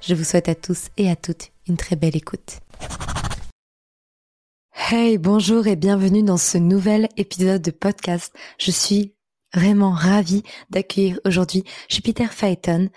Je 0.00 0.14
vous 0.14 0.24
souhaite 0.24 0.48
à 0.48 0.54
tous 0.54 0.88
et 0.96 1.10
à 1.10 1.16
toutes 1.16 1.50
une 1.68 1.76
très 1.76 1.94
belle 1.94 2.16
écoute. 2.16 2.60
Hey, 4.74 5.18
bonjour 5.18 5.66
et 5.66 5.76
bienvenue 5.76 6.22
dans 6.22 6.38
ce 6.38 6.56
nouvel 6.56 7.08
épisode 7.18 7.60
de 7.60 7.70
podcast. 7.70 8.34
Je 8.58 8.70
suis 8.70 9.14
vraiment 9.54 9.90
ravie 9.90 10.42
d'accueillir 10.70 11.20
aujourd'hui 11.26 11.64
Jupiter 11.90 12.32
Phaeton, 12.32 12.88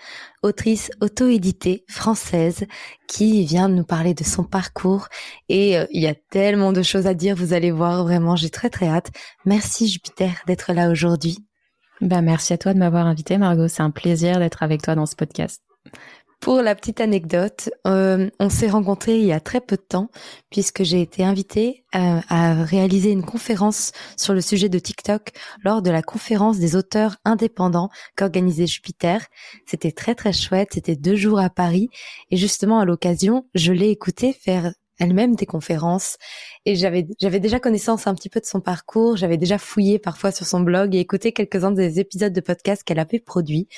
autrice 0.42 0.90
auto-éditée 1.02 1.84
française 1.88 2.64
qui 3.06 3.44
vient 3.44 3.68
nous 3.68 3.84
parler 3.84 4.14
de 4.14 4.24
son 4.24 4.44
parcours 4.44 5.08
et 5.50 5.76
euh, 5.76 5.86
il 5.90 6.00
y 6.00 6.06
a 6.06 6.14
tellement 6.14 6.72
de 6.72 6.82
choses 6.82 7.06
à 7.06 7.12
dire, 7.12 7.36
vous 7.36 7.52
allez 7.52 7.70
voir 7.70 8.04
vraiment, 8.04 8.34
j'ai 8.34 8.50
très 8.50 8.70
très 8.70 8.88
hâte. 8.88 9.10
Merci 9.44 9.88
Jupiter 9.88 10.32
d'être 10.46 10.72
là 10.72 10.90
aujourd'hui. 10.90 11.44
Bah, 12.00 12.22
merci 12.22 12.54
à 12.54 12.58
toi 12.58 12.72
de 12.72 12.78
m'avoir 12.78 13.06
invité, 13.06 13.36
Margot. 13.36 13.68
C'est 13.68 13.82
un 13.82 13.90
plaisir 13.90 14.38
d'être 14.38 14.62
avec 14.62 14.80
toi 14.80 14.94
dans 14.94 15.06
ce 15.06 15.16
podcast. 15.16 15.62
Pour 16.40 16.60
la 16.60 16.74
petite 16.74 17.00
anecdote, 17.00 17.70
euh, 17.86 18.28
on 18.38 18.50
s'est 18.50 18.68
rencontrés 18.68 19.18
il 19.18 19.24
y 19.24 19.32
a 19.32 19.40
très 19.40 19.60
peu 19.60 19.76
de 19.76 19.82
temps 19.82 20.10
puisque 20.50 20.82
j'ai 20.82 21.00
été 21.00 21.24
invitée 21.24 21.84
à, 21.92 22.18
euh, 22.18 22.20
à, 22.28 22.64
réaliser 22.64 23.10
une 23.10 23.24
conférence 23.24 23.92
sur 24.16 24.34
le 24.34 24.40
sujet 24.40 24.68
de 24.68 24.78
TikTok 24.78 25.32
lors 25.62 25.80
de 25.80 25.90
la 25.90 26.02
conférence 26.02 26.58
des 26.58 26.76
auteurs 26.76 27.16
indépendants 27.24 27.88
qu'organisait 28.16 28.66
Jupiter. 28.66 29.26
C'était 29.66 29.92
très 29.92 30.14
très 30.14 30.32
chouette, 30.32 30.70
c'était 30.74 30.96
deux 30.96 31.16
jours 31.16 31.40
à 31.40 31.50
Paris 31.50 31.88
et 32.30 32.36
justement 32.36 32.78
à 32.78 32.84
l'occasion, 32.84 33.46
je 33.54 33.72
l'ai 33.72 33.88
écouté 33.88 34.32
faire 34.32 34.72
elle-même 34.98 35.34
des 35.34 35.46
conférences 35.46 36.18
et 36.66 36.76
j'avais 36.76 37.06
j'avais 37.20 37.40
déjà 37.40 37.58
connaissance 37.58 38.06
un 38.06 38.14
petit 38.14 38.28
peu 38.28 38.40
de 38.40 38.46
son 38.46 38.60
parcours, 38.60 39.16
j'avais 39.16 39.36
déjà 39.36 39.58
fouillé 39.58 39.98
parfois 39.98 40.30
sur 40.30 40.46
son 40.46 40.60
blog 40.60 40.94
et 40.94 41.00
écouté 41.00 41.32
quelques-uns 41.32 41.72
des 41.72 42.00
épisodes 42.00 42.32
de 42.32 42.40
podcast 42.40 42.82
qu'elle 42.84 42.98
avait 42.98 43.18
produits. 43.18 43.68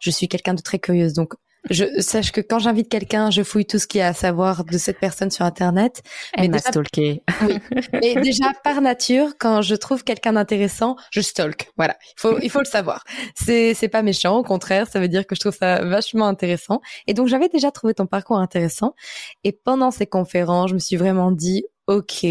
Je 0.00 0.10
suis 0.10 0.28
quelqu'un 0.28 0.54
de 0.54 0.62
très 0.62 0.78
curieuse 0.78 1.12
donc 1.12 1.34
je 1.70 2.00
sache 2.00 2.32
que 2.32 2.40
quand 2.40 2.58
j'invite 2.58 2.88
quelqu'un, 2.88 3.30
je 3.30 3.42
fouille 3.42 3.66
tout 3.66 3.78
ce 3.78 3.86
qu'il 3.86 4.00
y 4.00 4.02
a 4.02 4.08
à 4.08 4.14
savoir 4.14 4.64
de 4.64 4.78
cette 4.78 4.98
personne 4.98 5.30
sur 5.30 5.44
internet. 5.44 6.02
Elle 6.34 6.50
m'a 6.50 6.58
stalké. 6.58 7.22
Oui. 7.42 7.58
Et 8.02 8.14
déjà 8.20 8.52
par 8.62 8.80
nature, 8.80 9.32
quand 9.38 9.62
je 9.62 9.74
trouve 9.74 10.04
quelqu'un 10.04 10.34
d'intéressant, 10.34 10.96
je 11.10 11.20
stalk. 11.20 11.70
Voilà. 11.76 11.96
Il 12.16 12.20
faut 12.20 12.38
il 12.40 12.50
faut 12.50 12.60
le 12.60 12.64
savoir. 12.66 13.04
C'est 13.34 13.74
c'est 13.74 13.88
pas 13.88 14.02
méchant, 14.02 14.36
au 14.38 14.42
contraire, 14.42 14.88
ça 14.88 15.00
veut 15.00 15.08
dire 15.08 15.26
que 15.26 15.34
je 15.34 15.40
trouve 15.40 15.56
ça 15.56 15.84
vachement 15.84 16.26
intéressant. 16.26 16.80
Et 17.06 17.14
donc 17.14 17.28
j'avais 17.28 17.48
déjà 17.48 17.70
trouvé 17.70 17.94
ton 17.94 18.06
parcours 18.06 18.38
intéressant. 18.38 18.94
Et 19.42 19.52
pendant 19.52 19.90
ces 19.90 20.06
conférences, 20.06 20.70
je 20.70 20.74
me 20.74 20.80
suis 20.80 20.96
vraiment 20.96 21.32
dit, 21.32 21.64
ok, 21.86 22.26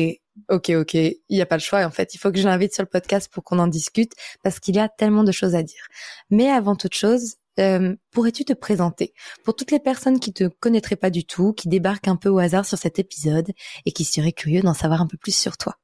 Ok, 0.49 0.71
ok, 0.71 0.95
il 0.95 1.19
n'y 1.29 1.41
a 1.41 1.45
pas 1.45 1.57
le 1.57 1.61
choix. 1.61 1.85
En 1.85 1.91
fait, 1.91 2.15
il 2.15 2.17
faut 2.17 2.31
que 2.31 2.39
je 2.39 2.47
l'invite 2.47 2.73
sur 2.73 2.81
le 2.81 2.89
podcast 2.89 3.31
pour 3.31 3.43
qu'on 3.43 3.59
en 3.59 3.67
discute 3.67 4.13
parce 4.41 4.59
qu'il 4.59 4.75
y 4.75 4.79
a 4.79 4.89
tellement 4.89 5.23
de 5.23 5.31
choses 5.31 5.53
à 5.53 5.61
dire. 5.61 5.85
Mais 6.31 6.49
avant 6.49 6.75
toute 6.75 6.95
chose, 6.95 7.35
euh, 7.59 7.95
pourrais-tu 8.11 8.45
te 8.45 8.53
présenter 8.53 9.13
pour 9.43 9.55
toutes 9.55 9.71
les 9.71 9.79
personnes 9.79 10.19
qui 10.19 10.33
te 10.33 10.45
connaîtraient 10.45 10.95
pas 10.95 11.09
du 11.09 11.25
tout, 11.25 11.53
qui 11.53 11.67
débarquent 11.67 12.07
un 12.07 12.15
peu 12.15 12.29
au 12.29 12.39
hasard 12.39 12.65
sur 12.65 12.77
cet 12.77 12.99
épisode 12.99 13.51
et 13.85 13.91
qui 13.91 14.05
seraient 14.05 14.31
curieux 14.31 14.61
d'en 14.61 14.73
savoir 14.73 15.01
un 15.01 15.07
peu 15.07 15.17
plus 15.17 15.35
sur 15.35 15.57
toi? 15.57 15.75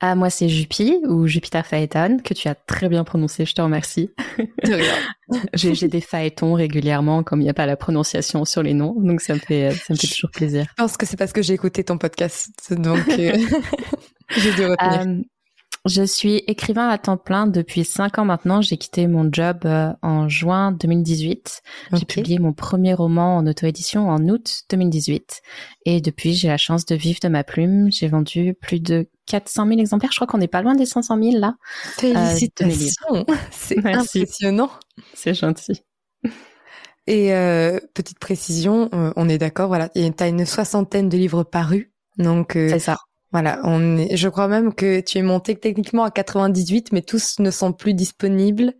Ah, 0.00 0.14
moi, 0.14 0.30
c'est 0.30 0.48
Jupi 0.48 1.00
ou 1.08 1.26
Jupiter 1.26 1.66
Phaeton, 1.66 2.18
que 2.22 2.32
tu 2.32 2.46
as 2.46 2.54
très 2.54 2.88
bien 2.88 3.02
prononcé, 3.02 3.44
je 3.44 3.52
te 3.52 3.60
remercie. 3.60 4.10
j'ai, 5.54 5.88
des 5.88 6.00
phaétons 6.00 6.54
régulièrement, 6.54 7.24
comme 7.24 7.40
il 7.40 7.44
n'y 7.44 7.50
a 7.50 7.54
pas 7.54 7.66
la 7.66 7.76
prononciation 7.76 8.44
sur 8.44 8.62
les 8.62 8.74
noms, 8.74 8.94
donc 8.96 9.20
ça 9.20 9.34
me 9.34 9.40
fait, 9.40 9.72
ça 9.72 9.92
me 9.92 9.98
fait 9.98 10.06
toujours 10.06 10.30
plaisir. 10.30 10.66
Je 10.68 10.82
pense 10.82 10.96
que 10.96 11.04
c'est 11.04 11.16
parce 11.16 11.32
que 11.32 11.42
j'ai 11.42 11.54
écouté 11.54 11.82
ton 11.82 11.98
podcast, 11.98 12.72
donc 12.72 13.08
euh, 13.08 13.36
j'ai 14.36 14.52
dû 14.52 14.66
retenir. 14.66 15.00
Euh, 15.00 15.22
je 15.88 16.02
suis 16.02 16.36
écrivain 16.46 16.88
à 16.88 16.98
temps 16.98 17.16
plein 17.16 17.46
depuis 17.46 17.84
cinq 17.84 18.18
ans 18.18 18.24
maintenant. 18.24 18.60
J'ai 18.60 18.76
quitté 18.76 19.06
mon 19.06 19.28
job 19.32 19.60
euh, 19.64 19.92
en 20.02 20.28
juin 20.28 20.72
2018. 20.72 21.62
J'ai 21.92 22.04
publié 22.04 22.38
mon 22.38 22.52
premier 22.52 22.94
roman 22.94 23.36
en 23.36 23.46
auto-édition 23.46 24.08
en 24.08 24.28
août 24.28 24.62
2018. 24.70 25.42
Et 25.86 26.00
depuis, 26.00 26.34
j'ai 26.34 26.48
la 26.48 26.56
chance 26.56 26.84
de 26.84 26.94
vivre 26.94 27.18
de 27.22 27.28
ma 27.28 27.44
plume. 27.44 27.90
J'ai 27.90 28.08
vendu 28.08 28.54
plus 28.60 28.80
de 28.80 29.08
400 29.26 29.66
000 29.66 29.80
exemplaires. 29.80 30.12
Je 30.12 30.16
crois 30.16 30.26
qu'on 30.26 30.38
n'est 30.38 30.48
pas 30.48 30.62
loin 30.62 30.74
des 30.74 30.86
500 30.86 31.18
000 31.22 31.38
là. 31.38 31.54
Félicitations. 31.96 33.26
C'est 33.50 33.84
impressionnant. 33.84 34.70
C'est 35.14 35.34
gentil. 35.34 35.82
Et 37.06 37.34
euh, 37.34 37.80
petite 37.94 38.18
précision, 38.18 38.90
euh, 38.92 39.12
on 39.16 39.30
est 39.30 39.38
d'accord, 39.38 39.68
voilà, 39.68 39.88
tu 39.88 40.00
as 40.18 40.28
une 40.28 40.44
soixantaine 40.44 41.08
de 41.08 41.16
livres 41.16 41.42
parus. 41.42 41.88
Donc, 42.18 42.50
c'est 42.52 42.80
ça. 42.80 42.98
Voilà, 43.30 43.60
on 43.64 43.98
est, 43.98 44.16
je 44.16 44.28
crois 44.28 44.48
même 44.48 44.72
que 44.72 45.00
tu 45.00 45.18
es 45.18 45.22
monté 45.22 45.54
techniquement 45.54 46.04
à 46.04 46.10
98, 46.10 46.92
mais 46.92 47.02
tous 47.02 47.38
ne 47.40 47.50
sont 47.50 47.72
plus 47.72 47.92
disponibles. 47.92 48.72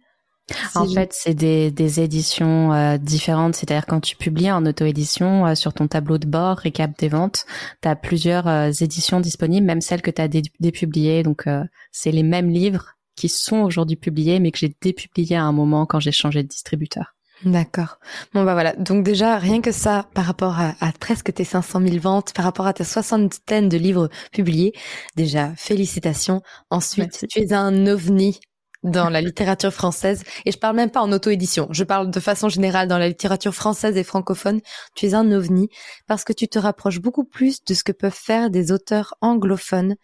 en 0.75 0.87
fait, 0.87 1.13
c'est 1.13 1.35
des, 1.35 1.71
des 1.71 2.01
éditions 2.01 2.73
euh, 2.73 2.97
différentes. 2.97 3.57
C'est-à-dire 3.57 3.85
quand 3.85 4.01
tu 4.01 4.17
publies 4.17 4.51
en 4.51 4.65
auto-édition 4.65 5.47
euh, 5.47 5.55
sur 5.55 5.75
ton 5.75 5.87
tableau 5.87 6.17
de 6.17 6.27
bord, 6.27 6.57
récap 6.57 6.99
des 6.99 7.09
ventes, 7.09 7.45
tu 7.83 7.89
as 7.89 7.97
plusieurs 7.97 8.49
euh, 8.49 8.71
éditions 8.71 9.21
disponibles, 9.21 9.67
même 9.67 9.83
celles 9.83 10.01
que 10.01 10.11
tu 10.11 10.23
as 10.23 10.29
dépubliées. 10.29 11.23
Donc, 11.23 11.45
c'est 11.93 12.13
les 12.13 12.23
mêmes 12.23 12.49
livres 12.49 12.95
qui 13.17 13.29
sont 13.29 13.59
aujourd'hui 13.59 13.97
publiés, 13.97 14.41
mais 14.41 14.51
que 14.51 14.59
j'ai 14.59 14.75
dépubliés 14.81 15.37
à 15.37 15.43
un 15.43 15.53
moment 15.53 15.85
quand 15.85 16.01
j'ai 16.01 16.13
changé 16.13 16.43
de 16.43 16.49
distributeur. 16.49 17.18
D'accord. 17.45 17.99
Bon 18.35 18.43
bah 18.43 18.55
voilà. 18.55 18.75
Donc 18.75 19.05
déjà 19.05 19.39
rien 19.39 19.61
que 19.61 19.71
ça 19.71 20.07
par 20.13 20.25
rapport 20.25 20.57
à, 20.59 20.75
presque 20.99 21.33
tes 21.33 21.45
500 21.45 21.81
000 21.81 21.99
ventes, 21.99 22.33
par 22.33 22.45
rapport 22.45 22.67
à 22.67 22.73
ta 22.73 22.85
soixantaine 22.85 23.69
de 23.69 23.77
livres 23.77 24.09
publiés, 24.33 24.73
déjà 25.15 25.55
félicitations. 25.57 26.43
Ensuite, 26.71 27.27
tu 27.29 27.39
es 27.41 27.53
un 27.53 27.87
ovni 27.87 28.41
dans 28.83 29.09
la 29.09 29.21
littérature 29.21 29.73
française 29.73 30.25
et 30.47 30.53
je 30.53 30.59
parle 30.59 30.77
même 30.77 30.91
pas 30.91 31.01
en 31.01 31.13
auto-édition. 31.13 31.69
Je 31.71 31.85
parle 31.85 32.11
de 32.11 32.21
façon 32.21 32.49
générale 32.49 32.89
dans 32.89 32.99
la 32.99 33.09
littérature 33.09 33.55
française 33.55 33.97
et 33.97 34.05
francophone. 34.05 34.61
Tu 34.97 35.07
es 35.07 35.15
un 35.15 35.31
ovni 35.31 35.69
parce 36.09 36.25
que 36.25 36.33
tu 36.33 36.49
te 36.49 36.59
rapproches 36.59 37.01
beaucoup 37.01 37.25
plus 37.25 37.63
de 37.65 37.75
ce 37.75 37.85
que 37.85 37.93
peuvent 37.93 38.13
faire 38.13 38.51
des 38.51 38.73
auteurs 38.73 39.15
anglophones 39.21 39.95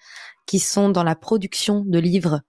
qui 0.47 0.61
sont 0.61 0.89
dans 0.89 1.05
la 1.05 1.17
production 1.17 1.83
de 1.84 1.99
livres 1.99 2.43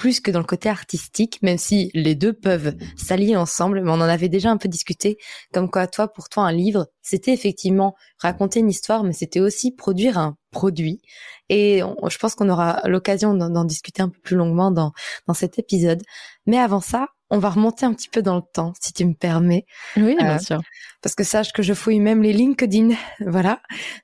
plus 0.00 0.20
que 0.20 0.30
dans 0.30 0.38
le 0.38 0.46
côté 0.46 0.70
artistique, 0.70 1.40
même 1.42 1.58
si 1.58 1.90
les 1.92 2.14
deux 2.14 2.32
peuvent 2.32 2.74
s'allier 2.96 3.36
ensemble, 3.36 3.82
mais 3.82 3.90
on 3.90 3.94
en 3.94 4.00
avait 4.00 4.30
déjà 4.30 4.50
un 4.50 4.56
peu 4.56 4.66
discuté, 4.66 5.18
comme 5.52 5.70
quoi 5.70 5.86
toi, 5.86 6.08
pour 6.08 6.30
toi, 6.30 6.44
un 6.44 6.52
livre, 6.52 6.86
c'était 7.02 7.34
effectivement 7.34 7.94
raconter 8.16 8.60
une 8.60 8.70
histoire, 8.70 9.04
mais 9.04 9.12
c'était 9.12 9.40
aussi 9.40 9.72
produire 9.72 10.16
un 10.16 10.38
produit. 10.52 11.02
Et 11.50 11.82
je 12.08 12.18
pense 12.18 12.34
qu'on 12.34 12.48
aura 12.48 12.80
l'occasion 12.88 13.34
d'en 13.34 13.64
discuter 13.64 14.00
un 14.00 14.08
peu 14.08 14.18
plus 14.20 14.36
longuement 14.36 14.70
dans, 14.70 14.92
dans 15.26 15.34
cet 15.34 15.58
épisode. 15.58 16.02
Mais 16.46 16.56
avant 16.56 16.80
ça, 16.80 17.08
on 17.30 17.38
va 17.38 17.50
remonter 17.50 17.86
un 17.86 17.94
petit 17.94 18.08
peu 18.08 18.22
dans 18.22 18.36
le 18.36 18.42
temps, 18.42 18.72
si 18.80 18.92
tu 18.92 19.04
me 19.04 19.14
permets. 19.14 19.64
Oui, 19.96 20.16
bien 20.18 20.36
euh, 20.36 20.38
sûr. 20.38 20.60
Parce 21.02 21.14
que 21.14 21.24
sache 21.24 21.52
que 21.52 21.62
je 21.62 21.72
fouille 21.72 22.00
même 22.00 22.22
les 22.22 22.32
LinkedIn. 22.32 22.90
Voilà. 23.26 23.60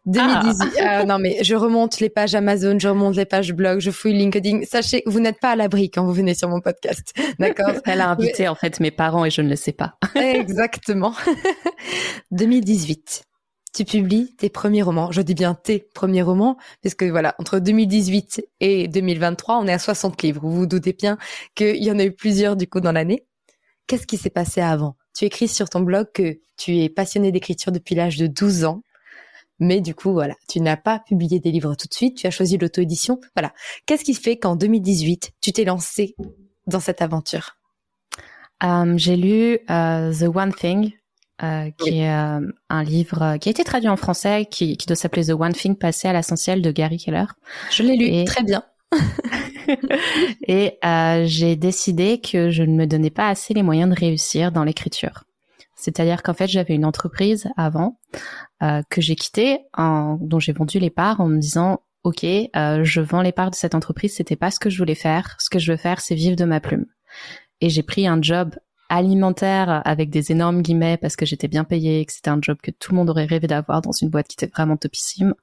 2018. 0.06 0.72
Ah. 0.80 1.00
Euh, 1.00 1.04
non, 1.04 1.18
mais 1.18 1.42
je 1.42 1.54
remonte 1.54 2.00
les 2.00 2.08
pages 2.08 2.34
Amazon, 2.34 2.78
je 2.78 2.88
remonte 2.88 3.16
les 3.16 3.24
pages 3.24 3.52
blog, 3.52 3.80
je 3.80 3.90
fouille 3.90 4.14
LinkedIn. 4.14 4.60
Sachez, 4.64 5.02
vous 5.06 5.20
n'êtes 5.20 5.40
pas 5.40 5.50
à 5.50 5.56
l'abri 5.56 5.90
quand 5.90 6.04
vous 6.04 6.12
venez 6.12 6.34
sur 6.34 6.48
mon 6.48 6.60
podcast. 6.60 7.12
D'accord? 7.38 7.72
Elle 7.84 8.00
a 8.00 8.10
invité, 8.10 8.46
en 8.48 8.54
fait, 8.54 8.78
mes 8.80 8.90
parents 8.90 9.24
et 9.24 9.30
je 9.30 9.42
ne 9.42 9.48
le 9.48 9.56
sais 9.56 9.72
pas. 9.72 9.96
Exactement. 10.14 11.14
2018 12.30 13.24
tu 13.76 13.84
publies 13.84 14.34
tes 14.36 14.48
premiers 14.48 14.80
romans. 14.80 15.12
Je 15.12 15.20
dis 15.20 15.34
bien 15.34 15.54
tes 15.54 15.80
premiers 15.80 16.22
romans, 16.22 16.56
puisque 16.80 17.02
voilà, 17.02 17.34
entre 17.38 17.58
2018 17.58 18.48
et 18.60 18.88
2023, 18.88 19.58
on 19.58 19.66
est 19.66 19.72
à 19.72 19.78
60 19.78 20.22
livres. 20.22 20.40
Vous 20.40 20.50
vous 20.50 20.66
doutez 20.66 20.94
bien 20.94 21.18
qu'il 21.54 21.84
y 21.84 21.90
en 21.90 21.98
a 21.98 22.04
eu 22.04 22.12
plusieurs 22.12 22.56
du 22.56 22.66
coup 22.66 22.80
dans 22.80 22.92
l'année. 22.92 23.26
Qu'est-ce 23.86 24.06
qui 24.06 24.16
s'est 24.16 24.30
passé 24.30 24.62
avant? 24.62 24.96
Tu 25.14 25.26
écris 25.26 25.46
sur 25.46 25.68
ton 25.68 25.80
blog 25.80 26.06
que 26.14 26.38
tu 26.56 26.78
es 26.78 26.88
passionné 26.88 27.30
d'écriture 27.32 27.70
depuis 27.70 27.94
l'âge 27.94 28.16
de 28.16 28.26
12 28.26 28.64
ans. 28.64 28.82
Mais 29.58 29.82
du 29.82 29.94
coup, 29.94 30.12
voilà, 30.12 30.34
tu 30.48 30.60
n'as 30.60 30.76
pas 30.78 30.98
publié 30.98 31.38
des 31.38 31.50
livres 31.50 31.74
tout 31.74 31.86
de 31.86 31.94
suite, 31.94 32.16
tu 32.16 32.26
as 32.26 32.30
choisi 32.30 32.56
l'auto-édition. 32.56 33.20
Voilà. 33.36 33.52
Qu'est-ce 33.84 34.04
qui 34.04 34.14
fait 34.14 34.38
qu'en 34.38 34.56
2018, 34.56 35.32
tu 35.42 35.52
t'es 35.52 35.64
lancé 35.64 36.14
dans 36.66 36.80
cette 36.80 37.02
aventure? 37.02 37.56
Euh, 38.62 38.94
J'ai 38.96 39.16
lu 39.16 39.58
euh, 39.68 40.12
The 40.14 40.34
One 40.34 40.54
Thing 40.54 40.92
euh, 41.42 41.70
qui 41.78 42.00
est 42.00 42.10
euh, 42.10 42.40
un 42.70 42.82
livre 42.82 43.22
euh, 43.22 43.36
qui 43.38 43.48
a 43.48 43.50
été 43.50 43.64
traduit 43.64 43.88
en 43.88 43.96
français, 43.96 44.46
qui, 44.50 44.76
qui 44.76 44.86
doit 44.86 44.96
s'appeler 44.96 45.26
The 45.26 45.30
One 45.38 45.52
Thing, 45.52 45.76
passé 45.76 46.08
à 46.08 46.12
l'essentiel 46.12 46.62
de 46.62 46.70
Gary 46.70 46.98
Keller. 46.98 47.26
Je 47.70 47.82
l'ai 47.82 47.96
lu, 47.96 48.24
très 48.24 48.42
bien. 48.42 48.62
et 50.48 50.78
j'ai 51.26 51.56
décidé 51.56 52.20
que 52.20 52.50
je 52.50 52.62
ne 52.62 52.74
me 52.74 52.86
donnais 52.86 53.10
pas 53.10 53.28
assez 53.28 53.52
les 53.52 53.62
moyens 53.62 53.92
de 53.92 53.98
réussir 53.98 54.52
dans 54.52 54.64
l'écriture. 54.64 55.24
C'est-à-dire 55.76 56.22
qu'en 56.22 56.34
fait, 56.34 56.48
j'avais 56.48 56.74
une 56.74 56.86
entreprise 56.86 57.48
avant 57.56 58.00
euh, 58.62 58.82
que 58.90 59.02
j'ai 59.02 59.14
quittée, 59.14 59.60
en, 59.76 60.18
dont 60.20 60.40
j'ai 60.40 60.52
vendu 60.52 60.78
les 60.78 60.90
parts 60.90 61.20
en 61.20 61.28
me 61.28 61.38
disant, 61.38 61.80
ok, 62.02 62.24
euh, 62.24 62.82
je 62.82 63.00
vends 63.02 63.20
les 63.20 63.32
parts 63.32 63.50
de 63.50 63.54
cette 63.54 63.74
entreprise, 63.74 64.14
c'était 64.14 64.36
pas 64.36 64.50
ce 64.50 64.58
que 64.58 64.70
je 64.70 64.78
voulais 64.78 64.94
faire. 64.94 65.36
Ce 65.38 65.50
que 65.50 65.58
je 65.58 65.70
veux 65.70 65.76
faire, 65.76 66.00
c'est 66.00 66.14
vivre 66.14 66.34
de 66.34 66.46
ma 66.46 66.60
plume. 66.60 66.86
Et 67.60 67.68
j'ai 67.68 67.82
pris 67.82 68.06
un 68.06 68.20
job 68.20 68.54
alimentaire 68.88 69.82
avec 69.84 70.10
des 70.10 70.32
énormes 70.32 70.62
guillemets 70.62 70.96
parce 70.96 71.16
que 71.16 71.26
j'étais 71.26 71.48
bien 71.48 71.64
payée, 71.64 72.04
que 72.04 72.12
c'était 72.12 72.30
un 72.30 72.38
job 72.40 72.58
que 72.62 72.70
tout 72.70 72.92
le 72.92 72.98
monde 72.98 73.10
aurait 73.10 73.24
rêvé 73.24 73.46
d'avoir 73.46 73.82
dans 73.82 73.92
une 73.92 74.08
boîte 74.08 74.28
qui 74.28 74.34
était 74.34 74.52
vraiment 74.52 74.76
topissime, 74.76 75.34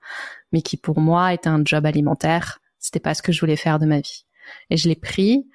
mais 0.51 0.61
qui 0.61 0.77
pour 0.77 0.99
moi 0.99 1.33
était 1.33 1.49
un 1.49 1.61
job 1.63 1.85
alimentaire. 1.85 2.59
C'était 2.79 2.99
pas 2.99 3.13
ce 3.13 3.21
que 3.21 3.31
je 3.31 3.39
voulais 3.39 3.55
faire 3.55 3.79
de 3.79 3.85
ma 3.85 3.99
vie. 3.99 4.25
Et 4.69 4.77
je 4.77 4.89
l'ai 4.89 4.95
pris 4.95 5.45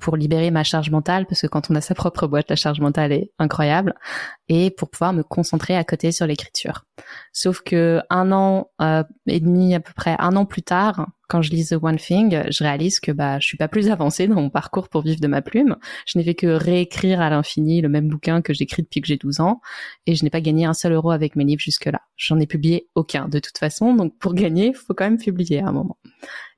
pour 0.00 0.16
libérer 0.16 0.50
ma 0.50 0.64
charge 0.64 0.90
mentale 0.90 1.26
parce 1.26 1.42
que 1.42 1.46
quand 1.46 1.70
on 1.70 1.74
a 1.74 1.80
sa 1.80 1.94
propre 1.94 2.26
boîte, 2.26 2.48
la 2.48 2.56
charge 2.56 2.80
mentale 2.80 3.12
est 3.12 3.30
incroyable 3.38 3.94
et 4.48 4.70
pour 4.70 4.90
pouvoir 4.90 5.12
me 5.12 5.22
concentrer 5.22 5.76
à 5.76 5.84
côté 5.84 6.12
sur 6.12 6.26
l'écriture. 6.26 6.84
Sauf 7.32 7.60
que 7.60 8.00
un 8.10 8.32
an 8.32 8.70
euh, 8.80 9.02
et 9.26 9.40
demi 9.40 9.74
à 9.74 9.80
peu 9.80 9.92
près, 9.94 10.16
un 10.18 10.36
an 10.36 10.46
plus 10.46 10.62
tard, 10.62 11.08
quand 11.28 11.42
je 11.42 11.50
lis 11.50 11.68
The 11.68 11.78
One 11.82 11.96
Thing, 11.96 12.44
je 12.50 12.64
réalise 12.64 13.00
que 13.00 13.10
bah 13.10 13.38
je 13.40 13.46
suis 13.46 13.56
pas 13.56 13.68
plus 13.68 13.90
avancée 13.90 14.28
dans 14.28 14.36
mon 14.36 14.50
parcours 14.50 14.88
pour 14.88 15.02
vivre 15.02 15.20
de 15.20 15.26
ma 15.26 15.42
plume. 15.42 15.76
Je 16.06 16.18
n'ai 16.18 16.24
fait 16.24 16.34
que 16.34 16.46
réécrire 16.46 17.20
à 17.20 17.30
l'infini 17.30 17.80
le 17.80 17.88
même 17.88 18.08
bouquin 18.08 18.42
que 18.42 18.54
j'écris 18.54 18.82
depuis 18.82 19.00
que 19.00 19.08
j'ai 19.08 19.16
12 19.16 19.40
ans 19.40 19.60
et 20.06 20.14
je 20.14 20.24
n'ai 20.24 20.30
pas 20.30 20.40
gagné 20.40 20.64
un 20.64 20.74
seul 20.74 20.92
euro 20.92 21.10
avec 21.10 21.36
mes 21.36 21.44
livres 21.44 21.60
jusque-là. 21.60 22.00
J'en 22.16 22.38
ai 22.38 22.46
publié 22.46 22.88
aucun 22.94 23.28
de 23.28 23.38
toute 23.38 23.58
façon, 23.58 23.94
donc 23.94 24.16
pour 24.18 24.34
gagner, 24.34 24.72
faut 24.72 24.94
quand 24.94 25.04
même 25.04 25.18
publier 25.18 25.60
à 25.60 25.66
un 25.66 25.72
moment. 25.72 25.98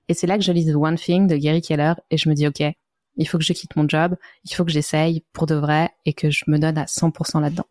Et 0.08 0.14
c'est 0.14 0.26
là 0.26 0.38
que 0.38 0.44
je 0.44 0.52
lis 0.52 0.66
The 0.66 0.76
One 0.76 0.96
Thing 0.96 1.26
de 1.26 1.36
Gary 1.36 1.62
Keller 1.62 1.94
et 2.10 2.16
je 2.16 2.28
me 2.28 2.34
dis 2.34 2.46
ok, 2.46 2.62
il 3.18 3.28
faut 3.28 3.38
que 3.38 3.44
je 3.44 3.52
quitte 3.52 3.76
mon 3.76 3.88
job, 3.88 4.16
il 4.44 4.54
faut 4.54 4.64
que 4.64 4.70
j'essaye 4.70 5.24
pour 5.32 5.46
de 5.46 5.54
vrai 5.54 5.90
et 6.06 6.12
que 6.12 6.30
je 6.30 6.44
me 6.46 6.58
donne 6.58 6.78
à 6.78 6.84
100% 6.84 7.40
là-dedans. 7.40 7.66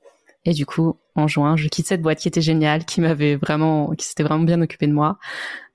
Et 0.45 0.53
du 0.53 0.65
coup, 0.65 0.97
en 1.15 1.27
juin, 1.27 1.57
je 1.57 1.67
quitte 1.67 1.87
cette 1.87 2.01
boîte 2.01 2.19
qui 2.19 2.27
était 2.27 2.41
géniale, 2.41 2.85
qui 2.85 3.01
m'avait 3.01 3.35
vraiment, 3.35 3.91
qui 3.91 4.05
s'était 4.05 4.23
vraiment 4.23 4.43
bien 4.43 4.61
occupé 4.61 4.87
de 4.87 4.93
moi. 4.93 5.17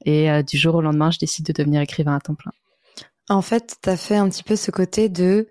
Et 0.05 0.31
euh, 0.31 0.43
du 0.43 0.57
jour 0.57 0.77
au 0.77 0.81
lendemain, 0.81 1.11
je 1.11 1.19
décide 1.19 1.45
de 1.47 1.53
devenir 1.53 1.81
écrivain 1.81 2.17
à 2.17 2.21
temps 2.21 2.35
plein. 2.35 2.53
En 3.29 3.43
fait, 3.43 3.77
tu 3.83 3.91
as 3.91 3.97
fait 3.97 4.17
un 4.17 4.29
petit 4.29 4.43
peu 4.43 4.57
ce 4.57 4.71
côté 4.71 5.09
de, 5.09 5.49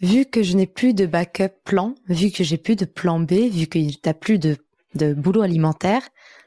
vu 0.00 0.24
que 0.26 0.42
je 0.42 0.56
n'ai 0.56 0.66
plus 0.66 0.94
de 0.94 1.06
backup 1.06 1.52
plan, 1.64 1.94
vu 2.08 2.30
que 2.30 2.44
j'ai 2.44 2.56
plus 2.56 2.76
de 2.76 2.84
plan 2.84 3.20
B, 3.20 3.32
vu 3.50 3.66
que 3.66 3.78
t'as 4.00 4.14
plus 4.14 4.38
de, 4.38 4.56
de 4.94 5.14
boulot 5.14 5.42
alimentaire, 5.42 6.02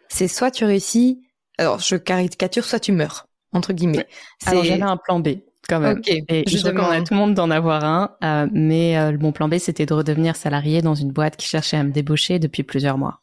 c'est 0.07 0.27
soit 0.27 0.51
tu 0.51 0.65
réussis, 0.65 1.21
alors 1.57 1.79
je 1.79 1.95
caricature, 1.95 2.65
soit 2.65 2.79
tu 2.79 2.91
meurs, 2.91 3.27
entre 3.53 3.73
guillemets. 3.73 4.07
Alors 4.45 4.63
j'avais 4.63 4.81
un 4.81 4.97
plan 4.97 5.19
B 5.19 5.39
quand 5.67 5.79
même. 5.79 6.01
Et 6.07 6.43
je 6.47 6.65
recommande 6.65 6.93
à 6.93 7.01
tout 7.01 7.13
le 7.13 7.19
monde 7.19 7.33
d'en 7.33 7.51
avoir 7.51 7.83
un. 7.83 8.15
Euh, 8.23 8.47
mais 8.51 8.97
euh, 8.97 9.17
mon 9.19 9.31
plan 9.31 9.47
B, 9.47 9.57
c'était 9.57 9.85
de 9.85 9.93
redevenir 9.93 10.35
salarié 10.35 10.81
dans 10.81 10.95
une 10.95 11.11
boîte 11.11 11.37
qui 11.37 11.47
cherchait 11.47 11.77
à 11.77 11.83
me 11.83 11.91
débaucher 11.91 12.39
depuis 12.39 12.63
plusieurs 12.63 12.97
mois. 12.97 13.21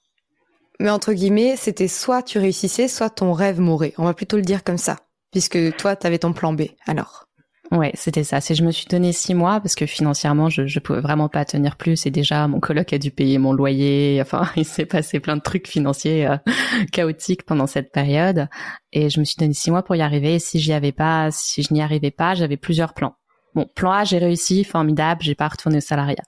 Mais 0.80 0.90
entre 0.90 1.12
guillemets, 1.12 1.56
c'était 1.56 1.88
soit 1.88 2.22
tu 2.22 2.38
réussissais, 2.38 2.88
soit 2.88 3.10
ton 3.10 3.32
rêve 3.32 3.60
mourait. 3.60 3.94
On 3.98 4.04
va 4.04 4.14
plutôt 4.14 4.36
le 4.36 4.42
dire 4.42 4.64
comme 4.64 4.78
ça, 4.78 4.98
puisque 5.30 5.76
toi, 5.76 5.96
tu 5.96 6.06
avais 6.06 6.18
ton 6.18 6.32
plan 6.32 6.52
B. 6.52 6.62
Alors. 6.86 7.26
Ouais, 7.74 7.90
c'était 7.94 8.22
ça. 8.22 8.40
C'est 8.40 8.54
je 8.54 8.62
me 8.62 8.70
suis 8.70 8.86
donné 8.86 9.12
six 9.12 9.34
mois 9.34 9.58
parce 9.60 9.74
que 9.74 9.84
financièrement, 9.84 10.48
je, 10.48 10.64
je 10.64 10.78
pouvais 10.78 11.00
vraiment 11.00 11.28
pas 11.28 11.44
tenir 11.44 11.76
plus. 11.76 12.06
Et 12.06 12.10
déjà, 12.12 12.46
mon 12.46 12.60
coloc 12.60 12.92
a 12.92 12.98
dû 12.98 13.10
payer 13.10 13.38
mon 13.38 13.52
loyer. 13.52 14.20
Enfin, 14.24 14.48
il 14.56 14.64
s'est 14.64 14.86
passé 14.86 15.18
plein 15.18 15.36
de 15.36 15.42
trucs 15.42 15.66
financiers 15.66 16.26
euh, 16.26 16.36
chaotiques 16.92 17.44
pendant 17.44 17.66
cette 17.66 17.90
période. 17.90 18.48
Et 18.92 19.10
je 19.10 19.18
me 19.18 19.24
suis 19.24 19.36
donné 19.36 19.54
six 19.54 19.72
mois 19.72 19.82
pour 19.82 19.96
y 19.96 20.02
arriver. 20.02 20.38
Si 20.38 20.60
j'y 20.60 20.72
avais 20.72 20.92
pas, 20.92 21.30
si 21.32 21.62
je 21.62 21.74
n'y 21.74 21.82
arrivais 21.82 22.12
pas, 22.12 22.34
j'avais 22.34 22.56
plusieurs 22.56 22.94
plans. 22.94 23.16
Bon, 23.56 23.66
plan 23.74 23.90
A, 23.90 24.04
j'ai 24.04 24.18
réussi, 24.18 24.64
formidable, 24.64 25.22
j'ai 25.22 25.34
pas 25.34 25.48
retourné 25.48 25.78
au 25.78 25.80
salariat. 25.80 26.22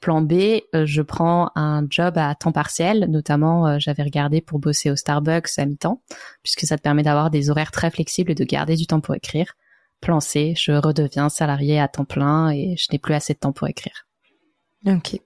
Plan 0.00 0.20
B, 0.20 0.32
euh, 0.74 0.84
je 0.84 1.02
prends 1.02 1.50
un 1.54 1.84
job 1.88 2.16
à 2.16 2.34
temps 2.34 2.52
partiel, 2.52 3.06
notamment 3.08 3.66
euh, 3.66 3.76
j'avais 3.78 4.02
regardé 4.02 4.40
pour 4.40 4.58
bosser 4.58 4.90
au 4.90 4.96
Starbucks 4.96 5.58
à 5.58 5.66
mi-temps, 5.66 6.00
puisque 6.42 6.62
ça 6.62 6.76
te 6.76 6.82
permet 6.82 7.02
d'avoir 7.02 7.30
des 7.30 7.50
horaires 7.50 7.70
très 7.70 7.90
flexibles 7.90 8.32
et 8.32 8.36
de 8.36 8.44
garder 8.44 8.76
du 8.76 8.86
temps 8.86 9.00
pour 9.00 9.14
écrire 9.14 9.54
plan 10.02 10.20
C, 10.20 10.52
je 10.56 10.72
redeviens 10.72 11.30
salarié 11.30 11.80
à 11.80 11.88
temps 11.88 12.04
plein 12.04 12.50
et 12.50 12.76
je 12.76 12.88
n'ai 12.92 12.98
plus 12.98 13.14
assez 13.14 13.32
de 13.32 13.38
temps 13.38 13.52
pour 13.52 13.68
écrire. 13.68 14.06
Ok. 14.86 15.18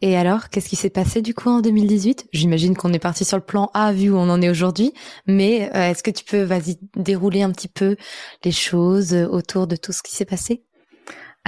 Et 0.00 0.16
alors, 0.16 0.48
qu'est-ce 0.48 0.68
qui 0.68 0.76
s'est 0.76 0.90
passé 0.90 1.22
du 1.22 1.34
coup 1.34 1.48
en 1.48 1.60
2018 1.60 2.28
J'imagine 2.32 2.76
qu'on 2.76 2.92
est 2.92 3.00
parti 3.00 3.24
sur 3.24 3.36
le 3.36 3.42
plan 3.42 3.70
A 3.74 3.92
vu 3.92 4.10
où 4.10 4.16
on 4.16 4.30
en 4.30 4.40
est 4.40 4.48
aujourd'hui, 4.48 4.92
mais 5.26 5.70
euh, 5.74 5.90
est-ce 5.90 6.04
que 6.04 6.12
tu 6.12 6.24
peux, 6.24 6.42
vas-y, 6.42 6.78
dérouler 6.94 7.42
un 7.42 7.50
petit 7.50 7.66
peu 7.66 7.96
les 8.44 8.52
choses 8.52 9.12
autour 9.14 9.66
de 9.66 9.74
tout 9.74 9.90
ce 9.90 10.02
qui 10.02 10.14
s'est 10.14 10.24
passé? 10.24 10.62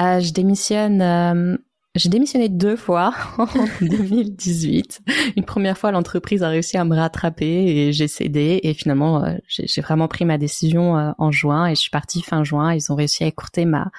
Euh, 0.01 0.19
Je 0.19 0.33
démissionne 0.33 1.01
euh, 1.01 1.57
j'ai 1.97 2.09
démissionné 2.09 2.49
deux 2.49 2.77
fois 2.77 3.13
en 3.39 3.47
2018. 3.81 5.01
Une 5.37 5.45
première 5.45 5.77
fois, 5.77 5.91
l'entreprise 5.91 6.43
a 6.45 6.49
réussi 6.49 6.77
à 6.77 6.85
me 6.85 6.95
rattraper 6.95 7.47
et 7.47 7.93
j'ai 7.93 8.07
cédé. 8.07 8.61
Et 8.63 8.75
finalement, 8.75 9.25
euh, 9.25 9.37
j'ai 9.49 9.81
vraiment 9.81 10.07
pris 10.07 10.25
ma 10.25 10.39
décision 10.39 10.97
euh, 10.97 11.11
en 11.19 11.33
juin 11.33 11.67
et 11.67 11.75
je 11.75 11.81
suis 11.81 11.91
partie 11.91 12.23
fin 12.23 12.45
juin. 12.45 12.75
Ils 12.75 12.93
ont 12.93 12.95
réussi 12.95 13.25
à 13.25 13.27
écourter 13.27 13.65
ma 13.65 13.91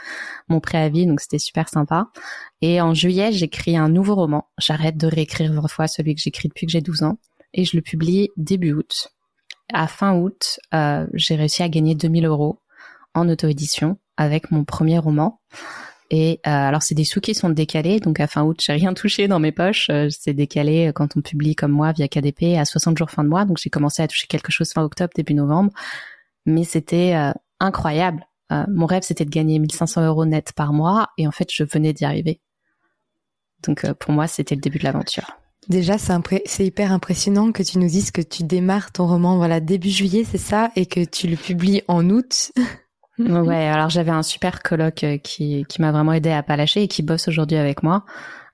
mon 0.48 0.62
préavis, 0.62 1.06
donc 1.06 1.20
c'était 1.20 1.40
super 1.40 1.68
sympa. 1.68 2.08
Et 2.62 2.80
en 2.80 2.94
juillet, 2.94 3.34
j'écris 3.34 3.76
un 3.76 3.90
nouveau 3.90 4.16
roman. 4.16 4.48
J'arrête 4.58 4.98
de 4.98 5.08
réécrire 5.08 5.52
une 5.52 5.68
fois 5.68 5.88
celui 5.88 6.16
que 6.16 6.22
j'écris 6.22 6.48
depuis 6.48 6.68
que 6.68 6.72
j'ai 6.72 6.82
12 6.82 7.04
ans 7.04 7.18
et 7.54 7.66
je 7.66 7.76
le 7.76 7.82
publie 7.82 8.30
début 8.38 8.72
août. 8.72 9.10
À 9.74 9.88
fin 9.88 10.16
août, 10.18 10.60
euh, 10.74 11.08
j'ai 11.14 11.36
réussi 11.36 11.62
à 11.62 11.70
gagner 11.70 11.96
2000 11.96 12.26
euros 12.26 12.60
en 13.14 13.28
auto-édition 13.28 13.98
avec 14.16 14.52
mon 14.52 14.64
premier 14.64 14.98
roman. 14.98 15.42
Et 16.14 16.42
euh, 16.46 16.50
alors 16.52 16.84
c'est 16.84 16.94
des 16.94 17.06
sous 17.06 17.22
qui 17.22 17.34
sont 17.34 17.50
décalés, 17.50 18.02
donc 18.02 18.20
à 18.20 18.28
fin 18.28 18.44
août 18.44 18.60
j'ai 18.62 18.74
rien 18.74 18.94
touché 18.96 19.30
dans 19.30 19.40
mes 19.40 19.54
poches. 19.54 19.90
Euh, 19.90 20.10
c'est 20.10 20.34
décalé 20.34 20.90
euh, 20.90 20.92
quand 20.92 21.16
on 21.16 21.22
publie 21.22 21.56
comme 21.56 21.72
moi 21.72 21.94
via 21.94 22.10
KDP 22.10 22.58
à 22.60 22.66
60 22.66 22.98
jours 22.98 23.10
fin 23.10 23.24
de 23.24 23.30
mois, 23.30 23.46
donc 23.46 23.58
j'ai 23.58 23.70
commencé 23.70 24.04
à 24.04 24.08
toucher 24.08 24.28
quelque 24.28 24.52
chose 24.52 24.72
fin 24.74 24.84
octobre 24.84 25.12
début 25.16 25.34
novembre. 25.34 25.72
Mais 26.46 26.64
c'était 26.64 27.14
incroyable. 27.60 28.26
mon 28.50 28.88
rêve 28.88 29.04
c'était 29.04 29.26
de 29.26 29.30
gagner 29.30 29.60
1500 29.60 30.06
euros 30.06 30.26
net 30.26 30.54
par 30.54 30.74
mois, 30.74 31.10
et 31.18 31.28
en 31.28 31.32
fait 31.32 31.50
je 31.54 31.64
venais 31.64 31.94
d'y 31.94 32.04
arriver. 32.04 32.42
Donc 33.64 33.90
pour 33.94 34.12
moi 34.12 34.28
c'était 34.28 34.56
le 34.56 34.62
début 34.62 34.80
de 34.80 34.84
l'aventure. 34.84 35.38
Déjà, 35.70 36.00
c'est 36.00 36.66
hyper 36.66 36.92
impressionnant 36.92 37.52
que 37.52 37.62
tu 37.62 37.78
nous 37.78 37.88
dises 37.88 38.10
que 38.10 38.24
tu 38.24 38.44
démarres 38.44 38.92
ton 38.92 39.06
roman 39.06 39.38
voilà 39.38 39.60
début 39.60 39.92
juillet, 39.92 40.26
c'est 40.30 40.40
ça, 40.40 40.72
et 40.76 40.88
que 40.88 41.06
tu 41.06 41.28
le 41.28 41.38
publies 41.38 41.84
en 41.88 42.10
août? 42.10 42.52
ouais, 43.20 43.56
alors 43.68 43.90
j'avais 43.90 44.12
un 44.12 44.24
super 44.24 44.62
coloc 44.62 45.04
euh, 45.04 45.18
qui, 45.18 45.66
qui 45.68 45.82
m'a 45.82 45.92
vraiment 45.92 46.14
aidé 46.14 46.32
à 46.32 46.44
pas 46.44 46.56
lâcher 46.56 46.84
et 46.84 46.88
qui 46.88 47.04
bosse 47.04 47.28
aujourd'hui 47.28 47.58
avec 47.58 47.84
moi. 47.84 48.06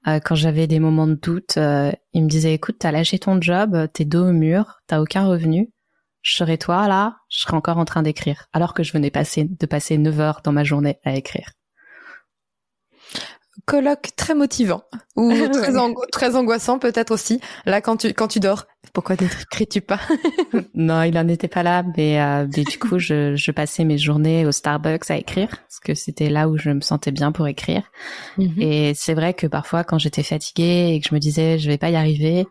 Euh, 0.07 0.19
quand 0.23 0.35
j'avais 0.35 0.67
des 0.67 0.79
moments 0.79 1.07
de 1.07 1.15
doute, 1.15 1.57
euh, 1.57 1.91
il 2.13 2.23
me 2.23 2.29
disait 2.29 2.53
écoute, 2.53 2.77
t'as 2.79 2.91
lâché 2.91 3.19
ton 3.19 3.41
job, 3.41 3.87
t'es 3.93 4.05
dos 4.05 4.29
au 4.29 4.31
mur, 4.31 4.79
t'as 4.87 5.01
aucun 5.01 5.25
revenu. 5.25 5.69
Je 6.21 6.35
serais 6.35 6.57
toi 6.57 6.87
là, 6.87 7.17
je 7.29 7.39
serais 7.39 7.55
encore 7.55 7.77
en 7.77 7.85
train 7.85 8.03
d'écrire, 8.03 8.47
alors 8.53 8.73
que 8.73 8.83
je 8.83 8.93
venais 8.93 9.11
passer, 9.11 9.45
de 9.45 9.65
passer 9.65 9.97
9 9.97 10.19
heures 10.19 10.41
dans 10.43 10.51
ma 10.51 10.63
journée 10.63 10.99
à 11.03 11.15
écrire 11.15 11.51
colloque 13.65 14.09
très 14.15 14.35
motivant 14.35 14.83
ou 15.15 15.31
très, 15.51 15.73
très 16.11 16.35
angoissant 16.35 16.79
peut-être 16.79 17.11
aussi. 17.11 17.41
Là, 17.65 17.81
quand 17.81 17.97
tu 17.97 18.13
quand 18.13 18.27
tu 18.27 18.39
dors, 18.39 18.65
pourquoi 18.93 19.15
n'écris-tu 19.19 19.81
pas? 19.81 19.99
Non, 20.73 21.03
il 21.03 21.17
en 21.17 21.27
était 21.27 21.47
pas 21.47 21.63
là, 21.63 21.83
mais, 21.97 22.21
euh, 22.21 22.45
du 22.45 22.79
coup, 22.79 22.99
je, 22.99 23.35
je 23.35 23.51
passais 23.51 23.83
mes 23.83 23.97
journées 23.97 24.45
au 24.45 24.51
Starbucks 24.51 25.09
à 25.11 25.17
écrire 25.17 25.49
parce 25.49 25.79
que 25.79 25.93
c'était 25.93 26.29
là 26.29 26.47
où 26.49 26.57
je 26.57 26.69
me 26.69 26.81
sentais 26.81 27.11
bien 27.11 27.31
pour 27.31 27.47
écrire. 27.47 27.83
Mhm. 28.37 28.53
Et 28.59 28.93
c'est 28.95 29.13
vrai 29.13 29.33
que 29.33 29.47
parfois, 29.47 29.83
quand 29.83 29.99
j'étais 29.99 30.23
fatiguée 30.23 30.93
et 30.93 31.01
que 31.01 31.07
je 31.09 31.15
me 31.15 31.19
disais 31.19 31.59
je 31.59 31.67
vais 31.67 31.77
pas 31.77 31.89
y 31.89 31.95
arriver, 31.95 32.47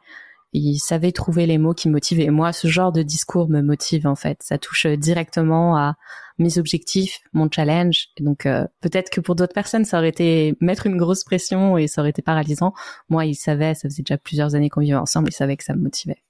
il 0.52 0.78
savait 0.78 1.12
trouver 1.12 1.46
les 1.46 1.58
mots 1.58 1.74
qui 1.74 1.88
me 1.88 1.94
motivaient. 1.94 2.28
moi, 2.30 2.52
ce 2.52 2.68
genre 2.68 2.92
de 2.92 3.02
discours 3.02 3.48
me 3.48 3.62
motive 3.62 4.06
en 4.06 4.14
fait. 4.14 4.38
Ça 4.42 4.58
touche 4.58 4.86
directement 4.86 5.76
à 5.76 5.96
mes 6.38 6.58
objectifs, 6.58 7.20
mon 7.32 7.48
challenge. 7.50 8.08
Et 8.16 8.22
donc 8.22 8.46
euh, 8.46 8.66
peut-être 8.80 9.10
que 9.10 9.20
pour 9.20 9.34
d'autres 9.34 9.54
personnes, 9.54 9.84
ça 9.84 9.98
aurait 9.98 10.08
été 10.08 10.56
mettre 10.60 10.86
une 10.86 10.96
grosse 10.96 11.24
pression 11.24 11.78
et 11.78 11.86
ça 11.86 12.00
aurait 12.00 12.10
été 12.10 12.22
paralysant. 12.22 12.72
Moi, 13.08 13.26
il 13.26 13.34
savait, 13.34 13.74
ça 13.74 13.88
faisait 13.88 14.02
déjà 14.02 14.18
plusieurs 14.18 14.54
années 14.54 14.70
qu'on 14.70 14.80
vivait 14.80 14.94
ensemble, 14.94 15.28
il 15.30 15.34
savait 15.34 15.56
que 15.56 15.64
ça 15.64 15.74
me 15.74 15.82
motivait. 15.82 16.22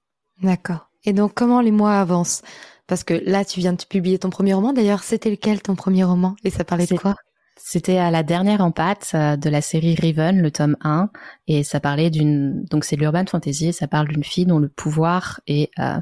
D'accord. 0.43 0.91
Et 1.05 1.13
donc 1.13 1.35
comment 1.35 1.61
les 1.61 1.71
mois 1.71 2.01
avancent? 2.01 2.43
Parce 2.87 3.03
que 3.03 3.15
là, 3.15 3.45
tu 3.45 3.61
viens 3.61 3.73
de 3.73 3.83
publier 3.83 4.19
ton 4.19 4.31
premier 4.31 4.55
roman. 4.55 4.73
D'ailleurs, 4.73 5.03
c'était 5.03 5.31
lequel 5.31 5.61
ton 5.61 5.75
premier 5.75 6.05
roman? 6.05 6.37
Et 6.45 6.51
ça 6.51 6.65
parlait 6.65 6.87
de 6.87 6.97
quoi? 6.97 7.17
C'était 7.59 7.99
à 7.99 8.11
la 8.11 8.23
dernière 8.23 8.61
en 8.61 8.71
pâte 8.71 9.13
euh, 9.15 9.37
de 9.37 9.49
la 9.49 9.61
série 9.63 9.95
Riven, 9.95 10.41
le 10.41 10.51
tome 10.51 10.77
1, 10.83 11.11
et 11.49 11.65
ça 11.65 11.81
parlait 11.81 12.11
d'une, 12.11 12.65
donc 12.67 12.85
c'est 12.85 12.97
l'urban 12.97 13.25
fantasy, 13.27 13.73
ça 13.73 13.89
parle 13.89 14.09
d'une 14.09 14.23
fille 14.23 14.45
dont 14.45 14.59
le 14.59 14.69
pouvoir 14.69 15.41
est 15.47 15.71
euh, 15.79 15.99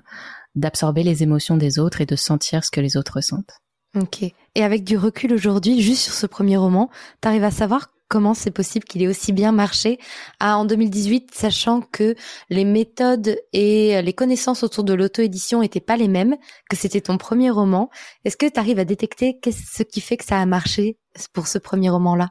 d'absorber 0.56 1.04
les 1.04 1.22
émotions 1.22 1.56
des 1.56 1.78
autres 1.78 2.00
et 2.00 2.06
de 2.06 2.16
sentir 2.16 2.64
ce 2.64 2.70
que 2.70 2.80
les 2.80 2.96
autres 2.96 3.14
ressentent. 3.16 3.62
Ok. 3.96 4.22
Et 4.22 4.64
avec 4.64 4.84
du 4.84 4.96
recul 4.96 5.32
aujourd'hui, 5.32 5.80
juste 5.80 6.02
sur 6.02 6.14
ce 6.14 6.26
premier 6.26 6.56
roman, 6.56 6.90
t'arrives 7.20 7.44
à 7.44 7.50
savoir 7.50 7.90
comment 8.08 8.34
c'est 8.34 8.50
possible 8.50 8.84
qu'il 8.84 9.02
ait 9.02 9.08
aussi 9.08 9.32
bien 9.32 9.52
marché 9.52 9.98
à, 10.40 10.58
en 10.58 10.64
2018, 10.64 11.30
sachant 11.32 11.80
que 11.80 12.14
les 12.50 12.64
méthodes 12.64 13.36
et 13.52 14.02
les 14.02 14.12
connaissances 14.12 14.62
autour 14.62 14.84
de 14.84 14.94
l'auto-édition 14.94 15.62
étaient 15.62 15.80
pas 15.80 15.96
les 15.96 16.08
mêmes, 16.08 16.36
que 16.68 16.76
c'était 16.76 17.00
ton 17.00 17.18
premier 17.18 17.50
roman. 17.50 17.90
Est-ce 18.24 18.36
que 18.36 18.46
tu 18.46 18.58
arrives 18.58 18.78
à 18.78 18.84
détecter 18.84 19.38
ce 19.44 19.82
qui 19.82 20.00
fait 20.00 20.16
que 20.16 20.24
ça 20.24 20.38
a 20.38 20.46
marché 20.46 20.98
pour 21.32 21.46
ce 21.46 21.58
premier 21.58 21.90
roman-là? 21.90 22.30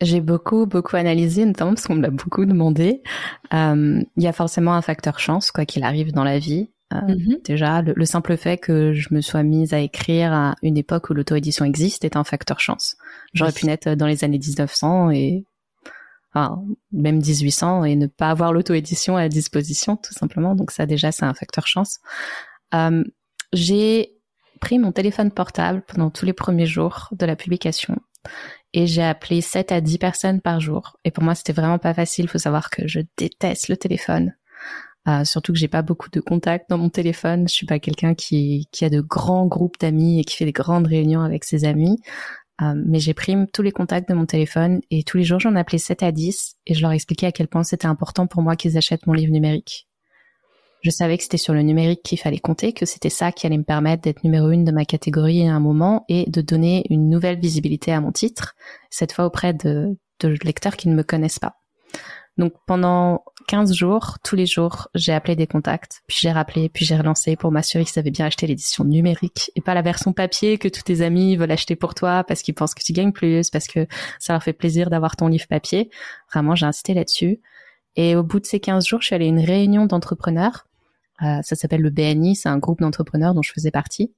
J'ai 0.00 0.20
beaucoup, 0.20 0.66
beaucoup 0.66 0.96
analysé, 0.96 1.44
notamment 1.44 1.74
parce 1.74 1.86
qu'on 1.86 1.94
me 1.94 2.02
l'a 2.02 2.10
beaucoup 2.10 2.44
demandé. 2.44 3.02
Euh, 3.54 4.02
il 4.16 4.22
y 4.22 4.26
a 4.26 4.32
forcément 4.32 4.74
un 4.74 4.82
facteur 4.82 5.20
chance, 5.20 5.52
quoi 5.52 5.64
qu'il 5.64 5.84
arrive 5.84 6.10
dans 6.12 6.24
la 6.24 6.40
vie. 6.40 6.71
Euh, 6.92 7.14
mhm. 7.14 7.38
Déjà, 7.44 7.82
le, 7.82 8.04
simple 8.04 8.36
fait 8.36 8.58
que 8.58 8.92
je 8.92 9.12
me 9.12 9.20
sois 9.20 9.42
mise 9.42 9.72
à 9.74 9.80
écrire 9.80 10.32
à 10.32 10.54
une 10.62 10.76
époque 10.76 11.10
où 11.10 11.14
l'auto-édition 11.14 11.64
existe 11.64 12.04
est 12.04 12.16
un 12.16 12.24
facteur 12.24 12.60
chance. 12.60 12.96
J'aurais 13.34 13.52
pu 13.52 13.66
naître 13.66 13.94
dans 13.94 14.06
les 14.06 14.24
années 14.24 14.38
1900 14.38 15.10
et 15.10 15.44
enfin, 16.34 16.62
même 16.92 17.16
1800 17.16 17.84
et 17.84 17.96
ne 17.96 18.06
pas 18.06 18.30
avoir 18.30 18.52
l'auto-édition 18.52 19.16
à 19.16 19.28
disposition, 19.28 19.96
tout 19.96 20.12
simplement. 20.12 20.54
Donc 20.54 20.70
ça, 20.70 20.86
déjà, 20.86 21.12
c'est 21.12 21.24
un 21.24 21.34
facteur 21.34 21.66
chance. 21.66 21.98
Euh, 22.74 23.04
j'ai 23.52 24.14
pris 24.60 24.78
mon 24.78 24.92
téléphone 24.92 25.30
portable 25.30 25.82
pendant 25.86 26.10
tous 26.10 26.24
les 26.24 26.32
premiers 26.32 26.66
jours 26.66 27.08
de 27.12 27.26
la 27.26 27.36
publication 27.36 27.96
et 28.72 28.86
j'ai 28.86 29.02
appelé 29.02 29.40
7 29.40 29.72
à 29.72 29.80
10 29.80 29.98
personnes 29.98 30.40
par 30.40 30.60
jour. 30.60 30.96
Et 31.04 31.10
pour 31.10 31.22
moi, 31.24 31.34
c'était 31.34 31.52
vraiment 31.52 31.78
pas 31.78 31.94
facile. 31.94 32.24
Il 32.24 32.28
faut 32.28 32.38
savoir 32.38 32.70
que 32.70 32.86
je 32.86 33.00
déteste 33.16 33.68
le 33.68 33.76
téléphone. 33.76 34.34
Euh, 35.08 35.24
surtout 35.24 35.52
que 35.52 35.58
j'ai 35.58 35.68
pas 35.68 35.82
beaucoup 35.82 36.10
de 36.10 36.20
contacts 36.20 36.70
dans 36.70 36.78
mon 36.78 36.88
téléphone. 36.88 37.48
Je 37.48 37.54
suis 37.54 37.66
pas 37.66 37.78
quelqu'un 37.78 38.14
qui, 38.14 38.68
qui 38.70 38.84
a 38.84 38.90
de 38.90 39.00
grands 39.00 39.46
groupes 39.46 39.78
d'amis 39.80 40.20
et 40.20 40.24
qui 40.24 40.36
fait 40.36 40.44
des 40.44 40.52
grandes 40.52 40.86
réunions 40.86 41.22
avec 41.22 41.44
ses 41.44 41.64
amis. 41.64 41.98
Euh, 42.60 42.74
mais 42.86 43.00
j'ai 43.00 43.14
pris 43.14 43.34
tous 43.52 43.62
les 43.62 43.72
contacts 43.72 44.08
de 44.08 44.14
mon 44.14 44.26
téléphone 44.26 44.80
et 44.90 45.02
tous 45.02 45.16
les 45.16 45.24
jours 45.24 45.40
j'en 45.40 45.56
appelais 45.56 45.78
7 45.78 46.02
à 46.02 46.12
10 46.12 46.56
et 46.66 46.74
je 46.74 46.82
leur 46.82 46.92
expliquais 46.92 47.26
à 47.26 47.32
quel 47.32 47.48
point 47.48 47.64
c'était 47.64 47.86
important 47.86 48.26
pour 48.26 48.42
moi 48.42 48.56
qu'ils 48.56 48.76
achètent 48.76 49.06
mon 49.06 49.14
livre 49.14 49.32
numérique. 49.32 49.88
Je 50.82 50.90
savais 50.90 51.16
que 51.16 51.22
c'était 51.22 51.38
sur 51.38 51.54
le 51.54 51.62
numérique 51.62 52.02
qu'il 52.02 52.18
fallait 52.18 52.38
compter, 52.38 52.72
que 52.72 52.86
c'était 52.86 53.08
ça 53.08 53.32
qui 53.32 53.46
allait 53.46 53.56
me 53.56 53.62
permettre 53.62 54.02
d'être 54.02 54.24
numéro 54.24 54.50
une 54.50 54.64
de 54.64 54.72
ma 54.72 54.84
catégorie 54.84 55.46
à 55.46 55.54
un 55.54 55.60
moment 55.60 56.04
et 56.08 56.28
de 56.28 56.40
donner 56.40 56.84
une 56.90 57.08
nouvelle 57.08 57.38
visibilité 57.38 57.92
à 57.92 58.00
mon 58.00 58.12
titre, 58.12 58.54
cette 58.90 59.12
fois 59.12 59.24
auprès 59.24 59.54
de, 59.54 59.96
de 60.20 60.28
lecteurs 60.44 60.76
qui 60.76 60.88
ne 60.88 60.94
me 60.94 61.04
connaissent 61.04 61.38
pas. 61.38 61.54
Donc 62.38 62.54
pendant 62.66 63.24
15 63.48 63.74
jours, 63.74 64.18
tous 64.24 64.36
les 64.36 64.46
jours, 64.46 64.88
j'ai 64.94 65.12
appelé 65.12 65.36
des 65.36 65.46
contacts, 65.46 66.02
puis 66.06 66.16
j'ai 66.20 66.32
rappelé, 66.32 66.68
puis 66.70 66.84
j'ai 66.84 66.96
relancé 66.96 67.36
pour 67.36 67.52
m'assurer 67.52 67.84
qu'ils 67.84 67.98
avaient 67.98 68.10
bien 68.10 68.26
acheté 68.26 68.46
l'édition 68.46 68.84
numérique 68.84 69.50
et 69.54 69.60
pas 69.60 69.74
la 69.74 69.82
version 69.82 70.12
papier 70.12 70.56
que 70.56 70.68
tous 70.68 70.82
tes 70.82 71.02
amis 71.02 71.36
veulent 71.36 71.50
acheter 71.50 71.76
pour 71.76 71.94
toi 71.94 72.24
parce 72.24 72.42
qu'ils 72.42 72.54
pensent 72.54 72.74
que 72.74 72.82
tu 72.82 72.92
gagnes 72.92 73.12
plus, 73.12 73.50
parce 73.50 73.66
que 73.66 73.86
ça 74.18 74.32
leur 74.32 74.42
fait 74.42 74.54
plaisir 74.54 74.88
d'avoir 74.88 75.16
ton 75.16 75.28
livre 75.28 75.46
papier. 75.46 75.90
Vraiment, 76.32 76.54
j'ai 76.54 76.66
insisté 76.66 76.94
là-dessus. 76.94 77.40
Et 77.96 78.16
au 78.16 78.22
bout 78.22 78.40
de 78.40 78.46
ces 78.46 78.60
15 78.60 78.86
jours, 78.86 79.02
je 79.02 79.06
suis 79.06 79.14
allée 79.14 79.26
à 79.26 79.28
une 79.28 79.44
réunion 79.44 79.84
d'entrepreneurs. 79.84 80.66
Euh, 81.22 81.42
ça 81.42 81.54
s'appelle 81.54 81.82
le 81.82 81.90
BNI, 81.90 82.36
c'est 82.36 82.48
un 82.48 82.58
groupe 82.58 82.80
d'entrepreneurs 82.80 83.34
dont 83.34 83.42
je 83.42 83.52
faisais 83.52 83.70
partie 83.70 84.14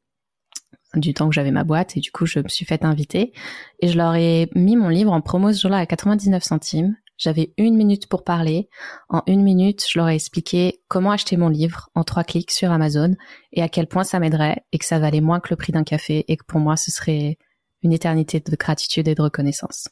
du 0.94 1.12
temps 1.12 1.28
que 1.28 1.34
j'avais 1.34 1.50
ma 1.50 1.64
boîte 1.64 1.96
et 1.96 2.00
du 2.00 2.12
coup 2.12 2.24
je 2.24 2.38
me 2.38 2.48
suis 2.48 2.64
fait 2.64 2.84
inviter 2.84 3.32
et 3.80 3.88
je 3.88 3.96
leur 3.96 4.14
ai 4.14 4.48
mis 4.54 4.76
mon 4.76 4.88
livre 4.88 5.10
en 5.12 5.20
promo 5.20 5.52
ce 5.52 5.60
jour-là 5.60 5.78
à 5.78 5.86
99 5.86 6.44
centimes 6.44 6.96
j'avais 7.16 7.52
une 7.58 7.76
minute 7.76 8.08
pour 8.08 8.24
parler. 8.24 8.68
En 9.08 9.22
une 9.26 9.42
minute, 9.42 9.84
je 9.88 9.98
leur 9.98 10.08
ai 10.08 10.14
expliqué 10.14 10.80
comment 10.88 11.12
acheter 11.12 11.36
mon 11.36 11.48
livre 11.48 11.88
en 11.94 12.04
trois 12.04 12.24
clics 12.24 12.50
sur 12.50 12.70
Amazon 12.70 13.14
et 13.52 13.62
à 13.62 13.68
quel 13.68 13.86
point 13.86 14.04
ça 14.04 14.18
m'aiderait 14.18 14.64
et 14.72 14.78
que 14.78 14.84
ça 14.84 14.98
valait 14.98 15.20
moins 15.20 15.40
que 15.40 15.48
le 15.50 15.56
prix 15.56 15.72
d'un 15.72 15.84
café 15.84 16.24
et 16.28 16.36
que 16.36 16.44
pour 16.44 16.60
moi, 16.60 16.76
ce 16.76 16.90
serait 16.90 17.38
une 17.82 17.92
éternité 17.92 18.40
de 18.40 18.56
gratitude 18.56 19.06
et 19.08 19.14
de 19.14 19.22
reconnaissance. 19.22 19.88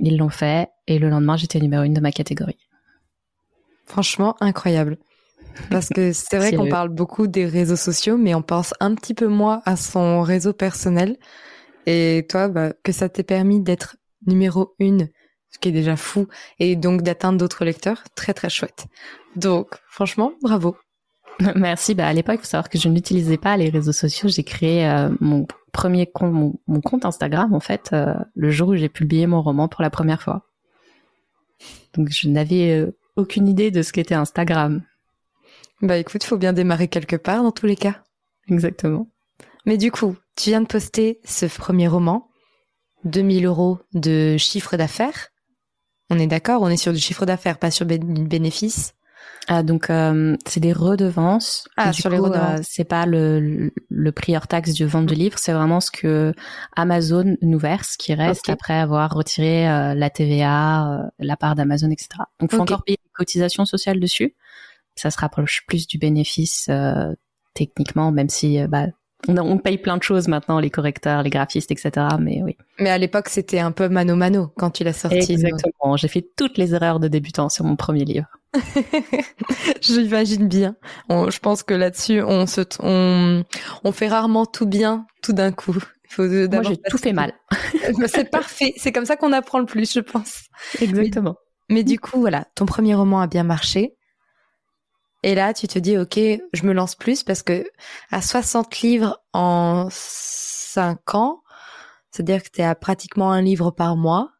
Ils 0.00 0.16
l'ont 0.16 0.28
fait 0.28 0.68
et 0.86 0.98
le 0.98 1.08
lendemain, 1.08 1.36
j'étais 1.36 1.60
numéro 1.60 1.84
une 1.84 1.94
de 1.94 2.00
ma 2.00 2.12
catégorie. 2.12 2.58
Franchement, 3.84 4.36
incroyable. 4.40 4.98
Parce 5.70 5.88
que 5.88 6.12
c'est 6.14 6.36
vrai 6.36 6.52
qu'on 6.52 6.68
parle 6.68 6.88
beaucoup 6.88 7.26
des 7.26 7.46
réseaux 7.46 7.76
sociaux, 7.76 8.16
mais 8.16 8.34
on 8.34 8.42
pense 8.42 8.74
un 8.80 8.94
petit 8.94 9.14
peu 9.14 9.26
moins 9.26 9.62
à 9.64 9.76
son 9.76 10.22
réseau 10.22 10.52
personnel. 10.52 11.16
Et 11.86 12.26
toi, 12.28 12.48
bah, 12.48 12.72
que 12.82 12.92
ça 12.92 13.08
t'ait 13.08 13.22
permis 13.22 13.60
d'être 13.60 13.96
numéro 14.26 14.74
une 14.78 15.08
ce 15.50 15.58
qui 15.58 15.68
est 15.68 15.72
déjà 15.72 15.96
fou, 15.96 16.28
et 16.58 16.76
donc 16.76 17.02
d'atteindre 17.02 17.38
d'autres 17.38 17.64
lecteurs, 17.64 18.04
très 18.14 18.34
très 18.34 18.50
chouette. 18.50 18.86
Donc 19.36 19.76
franchement, 19.88 20.32
bravo. 20.42 20.76
Merci. 21.56 21.94
Bah 21.94 22.06
à 22.06 22.12
l'époque, 22.12 22.36
il 22.36 22.40
faut 22.40 22.46
savoir 22.46 22.68
que 22.68 22.78
je 22.78 22.88
n'utilisais 22.88 23.36
pas 23.36 23.56
les 23.56 23.70
réseaux 23.70 23.92
sociaux. 23.92 24.28
J'ai 24.28 24.44
créé 24.44 24.88
euh, 24.88 25.10
mon 25.20 25.46
premier 25.72 26.06
compte, 26.06 26.58
mon, 26.66 26.80
compte 26.80 27.04
Instagram 27.04 27.54
en 27.54 27.60
fait 27.60 27.90
euh, 27.92 28.14
le 28.34 28.50
jour 28.50 28.70
où 28.70 28.76
j'ai 28.76 28.88
publié 28.88 29.26
mon 29.26 29.42
roman 29.42 29.68
pour 29.68 29.82
la 29.82 29.90
première 29.90 30.22
fois. 30.22 30.46
Donc 31.94 32.08
je 32.10 32.28
n'avais 32.28 32.70
euh, 32.70 32.96
aucune 33.16 33.48
idée 33.48 33.70
de 33.70 33.82
ce 33.82 33.92
qu'était 33.92 34.14
Instagram. 34.14 34.82
Bah 35.80 35.96
écoute, 35.96 36.24
faut 36.24 36.38
bien 36.38 36.52
démarrer 36.52 36.88
quelque 36.88 37.16
part 37.16 37.42
dans 37.42 37.52
tous 37.52 37.66
les 37.66 37.76
cas. 37.76 38.02
Exactement. 38.48 39.08
Mais 39.64 39.76
du 39.76 39.92
coup, 39.92 40.16
tu 40.34 40.50
viens 40.50 40.62
de 40.62 40.66
poster 40.66 41.20
ce 41.24 41.46
premier 41.46 41.88
roman, 41.88 42.28
2000 43.04 43.46
euros 43.46 43.78
de 43.92 44.36
chiffre 44.36 44.76
d'affaires. 44.76 45.28
On 46.10 46.18
est 46.18 46.26
d'accord, 46.26 46.62
on 46.62 46.68
est 46.68 46.76
sur 46.76 46.92
du 46.92 46.98
chiffre 46.98 47.26
d'affaires, 47.26 47.58
pas 47.58 47.70
sur 47.70 47.84
du 47.86 47.98
bénéfice. 47.98 48.94
Ah, 49.50 49.62
donc 49.62 49.88
euh, 49.88 50.36
c'est 50.46 50.60
des 50.60 50.74
redevances. 50.74 51.66
Ah, 51.76 51.94
sur 51.94 52.10
les 52.10 52.18
redevances. 52.18 52.60
Euh, 52.60 52.62
c'est 52.62 52.84
pas 52.84 53.06
le, 53.06 53.72
le 53.88 54.12
prix 54.12 54.36
hors 54.36 54.46
taxe 54.46 54.74
du 54.74 54.84
vente 54.84 55.06
du 55.06 55.14
livre, 55.14 55.38
c'est 55.38 55.54
vraiment 55.54 55.80
ce 55.80 55.90
que 55.90 56.34
Amazon 56.76 57.36
nous 57.40 57.58
verse, 57.58 57.96
qui 57.96 58.12
reste 58.12 58.50
après 58.50 58.74
avoir 58.74 59.10
retiré 59.14 59.68
euh, 59.68 59.94
la 59.94 60.10
TVA, 60.10 61.10
la 61.18 61.36
part 61.38 61.54
d'Amazon, 61.54 61.90
etc. 61.90 62.08
Donc 62.40 62.52
faut 62.52 62.60
encore 62.60 62.84
payer 62.84 62.98
des 63.02 63.10
cotisations 63.14 63.64
sociales 63.64 64.00
dessus. 64.00 64.34
Ça 64.96 65.10
se 65.10 65.18
rapproche 65.18 65.64
plus 65.66 65.86
du 65.86 65.96
bénéfice 65.96 66.70
techniquement, 67.54 68.12
même 68.12 68.28
si 68.28 68.58
bah, 68.66 68.86
on, 69.26 69.58
paye 69.58 69.78
plein 69.78 69.96
de 69.96 70.02
choses 70.02 70.28
maintenant, 70.28 70.60
les 70.60 70.70
correcteurs, 70.70 71.22
les 71.22 71.30
graphistes, 71.30 71.70
etc. 71.72 72.06
Mais 72.20 72.40
oui. 72.42 72.56
Mais 72.78 72.90
à 72.90 72.98
l'époque, 72.98 73.28
c'était 73.28 73.58
un 73.58 73.72
peu 73.72 73.88
mano 73.88 74.14
mano 74.14 74.52
quand 74.56 74.70
tu 74.70 74.84
l'as 74.84 74.92
sorti. 74.92 75.32
Exactement. 75.32 75.96
J'ai 75.96 76.08
fait 76.08 76.26
toutes 76.36 76.56
les 76.56 76.74
erreurs 76.74 77.00
de 77.00 77.08
débutant 77.08 77.48
sur 77.48 77.64
mon 77.64 77.76
premier 77.76 78.04
livre. 78.04 78.26
J'imagine 79.80 80.48
bien. 80.48 80.76
je 81.10 81.38
pense 81.40 81.62
que 81.62 81.74
là-dessus, 81.74 82.22
on 82.22 82.46
se, 82.46 82.62
on, 82.80 83.44
on 83.84 83.92
fait 83.92 84.08
rarement 84.08 84.46
tout 84.46 84.66
bien 84.66 85.06
tout 85.22 85.32
d'un 85.32 85.52
coup. 85.52 85.76
Faut 86.08 86.26
Moi, 86.26 86.62
j'ai 86.62 86.78
tout 86.78 86.96
fait 86.96 87.12
mal. 87.12 87.32
c'est 88.06 88.30
parfait. 88.30 88.72
C'est 88.76 88.92
comme 88.92 89.04
ça 89.04 89.16
qu'on 89.16 89.32
apprend 89.32 89.58
le 89.58 89.66
plus, 89.66 89.92
je 89.92 90.00
pense. 90.00 90.44
Exactement. 90.80 91.36
mais 91.68 91.82
du 91.82 91.98
coup, 91.98 92.20
voilà, 92.20 92.46
ton 92.54 92.64
premier 92.66 92.94
roman 92.94 93.20
a 93.20 93.26
bien 93.26 93.44
marché. 93.44 93.97
Et 95.22 95.34
là, 95.34 95.52
tu 95.52 95.66
te 95.66 95.78
dis, 95.78 95.98
OK, 95.98 96.16
je 96.16 96.66
me 96.66 96.72
lance 96.72 96.94
plus 96.94 97.22
parce 97.22 97.42
que 97.42 97.68
à 98.10 98.22
60 98.22 98.80
livres 98.80 99.20
en 99.32 99.88
5 99.90 101.14
ans, 101.14 101.42
c'est-à-dire 102.10 102.42
que 102.42 102.48
tu 102.48 102.60
es 102.60 102.64
à 102.64 102.74
pratiquement 102.74 103.32
un 103.32 103.42
livre 103.42 103.70
par 103.70 103.96
mois. 103.96 104.30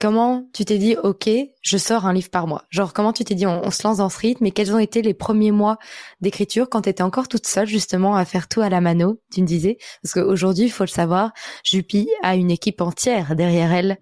Comment 0.00 0.48
tu 0.54 0.64
t'es 0.64 0.78
dit, 0.78 0.96
OK, 0.96 1.28
je 1.60 1.76
sors 1.76 2.06
un 2.06 2.14
livre 2.14 2.30
par 2.30 2.46
mois? 2.46 2.64
Genre, 2.70 2.94
comment 2.94 3.12
tu 3.12 3.22
t'es 3.22 3.34
dit, 3.34 3.46
on, 3.46 3.70
se 3.70 3.86
lance 3.86 3.98
dans 3.98 4.08
ce 4.08 4.18
rythme 4.18 4.46
et 4.46 4.50
quels 4.50 4.74
ont 4.74 4.78
été 4.78 5.02
les 5.02 5.12
premiers 5.12 5.50
mois 5.52 5.76
d'écriture 6.22 6.70
quand 6.70 6.82
tu 6.82 6.88
étais 6.88 7.02
encore 7.02 7.28
toute 7.28 7.46
seule, 7.46 7.68
justement, 7.68 8.16
à 8.16 8.24
faire 8.24 8.48
tout 8.48 8.62
à 8.62 8.70
la 8.70 8.80
mano, 8.80 9.20
tu 9.30 9.42
me 9.42 9.46
disais? 9.46 9.76
Parce 10.02 10.14
qu'aujourd'hui, 10.14 10.64
il 10.64 10.72
faut 10.72 10.84
le 10.84 10.88
savoir, 10.88 11.32
Jupi 11.64 12.08
a 12.22 12.34
une 12.34 12.50
équipe 12.50 12.80
entière 12.80 13.36
derrière 13.36 13.72
elle 13.72 13.98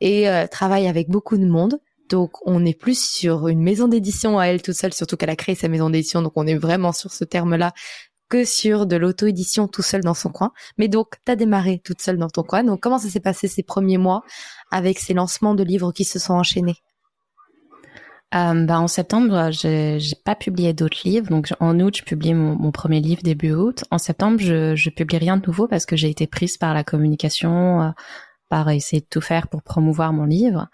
et 0.00 0.28
euh, 0.28 0.46
travaille 0.46 0.86
avec 0.86 1.08
beaucoup 1.08 1.36
de 1.36 1.46
monde. 1.46 1.80
Donc 2.10 2.32
on 2.46 2.64
est 2.66 2.78
plus 2.78 3.00
sur 3.00 3.48
une 3.48 3.62
maison 3.62 3.88
d'édition 3.88 4.38
à 4.38 4.46
elle 4.46 4.60
toute 4.62 4.74
seule, 4.74 4.92
surtout 4.92 5.16
qu'elle 5.16 5.30
a 5.30 5.36
créé 5.36 5.54
sa 5.54 5.68
maison 5.68 5.88
d'édition, 5.88 6.22
donc 6.22 6.32
on 6.36 6.46
est 6.46 6.58
vraiment 6.58 6.92
sur 6.92 7.12
ce 7.12 7.24
terme-là 7.24 7.72
que 8.28 8.44
sur 8.44 8.86
de 8.86 8.96
l'auto-édition 8.96 9.68
tout 9.68 9.82
seul 9.82 10.02
dans 10.02 10.14
son 10.14 10.30
coin. 10.30 10.52
Mais 10.78 10.88
donc, 10.88 11.16
tu 11.26 11.32
as 11.32 11.36
démarré 11.36 11.80
toute 11.84 12.00
seule 12.00 12.16
dans 12.16 12.28
ton 12.28 12.44
coin. 12.44 12.62
Donc, 12.62 12.80
comment 12.80 12.98
ça 12.98 13.08
s'est 13.08 13.18
passé 13.18 13.48
ces 13.48 13.64
premiers 13.64 13.98
mois 13.98 14.22
avec 14.70 15.00
ces 15.00 15.14
lancements 15.14 15.56
de 15.56 15.64
livres 15.64 15.90
qui 15.90 16.04
se 16.04 16.20
sont 16.20 16.34
enchaînés? 16.34 16.76
Euh, 18.32 18.64
bah, 18.64 18.78
en 18.78 18.86
septembre, 18.86 19.50
j'ai 19.50 19.98
pas 20.24 20.36
publié 20.36 20.72
d'autres 20.72 21.00
livres. 21.04 21.28
Donc 21.28 21.52
en 21.58 21.78
août, 21.80 21.96
je 21.98 22.04
publie 22.04 22.34
mon, 22.34 22.70
premier 22.70 23.00
livre 23.00 23.22
début 23.22 23.52
août. 23.52 23.84
En 23.90 23.98
septembre, 23.98 24.38
je, 24.38 24.90
publie 24.90 25.18
rien 25.18 25.36
de 25.36 25.46
nouveau 25.46 25.66
parce 25.66 25.84
que 25.84 25.96
j'ai 25.96 26.10
été 26.10 26.28
prise 26.28 26.56
par 26.56 26.72
la 26.72 26.84
communication, 26.84 27.82
euh, 27.82 27.90
par 28.48 28.70
essayer 28.70 29.00
de 29.00 29.08
tout 29.10 29.20
faire 29.20 29.48
pour 29.48 29.62
promouvoir 29.62 30.12
mon 30.12 30.24
livre. 30.24 30.68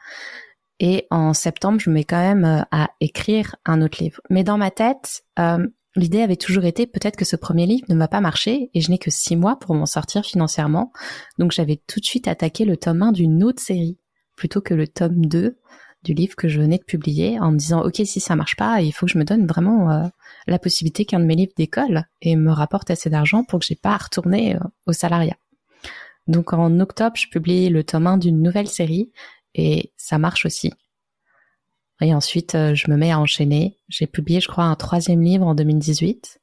Et 0.78 1.06
en 1.10 1.32
septembre, 1.32 1.80
je 1.80 1.88
me 1.88 1.94
mets 1.94 2.04
quand 2.04 2.20
même 2.20 2.44
euh, 2.44 2.62
à 2.70 2.90
écrire 3.00 3.56
un 3.64 3.80
autre 3.82 4.02
livre. 4.02 4.20
Mais 4.28 4.44
dans 4.44 4.58
ma 4.58 4.70
tête, 4.70 5.24
euh, 5.38 5.66
l'idée 5.94 6.20
avait 6.20 6.36
toujours 6.36 6.64
été 6.64 6.86
peut-être 6.86 7.16
que 7.16 7.24
ce 7.24 7.36
premier 7.36 7.66
livre 7.66 7.86
ne 7.88 7.96
va 7.96 8.08
pas 8.08 8.20
marcher 8.20 8.70
et 8.74 8.80
je 8.80 8.90
n'ai 8.90 8.98
que 8.98 9.10
six 9.10 9.36
mois 9.36 9.58
pour 9.58 9.74
m'en 9.74 9.86
sortir 9.86 10.24
financièrement. 10.24 10.92
Donc 11.38 11.52
j'avais 11.52 11.80
tout 11.86 12.00
de 12.00 12.04
suite 12.04 12.28
attaqué 12.28 12.64
le 12.64 12.76
tome 12.76 13.02
1 13.02 13.12
d'une 13.12 13.42
autre 13.42 13.62
série 13.62 13.98
plutôt 14.36 14.60
que 14.60 14.74
le 14.74 14.86
tome 14.86 15.24
2 15.24 15.58
du 16.02 16.12
livre 16.12 16.36
que 16.36 16.46
je 16.46 16.60
venais 16.60 16.76
de 16.76 16.84
publier 16.84 17.40
en 17.40 17.52
me 17.52 17.56
disant 17.56 17.82
ok 17.82 18.02
si 18.04 18.20
ça 18.20 18.36
marche 18.36 18.54
pas 18.54 18.82
il 18.82 18.92
faut 18.92 19.06
que 19.06 19.12
je 19.12 19.18
me 19.18 19.24
donne 19.24 19.46
vraiment 19.46 19.90
euh, 19.90 20.06
la 20.46 20.58
possibilité 20.58 21.06
qu'un 21.06 21.18
de 21.18 21.24
mes 21.24 21.34
livres 21.34 21.54
décolle 21.56 22.04
et 22.20 22.36
me 22.36 22.52
rapporte 22.52 22.90
assez 22.90 23.08
d'argent 23.08 23.44
pour 23.44 23.60
que 23.60 23.64
j'ai 23.64 23.76
pas 23.76 23.92
à 23.92 23.96
retourner 23.96 24.58
au 24.86 24.92
salariat. 24.92 25.36
Donc 26.26 26.52
en 26.52 26.80
octobre, 26.80 27.16
je 27.16 27.28
publie 27.28 27.68
le 27.68 27.84
tome 27.84 28.06
1 28.06 28.18
d'une 28.18 28.42
nouvelle 28.42 28.66
série 28.66 29.10
et 29.56 29.92
ça 29.96 30.18
marche 30.18 30.46
aussi. 30.46 30.72
Et 32.02 32.14
ensuite, 32.14 32.54
euh, 32.54 32.74
je 32.74 32.90
me 32.90 32.96
mets 32.96 33.10
à 33.10 33.18
enchaîner. 33.18 33.78
J'ai 33.88 34.06
publié, 34.06 34.40
je 34.40 34.48
crois, 34.48 34.64
un 34.64 34.76
troisième 34.76 35.22
livre 35.22 35.46
en 35.46 35.54
2018. 35.54 36.40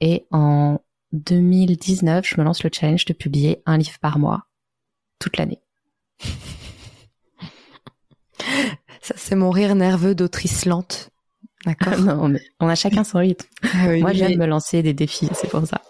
Et 0.00 0.26
en 0.32 0.80
2019, 1.12 2.26
je 2.26 2.36
me 2.38 2.44
lance 2.44 2.64
le 2.64 2.70
challenge 2.72 3.04
de 3.04 3.12
publier 3.12 3.62
un 3.66 3.78
livre 3.78 3.98
par 4.00 4.18
mois, 4.18 4.46
toute 5.20 5.36
l'année. 5.36 5.62
Ça, 9.00 9.14
c'est 9.16 9.36
mon 9.36 9.50
rire 9.50 9.76
nerveux 9.76 10.14
d'autrice 10.16 10.66
lente. 10.66 11.10
D'accord. 11.66 11.98
non, 12.00 12.28
mais 12.28 12.40
on 12.58 12.68
a 12.68 12.74
chacun 12.74 13.04
son 13.04 13.18
rythme. 13.18 13.46
Ah 13.62 13.88
Moi, 13.98 14.12
j'aime 14.12 14.38
me 14.38 14.46
lancer 14.46 14.82
des 14.82 14.94
défis, 14.94 15.28
c'est 15.34 15.48
pour 15.48 15.66
ça. 15.66 15.80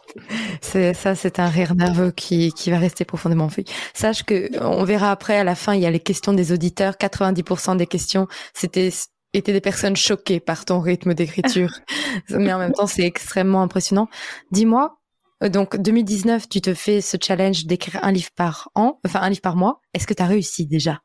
C'est 0.60 0.94
ça, 0.94 1.14
c'est 1.14 1.38
un 1.38 1.48
rire 1.48 1.74
nerveux 1.74 2.10
qui, 2.10 2.52
qui 2.52 2.70
va 2.70 2.78
rester 2.78 3.04
profondément 3.04 3.48
fait. 3.48 3.64
Sache 3.94 4.24
que 4.24 4.50
on 4.60 4.84
verra 4.84 5.12
après 5.12 5.36
à 5.36 5.44
la 5.44 5.54
fin, 5.54 5.74
il 5.74 5.80
y 5.80 5.86
a 5.86 5.90
les 5.90 6.00
questions 6.00 6.32
des 6.32 6.52
auditeurs. 6.52 6.94
90% 6.94 7.76
des 7.76 7.86
questions, 7.86 8.26
c'était 8.52 8.90
étaient 9.32 9.52
des 9.52 9.60
personnes 9.60 9.96
choquées 9.96 10.40
par 10.40 10.64
ton 10.64 10.80
rythme 10.80 11.14
d'écriture. 11.14 11.70
mais 12.30 12.52
en 12.52 12.58
même 12.58 12.72
temps, 12.72 12.88
c'est 12.88 13.04
extrêmement 13.04 13.62
impressionnant. 13.62 14.08
Dis-moi, 14.50 14.98
euh, 15.42 15.48
donc 15.48 15.76
2019, 15.76 16.48
tu 16.48 16.60
te 16.60 16.74
fais 16.74 17.00
ce 17.00 17.16
challenge 17.20 17.66
d'écrire 17.66 18.00
un 18.02 18.12
livre 18.12 18.30
par 18.34 18.70
an, 18.74 18.98
enfin 19.06 19.20
un 19.22 19.28
livre 19.28 19.40
par 19.40 19.56
mois. 19.56 19.80
Est-ce 19.94 20.06
que 20.06 20.14
tu 20.14 20.22
as 20.22 20.26
réussi 20.26 20.66
déjà? 20.66 21.00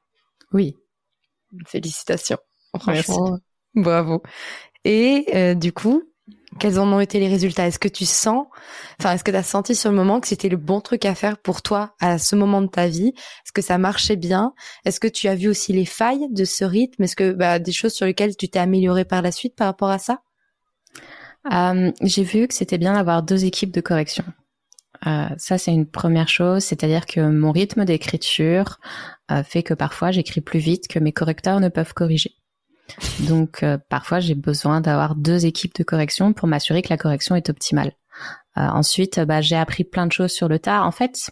Oui. 0.52 0.76
Félicitations. 1.68 2.40
Franchement, 2.78 3.38
bravo. 3.82 4.24
Et 4.84 5.26
euh, 5.34 5.54
du 5.56 5.72
coup, 5.74 6.04
quels 6.60 6.80
en 6.80 6.92
ont 6.92 7.00
été 7.00 7.20
les 7.20 7.28
résultats? 7.28 7.68
Est-ce 7.68 7.80
que 7.80 7.88
tu 7.88 8.06
sens, 8.06 8.46
enfin, 9.00 9.14
est-ce 9.14 9.24
que 9.24 9.32
tu 9.32 9.38
as 9.38 9.44
senti 9.44 9.76
sur 9.76 9.92
le 9.92 9.98
moment 9.98 10.22
que 10.22 10.28
c'était 10.28 10.50
le 10.50 10.58
bon 10.58 10.80
truc 10.80 11.06
à 11.06 11.16
faire 11.16 11.38
pour 11.38 11.62
toi 11.62 11.96
à 12.00 12.18
ce 12.18 12.36
moment 12.36 12.62
de 12.62 12.68
ta 12.68 12.88
vie? 12.88 13.10
Est-ce 13.10 13.52
que 13.52 13.62
ça 13.62 13.78
marchait 13.78 14.16
bien? 14.16 14.54
Est-ce 14.86 15.00
que 15.00 15.08
tu 15.08 15.28
as 15.28 15.36
vu 15.36 15.50
aussi 15.50 15.74
les 15.74 15.86
failles 15.86 16.28
de 16.32 16.46
ce 16.46 16.64
rythme? 16.64 17.04
Est-ce 17.04 17.16
que 17.16 17.32
bah, 17.34 17.60
des 17.60 17.74
choses 17.74 17.94
sur 17.94 18.06
lesquelles 18.06 18.38
tu 18.38 18.48
t'es 18.48 18.60
amélioré 18.60 19.06
par 19.06 19.22
la 19.22 19.32
suite 19.32 19.56
par 19.56 19.68
rapport 19.68 19.90
à 19.90 20.00
ça? 20.00 20.22
Euh, 21.52 21.92
J'ai 22.02 22.24
vu 22.24 22.48
que 22.48 22.54
c'était 22.54 22.78
bien 22.78 22.94
d'avoir 22.94 23.22
deux 23.22 23.46
équipes 23.46 23.72
de 23.72 23.82
correction. 23.82 24.24
Euh, 25.06 25.28
ça, 25.38 25.58
c'est 25.58 25.74
une 25.74 25.86
première 25.86 26.30
chose, 26.30 26.64
c'est-à-dire 26.64 27.06
que 27.06 27.20
mon 27.20 27.52
rythme 27.52 27.86
d'écriture 27.86 28.80
euh, 29.30 29.44
fait 29.44 29.62
que 29.62 29.74
parfois 29.74 30.12
j'écris 30.12 30.42
plus 30.42 30.60
vite 30.60 30.88
que 30.88 31.00
mes 31.00 31.12
correcteurs 31.12 31.60
ne 31.60 31.70
peuvent 31.70 31.94
corriger. 31.94 32.32
Donc 33.22 33.64
euh, 33.64 33.78
parfois 33.90 34.20
j'ai 34.20 34.36
besoin 34.36 34.82
d'avoir 34.82 35.16
deux 35.16 35.46
équipes 35.46 35.76
de 35.76 35.84
correction 35.84 36.34
pour 36.34 36.48
m'assurer 36.48 36.82
que 36.82 36.90
la 36.90 36.98
correction 36.98 37.36
est 37.36 37.50
optimale. 37.50 37.92
Euh, 38.58 38.62
ensuite, 38.62 39.20
bah, 39.20 39.42
j'ai 39.42 39.56
appris 39.56 39.84
plein 39.84 40.08
de 40.08 40.12
choses 40.12 40.32
sur 40.32 40.48
le 40.48 40.60
tard. 40.60 40.86
En 40.86 40.92
fait, 40.92 41.30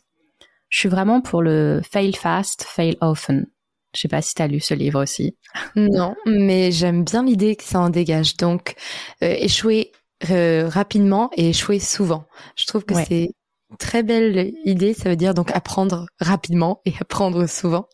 je 0.70 0.80
suis 0.80 0.90
vraiment 0.90 1.22
pour 1.22 1.42
le 1.42 1.82
fail 1.90 2.14
fast, 2.14 2.64
fail 2.64 2.98
often. 3.02 3.48
Je 3.96 4.02
sais 4.02 4.08
pas 4.08 4.22
si 4.22 4.34
tu 4.34 4.42
as 4.42 4.48
lu 4.48 4.60
ce 4.60 4.74
livre 4.74 5.02
aussi. 5.02 5.38
Non, 5.76 6.16
mais 6.26 6.72
j'aime 6.72 7.04
bien 7.04 7.24
l'idée 7.24 7.56
que 7.56 7.64
ça 7.64 7.80
en 7.80 7.90
dégage. 7.90 8.36
Donc, 8.38 8.76
euh, 9.24 9.36
échouer 9.38 9.92
rapidement 10.22 11.30
et 11.36 11.50
échouer 11.50 11.80
souvent. 11.80 12.26
Je 12.56 12.66
trouve 12.66 12.86
que 12.86 12.96
c'est 12.96 13.32
une 13.70 13.78
très 13.78 14.04
belle 14.04 14.54
idée. 14.64 14.94
Ça 14.94 15.10
veut 15.10 15.18
dire 15.18 15.34
donc 15.34 15.52
apprendre 15.52 16.08
rapidement 16.20 16.82
et 16.86 16.94
apprendre 17.00 17.46
souvent. 17.48 17.88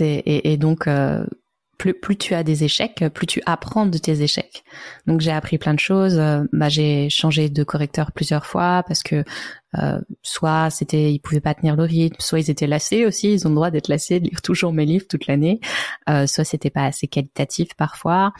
Et, 0.00 0.52
et, 0.52 0.56
donc, 0.56 0.86
plus, 1.78 1.94
plus 1.94 2.16
tu 2.16 2.34
as 2.34 2.42
des 2.42 2.64
échecs, 2.64 3.04
plus 3.12 3.26
tu 3.26 3.42
apprends 3.46 3.86
de 3.86 3.98
tes 3.98 4.22
échecs. 4.22 4.64
Donc 5.06 5.20
j'ai 5.20 5.30
appris 5.30 5.58
plein 5.58 5.74
de 5.74 5.80
choses. 5.80 6.18
Euh, 6.18 6.44
bah, 6.52 6.68
j'ai 6.68 7.08
changé 7.10 7.48
de 7.48 7.64
correcteur 7.64 8.12
plusieurs 8.12 8.46
fois 8.46 8.82
parce 8.86 9.02
que 9.02 9.24
euh, 9.78 10.00
soit 10.22 10.70
c'était 10.70 11.12
ils 11.12 11.18
pouvaient 11.18 11.40
pas 11.40 11.54
tenir 11.54 11.76
le 11.76 11.84
rythme, 11.84 12.16
soit 12.18 12.40
ils 12.40 12.50
étaient 12.50 12.66
lassés 12.66 13.04
aussi. 13.04 13.32
Ils 13.32 13.46
ont 13.46 13.50
le 13.50 13.56
droit 13.56 13.70
d'être 13.70 13.88
lassés, 13.88 14.20
de 14.20 14.28
lire 14.28 14.42
toujours 14.42 14.72
mes 14.72 14.86
livres 14.86 15.06
toute 15.08 15.26
l'année. 15.26 15.60
Euh, 16.08 16.26
soit 16.26 16.44
c'était 16.44 16.70
pas 16.70 16.84
assez 16.84 17.08
qualitatif 17.08 17.68
parfois. 17.76 18.32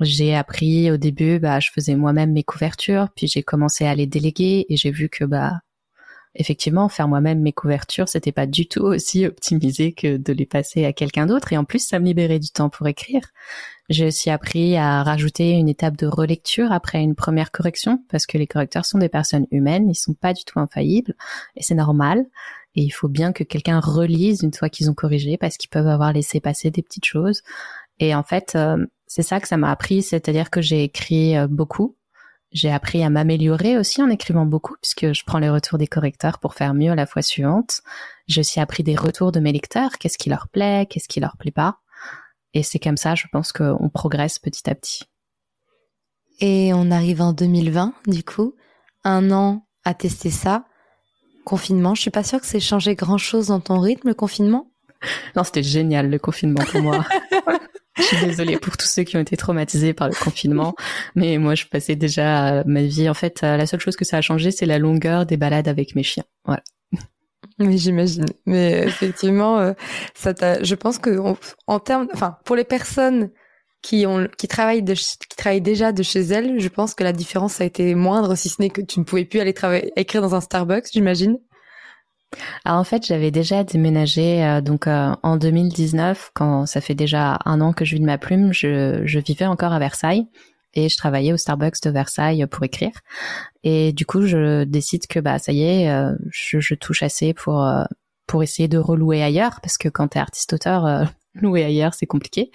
J'ai 0.00 0.34
appris 0.34 0.90
au 0.90 0.96
début, 0.96 1.38
bah, 1.38 1.60
je 1.60 1.70
faisais 1.74 1.94
moi-même 1.94 2.32
mes 2.32 2.42
couvertures, 2.42 3.08
puis 3.14 3.26
j'ai 3.26 3.42
commencé 3.42 3.84
à 3.84 3.94
les 3.94 4.06
déléguer 4.06 4.64
et 4.70 4.76
j'ai 4.76 4.90
vu 4.90 5.10
que 5.10 5.24
bah 5.24 5.60
effectivement, 6.34 6.88
faire 6.88 7.08
moi-même 7.08 7.40
mes 7.40 7.52
couvertures, 7.52 8.08
c'était 8.08 8.32
pas 8.32 8.46
du 8.46 8.66
tout 8.68 8.82
aussi 8.82 9.26
optimisé 9.26 9.92
que 9.92 10.16
de 10.16 10.32
les 10.32 10.46
passer 10.46 10.84
à 10.84 10.92
quelqu'un 10.92 11.26
d'autre. 11.26 11.52
Et 11.52 11.56
en 11.56 11.64
plus, 11.64 11.86
ça 11.86 11.98
me 11.98 12.06
libérait 12.06 12.38
du 12.38 12.50
temps 12.50 12.70
pour 12.70 12.86
écrire. 12.86 13.22
J'ai 13.88 14.06
aussi 14.06 14.30
appris 14.30 14.76
à 14.76 15.02
rajouter 15.02 15.50
une 15.50 15.68
étape 15.68 15.96
de 15.96 16.06
relecture 16.06 16.70
après 16.70 17.02
une 17.02 17.16
première 17.16 17.50
correction, 17.50 18.04
parce 18.08 18.24
que 18.26 18.38
les 18.38 18.46
correcteurs 18.46 18.86
sont 18.86 18.98
des 18.98 19.08
personnes 19.08 19.46
humaines, 19.50 19.90
ils 19.90 19.96
sont 19.96 20.14
pas 20.14 20.32
du 20.32 20.44
tout 20.44 20.60
infaillibles, 20.60 21.14
et 21.56 21.62
c'est 21.62 21.74
normal. 21.74 22.24
Et 22.76 22.82
il 22.82 22.90
faut 22.90 23.08
bien 23.08 23.32
que 23.32 23.42
quelqu'un 23.42 23.80
relise 23.80 24.42
une 24.42 24.54
fois 24.54 24.68
qu'ils 24.68 24.90
ont 24.90 24.94
corrigé, 24.94 25.36
parce 25.36 25.56
qu'ils 25.56 25.70
peuvent 25.70 25.88
avoir 25.88 26.12
laissé 26.12 26.38
passer 26.38 26.70
des 26.70 26.82
petites 26.82 27.04
choses. 27.04 27.42
Et 27.98 28.14
en 28.14 28.22
fait, 28.22 28.52
euh, 28.54 28.86
c'est 29.08 29.22
ça 29.22 29.40
que 29.40 29.48
ça 29.48 29.56
m'a 29.56 29.72
appris, 29.72 30.02
c'est-à-dire 30.02 30.50
que 30.50 30.62
j'ai 30.62 30.84
écrit 30.84 31.36
euh, 31.36 31.48
beaucoup, 31.48 31.96
j'ai 32.52 32.72
appris 32.72 33.02
à 33.04 33.10
m'améliorer 33.10 33.78
aussi 33.78 34.02
en 34.02 34.10
écrivant 34.10 34.44
beaucoup 34.44 34.74
puisque 34.82 35.12
je 35.12 35.24
prends 35.24 35.38
les 35.38 35.50
retours 35.50 35.78
des 35.78 35.86
correcteurs 35.86 36.38
pour 36.38 36.54
faire 36.54 36.74
mieux 36.74 36.94
la 36.94 37.06
fois 37.06 37.22
suivante. 37.22 37.82
J'ai 38.26 38.40
aussi 38.40 38.60
appris 38.60 38.82
des 38.82 38.96
retours 38.96 39.30
de 39.32 39.40
mes 39.40 39.52
lecteurs, 39.52 39.98
qu'est-ce 39.98 40.18
qui 40.18 40.30
leur 40.30 40.48
plaît, 40.48 40.86
qu'est-ce 40.90 41.08
qui 41.08 41.20
leur 41.20 41.36
plaît 41.36 41.52
pas. 41.52 41.78
Et 42.52 42.62
c'est 42.62 42.80
comme 42.80 42.96
ça, 42.96 43.14
je 43.14 43.26
pense 43.30 43.52
qu'on 43.52 43.88
progresse 43.88 44.38
petit 44.40 44.68
à 44.68 44.74
petit. 44.74 45.04
Et 46.40 46.72
on 46.74 46.90
arrive 46.90 47.20
en 47.20 47.32
2020, 47.32 47.94
du 48.06 48.24
coup, 48.24 48.54
un 49.04 49.30
an 49.30 49.66
à 49.84 49.94
tester 49.94 50.30
ça. 50.30 50.64
Confinement, 51.44 51.94
je 51.94 52.00
suis 52.00 52.10
pas 52.10 52.24
sûre 52.24 52.40
que 52.40 52.46
c'est 52.46 52.60
changé 52.60 52.96
grand 52.96 53.18
chose 53.18 53.48
dans 53.48 53.60
ton 53.60 53.78
rythme, 53.78 54.08
le 54.08 54.14
confinement? 54.14 54.70
Non, 55.36 55.44
c'était 55.44 55.62
génial, 55.62 56.10
le 56.10 56.18
confinement 56.18 56.64
pour 56.64 56.82
moi. 56.82 57.06
Je 57.96 58.02
suis 58.02 58.24
désolée 58.24 58.58
pour 58.58 58.76
tous 58.76 58.86
ceux 58.86 59.02
qui 59.02 59.16
ont 59.16 59.20
été 59.20 59.36
traumatisés 59.36 59.92
par 59.92 60.08
le 60.08 60.14
confinement, 60.14 60.74
mais 61.16 61.38
moi 61.38 61.54
je 61.54 61.66
passais 61.66 61.96
déjà 61.96 62.62
ma 62.64 62.82
vie. 62.82 63.08
En 63.08 63.14
fait, 63.14 63.42
la 63.42 63.66
seule 63.66 63.80
chose 63.80 63.96
que 63.96 64.04
ça 64.04 64.18
a 64.18 64.20
changé, 64.20 64.50
c'est 64.50 64.66
la 64.66 64.78
longueur 64.78 65.26
des 65.26 65.36
balades 65.36 65.68
avec 65.68 65.94
mes 65.96 66.02
chiens. 66.02 66.24
Voilà. 66.44 66.62
Oui, 67.58 67.76
j'imagine. 67.78 68.24
Mais 68.46 68.84
effectivement, 68.86 69.58
euh, 69.58 69.72
ça 70.14 70.32
je 70.62 70.74
pense 70.74 70.98
que 70.98 71.18
en 71.66 71.78
termes, 71.78 72.08
enfin, 72.14 72.38
pour 72.44 72.56
les 72.56 72.64
personnes 72.64 73.30
qui 73.82 74.06
ont, 74.06 74.28
qui 74.38 74.48
travaillent 74.48 74.82
de, 74.82 74.94
qui 74.94 75.36
travaillent 75.36 75.60
déjà 75.60 75.92
de 75.92 76.02
chez 76.02 76.20
elles, 76.20 76.58
je 76.58 76.68
pense 76.68 76.94
que 76.94 77.04
la 77.04 77.12
différence 77.12 77.60
a 77.60 77.64
été 77.64 77.94
moindre, 77.94 78.34
si 78.34 78.48
ce 78.48 78.60
n'est 78.60 78.70
que 78.70 78.80
tu 78.80 78.98
ne 79.00 79.04
pouvais 79.04 79.24
plus 79.24 79.40
aller 79.40 79.54
travailler, 79.54 79.92
écrire 79.96 80.22
dans 80.22 80.34
un 80.34 80.40
Starbucks, 80.40 80.88
j'imagine. 80.92 81.38
Alors 82.64 82.78
en 82.78 82.84
fait, 82.84 83.06
j'avais 83.06 83.30
déjà 83.30 83.64
déménagé 83.64 84.44
euh, 84.44 84.60
donc 84.60 84.86
euh, 84.86 85.14
en 85.22 85.36
2019, 85.36 86.30
quand 86.34 86.66
ça 86.66 86.80
fait 86.80 86.94
déjà 86.94 87.38
un 87.44 87.60
an 87.60 87.72
que 87.72 87.84
je 87.84 87.94
vis 87.94 88.00
de 88.00 88.06
ma 88.06 88.18
plume, 88.18 88.52
je, 88.52 89.02
je, 89.04 89.18
vivais 89.18 89.46
encore 89.46 89.72
à 89.72 89.78
Versailles 89.78 90.26
et 90.74 90.88
je 90.88 90.96
travaillais 90.96 91.32
au 91.32 91.36
Starbucks 91.36 91.82
de 91.82 91.90
Versailles 91.90 92.46
pour 92.46 92.62
écrire. 92.64 92.92
Et 93.64 93.92
du 93.92 94.06
coup, 94.06 94.22
je 94.26 94.64
décide 94.64 95.06
que 95.08 95.18
bah 95.18 95.38
ça 95.38 95.52
y 95.52 95.62
est, 95.62 95.90
euh, 95.90 96.14
je, 96.30 96.60
je, 96.60 96.74
touche 96.74 97.02
assez 97.02 97.34
pour 97.34 97.68
pour 98.26 98.42
essayer 98.44 98.68
de 98.68 98.78
relouer 98.78 99.22
ailleurs 99.22 99.60
parce 99.60 99.76
que 99.76 99.88
quand 99.88 100.08
t'es 100.08 100.20
artiste-auteur, 100.20 101.08
louer 101.34 101.64
ailleurs 101.64 101.94
c'est 101.94 102.06
compliqué. 102.06 102.50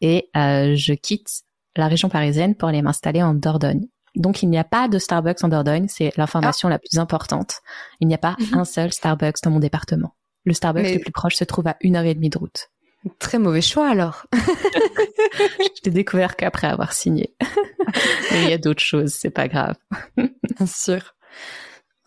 Et 0.00 0.30
je 0.34 0.92
quitte 0.94 1.42
la 1.76 1.88
région 1.88 2.08
parisienne 2.08 2.54
pour 2.54 2.68
aller 2.68 2.82
m'installer 2.82 3.22
en 3.22 3.34
Dordogne. 3.34 3.88
Donc, 4.16 4.42
il 4.42 4.50
n'y 4.50 4.58
a 4.58 4.64
pas 4.64 4.88
de 4.88 4.98
Starbucks 4.98 5.44
en 5.44 5.48
Dordogne. 5.48 5.86
C'est 5.88 6.12
l'information 6.16 6.68
la 6.68 6.78
plus 6.78 6.98
importante. 6.98 7.60
Il 8.00 8.08
n'y 8.08 8.14
a 8.14 8.18
pas 8.18 8.36
mhm. 8.38 8.58
un 8.58 8.64
seul 8.64 8.92
Starbucks 8.92 9.42
dans 9.44 9.50
mon 9.50 9.60
département. 9.60 10.14
Le 10.44 10.54
Starbucks 10.54 10.94
le 10.94 11.00
plus 11.00 11.12
proche 11.12 11.36
se 11.36 11.44
trouve 11.44 11.66
à 11.66 11.76
une 11.80 11.96
heure 11.96 12.04
et 12.04 12.14
demie 12.14 12.30
de 12.30 12.38
route. 12.38 12.70
Très 13.18 13.38
mauvais 13.38 13.60
choix 13.60 13.88
alors. 13.88 14.26
je 14.32 15.80
l'ai 15.84 15.90
découvert 15.90 16.36
qu'après 16.36 16.66
avoir 16.66 16.92
signé. 16.92 17.34
Mais 18.30 18.44
il 18.44 18.50
y 18.50 18.52
a 18.52 18.58
d'autres 18.58 18.82
choses, 18.82 19.12
c'est 19.12 19.30
pas 19.30 19.48
grave. 19.48 19.76
Bien 20.16 20.66
sûr. 20.66 21.14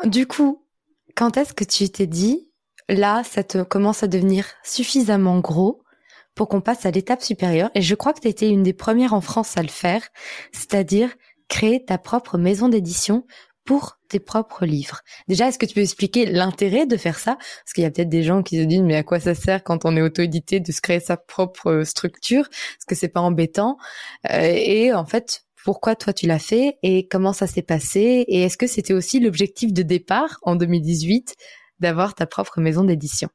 Du 0.06 0.28
coup, 0.28 0.66
quand 1.16 1.38
est-ce 1.38 1.54
que 1.54 1.64
tu 1.64 1.90
t'es 1.90 2.08
dit, 2.08 2.50
là, 2.88 3.24
ça 3.24 3.44
te 3.44 3.64
commence 3.64 4.04
à 4.04 4.08
devenir 4.08 4.46
suffisamment 4.64 5.40
gros 5.40 5.84
pour 6.36 6.48
qu'on 6.48 6.62
passe 6.62 6.86
à 6.86 6.92
l'étape 6.92 7.22
supérieure? 7.22 7.72
Et 7.76 7.82
je 7.82 7.96
crois 7.96 8.14
que 8.14 8.22
tu 8.22 8.28
été 8.28 8.50
une 8.50 8.64
des 8.64 8.74
premières 8.74 9.14
en 9.14 9.22
France 9.22 9.58
à 9.58 9.62
le 9.62 9.70
faire, 9.70 10.08
c'est-à-dire 10.52 11.10
créer 11.50 11.84
ta 11.84 11.98
propre 11.98 12.38
maison 12.38 12.70
d'édition 12.70 13.26
pour 13.66 14.00
tes 14.08 14.20
propres 14.20 14.66
livres. 14.66 15.02
Déjà, 15.28 15.48
est-ce 15.48 15.60
que 15.60 15.66
tu 15.66 15.76
peux 15.76 15.82
expliquer 15.82 16.26
l'intérêt 16.26 16.88
de 16.88 16.98
faire 16.98 17.20
ça? 17.20 17.36
Parce 17.36 17.74
qu'il 17.76 17.84
y 17.84 17.88
a 17.88 17.92
peut-être 17.92 18.10
des 18.10 18.24
gens 18.24 18.42
qui 18.42 18.58
se 18.58 18.64
disent 18.64 18.82
mais 18.82 18.96
à 18.96 19.04
quoi 19.04 19.20
ça 19.20 19.36
sert 19.36 19.64
quand 19.64 19.86
on 19.86 19.96
est 19.96 20.02
auto-édité 20.02 20.60
de 20.60 20.72
se 20.72 20.82
créer 20.82 21.00
sa 21.00 21.18
propre 21.18 21.68
euh, 21.68 21.84
structure? 21.84 22.46
Est-ce 22.46 22.86
que 22.88 22.96
c'est 22.96 23.10
pas 23.10 23.20
embêtant? 23.22 23.78
Euh, 24.32 24.40
Et 24.42 24.94
en 24.94 25.06
fait, 25.06 25.44
pourquoi 25.64 25.96
toi 25.96 26.14
tu 26.14 26.26
l'as 26.26 26.40
fait 26.40 26.78
et 26.82 27.08
comment 27.08 27.34
ça 27.34 27.46
s'est 27.46 27.62
passé? 27.62 28.26
Et 28.28 28.42
est-ce 28.42 28.58
que 28.58 28.66
c'était 28.68 28.94
aussi 28.94 29.20
l'objectif 29.20 29.72
de 29.72 29.84
départ 29.84 30.40
en 30.42 30.56
2018 30.56 31.36
d'avoir 31.80 32.16
ta 32.16 32.26
propre 32.26 32.62
maison 32.62 32.84
d'édition? 32.84 33.30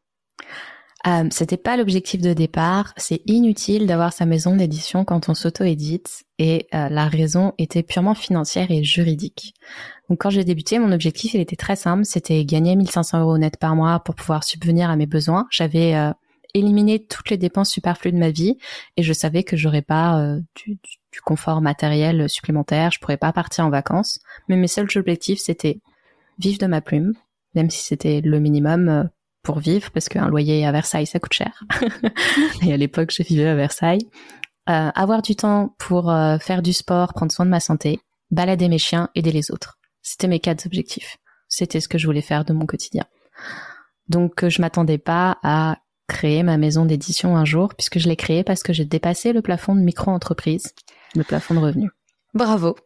Euh, 1.07 1.29
C'était 1.31 1.57
pas 1.57 1.77
l'objectif 1.77 2.21
de 2.21 2.33
départ. 2.33 2.93
C'est 2.97 3.23
inutile 3.27 3.87
d'avoir 3.87 4.13
sa 4.13 4.27
maison 4.27 4.57
d'édition 4.57 5.05
quand 5.05 5.29
on 5.29 5.35
s'auto-édite 5.35 6.25
et 6.39 6.67
euh, 6.75 6.89
la 6.89 7.09
raison 7.09 7.53
était 7.59 7.83
purement 7.83 8.15
financière 8.15 8.71
et 8.71 8.83
juridique. 8.83 9.55
Donc 10.09 10.21
quand 10.21 10.31
j'ai 10.31 10.45
débuté, 10.45 10.79
mon 10.79 10.93
objectif 10.93 11.35
il 11.35 11.41
était 11.41 11.57
très 11.57 11.77
simple, 11.77 12.05
c'était 12.05 12.45
gagner 12.45 12.77
1500 12.77 13.21
euros 13.21 13.39
net 13.39 13.57
par 13.57 13.75
mois 13.77 14.01
pour 14.01 14.15
pouvoir 14.15 14.45
subvenir 14.45 14.91
à 14.91 14.97
mes 14.97 15.07
besoins. 15.07 15.47
J'avais 15.51 15.95
euh, 15.95 16.13
éliminé 16.53 17.05
toutes 17.05 17.31
les 17.31 17.39
dépenses 17.39 17.71
superflues 17.71 18.13
de 18.13 18.19
ma 18.19 18.31
vie 18.31 18.59
et 18.97 19.03
je 19.03 19.13
savais 19.13 19.45
que 19.45 19.57
j'aurais 19.57 19.83
pas 19.83 20.21
euh, 20.21 20.41
du, 20.57 20.75
du, 20.75 21.21
confort 21.25 21.61
matériel 21.61 22.29
supplémentaire, 22.29 22.91
je 22.91 22.99
pourrais 22.99 23.17
pas 23.17 23.33
partir 23.33 23.65
en 23.65 23.71
vacances. 23.71 24.21
Mais 24.49 24.57
mes 24.57 24.69
seuls 24.69 24.89
objectifs 24.97 25.39
c'était 25.39 25.81
vivre 26.39 26.59
de 26.59 26.67
ma 26.67 26.81
plume, 26.81 27.15
même 27.55 27.71
si 27.71 27.83
c'était 27.83 28.21
le 28.21 28.41
minimum 28.41 29.09
pour 29.45 29.61
vivre 29.61 29.91
parce 29.93 30.09
qu'un 30.09 30.29
loyer 30.29 30.67
à 30.67 30.73
Versailles 30.73 31.07
ça 31.07 31.21
coûte 31.21 31.35
cher. 31.35 31.63
et 32.63 32.73
à 32.73 32.77
l'époque 32.77 33.13
je 33.17 33.23
vivais 33.23 33.47
à 33.47 33.55
Versailles 33.55 34.09
euh, 34.69 34.91
avoir 34.95 35.23
du 35.23 35.37
temps 35.37 35.75
pour 35.79 36.11
euh, 36.11 36.39
faire 36.39 36.63
du 36.63 36.73
sport, 36.73 37.13
prendre 37.13 37.31
soin 37.31 37.45
de 37.45 37.51
ma 37.51 37.61
santé, 37.61 38.01
balader 38.31 38.69
mes 38.69 38.79
chiens, 38.79 39.11
aider 39.15 39.31
les 39.31 39.51
autres. 39.51 39.79
C'était 40.03 40.27
mes 40.27 40.41
quatre 40.41 40.67
objectifs. 40.67 41.19
C'était 41.49 41.81
ce 41.81 41.89
que 41.89 41.99
je 41.99 42.07
voulais 42.07 42.23
faire 42.23 42.45
de 42.45 42.53
mon 42.53 42.67
quotidien. 42.67 43.05
Donc 44.09 44.49
je 44.49 44.61
m'attendais 44.61 44.99
pas 44.99 45.39
à 45.43 45.79
créer 46.09 46.43
ma 46.43 46.57
maison 46.57 46.85
d'édition 46.85 47.37
un 47.37 47.45
jour, 47.45 47.75
puisque 47.75 47.99
je 47.99 48.09
l'ai 48.09 48.17
créée 48.17 48.45
parce 48.45 48.63
que 48.63 48.73
j'ai 48.73 48.85
dépassé 48.85 49.33
le 49.33 49.43
plafond 49.43 49.75
de 49.75 49.81
micro-entreprise, 49.81 50.75
le 51.15 51.25
plafond 51.25 51.55
de 51.55 51.61
revenus. 51.61 51.91
Bravo. 52.35 52.77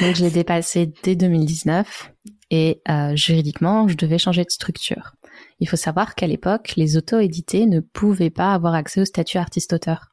Donc 0.00 0.14
je 0.14 0.24
l'ai 0.24 0.30
dépassé 0.30 0.92
dès 1.02 1.16
2019 1.16 2.12
et 2.50 2.80
euh, 2.88 3.16
juridiquement, 3.16 3.88
je 3.88 3.96
devais 3.96 4.18
changer 4.18 4.44
de 4.44 4.50
structure. 4.50 5.14
Il 5.60 5.68
faut 5.68 5.76
savoir 5.76 6.14
qu'à 6.14 6.26
l'époque, 6.26 6.74
les 6.76 6.96
auto-édités 6.96 7.66
ne 7.66 7.80
pouvaient 7.80 8.30
pas 8.30 8.52
avoir 8.52 8.74
accès 8.74 9.00
au 9.00 9.04
statut 9.04 9.38
artiste-auteur. 9.38 10.12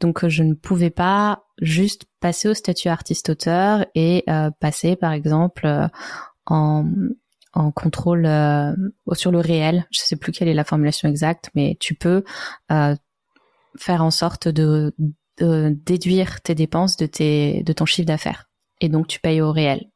Donc 0.00 0.26
je 0.26 0.42
ne 0.42 0.54
pouvais 0.54 0.90
pas 0.90 1.44
juste 1.62 2.04
passer 2.20 2.48
au 2.48 2.54
statut 2.54 2.88
artiste-auteur 2.88 3.86
et 3.94 4.24
euh, 4.28 4.50
passer 4.60 4.94
par 4.94 5.12
exemple 5.12 5.64
euh, 5.64 5.88
en 6.44 6.84
en 7.56 7.72
contrôle 7.72 8.26
euh, 8.26 8.74
sur 9.12 9.32
le 9.32 9.38
réel. 9.38 9.86
Je 9.90 10.00
sais 10.00 10.16
plus 10.16 10.30
quelle 10.30 10.48
est 10.48 10.54
la 10.54 10.64
formulation 10.64 11.08
exacte, 11.08 11.50
mais 11.54 11.76
tu 11.80 11.94
peux 11.94 12.22
euh, 12.70 12.94
faire 13.78 14.04
en 14.04 14.10
sorte 14.10 14.46
de, 14.48 14.94
déduire 15.38 16.40
tes 16.40 16.54
dépenses 16.54 16.96
de 16.96 17.04
tes 17.04 17.62
de 17.62 17.72
ton 17.74 17.84
chiffre 17.84 18.06
d'affaires 18.06 18.48
et 18.80 18.88
donc 18.88 19.06
tu 19.06 19.20
payes 19.20 19.42
au 19.42 19.52
réel. 19.52 19.90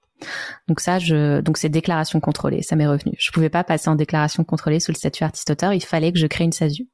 Donc 0.69 0.81
ça, 0.81 0.99
je 0.99 1.41
donc 1.41 1.57
c'est 1.57 1.69
déclaration 1.69 2.21
contrôlée, 2.21 2.63
ça 2.63 2.77
m'est 2.77 2.87
revenu. 2.87 3.15
Je 3.19 3.31
pouvais 3.31 3.51
pas 3.51 3.65
passer 3.65 3.89
en 3.89 3.95
déclaration 3.95 4.45
contrôlée 4.45 4.81
sous 4.81 4.93
le 4.93 4.97
statut 4.97 5.25
artiste-auteur, 5.25 5.73
il 5.73 5.85
fallait 5.85 6.13
que 6.13 6.19
je 6.19 6.27
crée 6.27 6.45
une 6.45 6.53
SASU. 6.53 6.89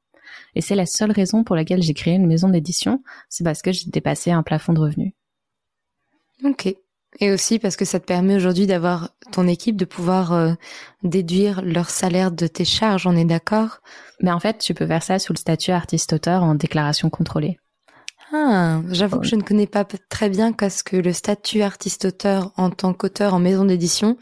Et 0.55 0.61
c'est 0.61 0.75
la 0.75 0.85
seule 0.85 1.11
raison 1.11 1.43
pour 1.43 1.55
laquelle 1.55 1.81
j'ai 1.81 1.93
créé 1.93 2.13
une 2.15 2.27
maison 2.27 2.49
d'édition, 2.49 3.03
c'est 3.29 3.43
parce 3.43 3.61
que 3.61 3.71
j'ai 3.71 3.89
dépassé 3.89 4.31
un 4.31 4.43
plafond 4.43 4.73
de 4.73 4.79
revenus. 4.79 5.13
Ok. 6.43 6.73
Et 7.19 7.31
aussi 7.31 7.57
parce 7.57 7.77
que 7.77 7.85
ça 7.85 7.99
te 7.99 8.05
permet 8.05 8.35
aujourd'hui 8.35 8.67
d'avoir 8.67 9.11
ton 9.31 9.47
équipe 9.47 9.75
de 9.75 9.85
pouvoir 9.85 10.33
euh, 10.33 10.53
déduire 11.03 11.61
leur 11.63 11.89
salaire 11.89 12.31
de 12.31 12.47
tes 12.47 12.65
charges, 12.65 13.07
on 13.07 13.15
est 13.15 13.25
d'accord? 13.25 13.79
Mais 14.21 14.31
en 14.31 14.39
fait, 14.39 14.57
tu 14.59 14.73
peux 14.73 14.85
faire 14.85 15.03
ça 15.03 15.17
sous 15.17 15.33
le 15.33 15.37
statut 15.37 15.71
artiste-auteur 15.71 16.43
en 16.43 16.55
déclaration 16.55 17.09
contrôlée. 17.09 17.59
Ah, 18.33 18.81
j'avoue 18.91 19.19
que 19.19 19.25
je 19.27 19.35
ne 19.35 19.41
connais 19.41 19.67
pas 19.67 19.85
très 19.85 20.29
bien 20.29 20.51
qu'est-ce 20.51 20.83
que 20.83 20.97
le 20.97 21.13
statut 21.13 21.61
artiste-auteur 21.61 22.51
en 22.57 22.69
tant 22.69 22.93
qu'auteur 22.93 23.33
en 23.33 23.39
maison 23.39 23.63
d'édition. 23.65 24.17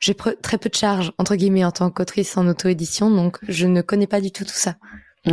J'ai 0.00 0.14
très 0.14 0.58
peu 0.58 0.68
de 0.68 0.74
charges, 0.74 1.12
entre 1.18 1.34
guillemets, 1.34 1.64
en 1.64 1.72
tant 1.72 1.90
qu'autrice 1.90 2.36
en 2.36 2.46
auto-édition, 2.46 3.10
donc 3.10 3.38
je 3.48 3.66
ne 3.66 3.80
connais 3.82 4.06
pas 4.06 4.20
du 4.20 4.30
tout 4.32 4.44
tout 4.44 4.50
ça. 4.52 4.76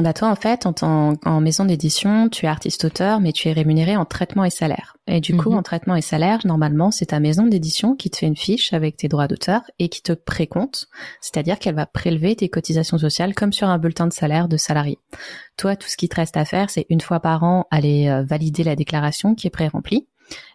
Bah 0.01 0.13
toi, 0.13 0.29
en 0.29 0.35
fait, 0.35 0.65
en, 0.65 1.13
en 1.25 1.41
maison 1.41 1.63
d'édition, 1.63 2.27
tu 2.27 2.45
es 2.45 2.49
artiste-auteur, 2.49 3.21
mais 3.21 3.31
tu 3.31 3.47
es 3.47 3.53
rémunéré 3.53 3.95
en 3.95 4.03
traitement 4.03 4.43
et 4.43 4.49
salaire. 4.49 4.97
Et 5.07 5.21
du 5.21 5.37
coup, 5.37 5.51
mhm. 5.51 5.57
en 5.57 5.63
traitement 5.63 5.95
et 5.95 6.01
salaire, 6.01 6.39
normalement, 6.45 6.91
c'est 6.91 7.07
ta 7.07 7.19
maison 7.19 7.45
d'édition 7.45 7.95
qui 7.95 8.09
te 8.09 8.17
fait 8.17 8.25
une 8.25 8.35
fiche 8.35 8.73
avec 8.73 8.97
tes 8.97 9.07
droits 9.07 9.27
d'auteur 9.27 9.61
et 9.79 9.87
qui 9.87 10.01
te 10.01 10.11
précompte, 10.11 10.87
c'est-à-dire 11.21 11.59
qu'elle 11.59 11.75
va 11.75 11.85
prélever 11.85 12.35
tes 12.35 12.49
cotisations 12.49 12.97
sociales 12.97 13.33
comme 13.33 13.53
sur 13.53 13.69
un 13.69 13.77
bulletin 13.77 14.07
de 14.07 14.13
salaire 14.13 14.49
de 14.49 14.57
salarié. 14.57 14.97
Toi, 15.55 15.75
tout 15.75 15.87
ce 15.87 15.95
qui 15.95 16.09
te 16.09 16.15
reste 16.15 16.35
à 16.35 16.43
faire, 16.43 16.69
c'est 16.69 16.85
une 16.89 17.01
fois 17.01 17.21
par 17.21 17.43
an 17.43 17.65
aller 17.71 18.09
euh, 18.09 18.23
valider 18.23 18.63
la 18.63 18.75
déclaration 18.75 19.33
qui 19.33 19.47
est 19.47 19.51
pré-remplie. 19.51 20.07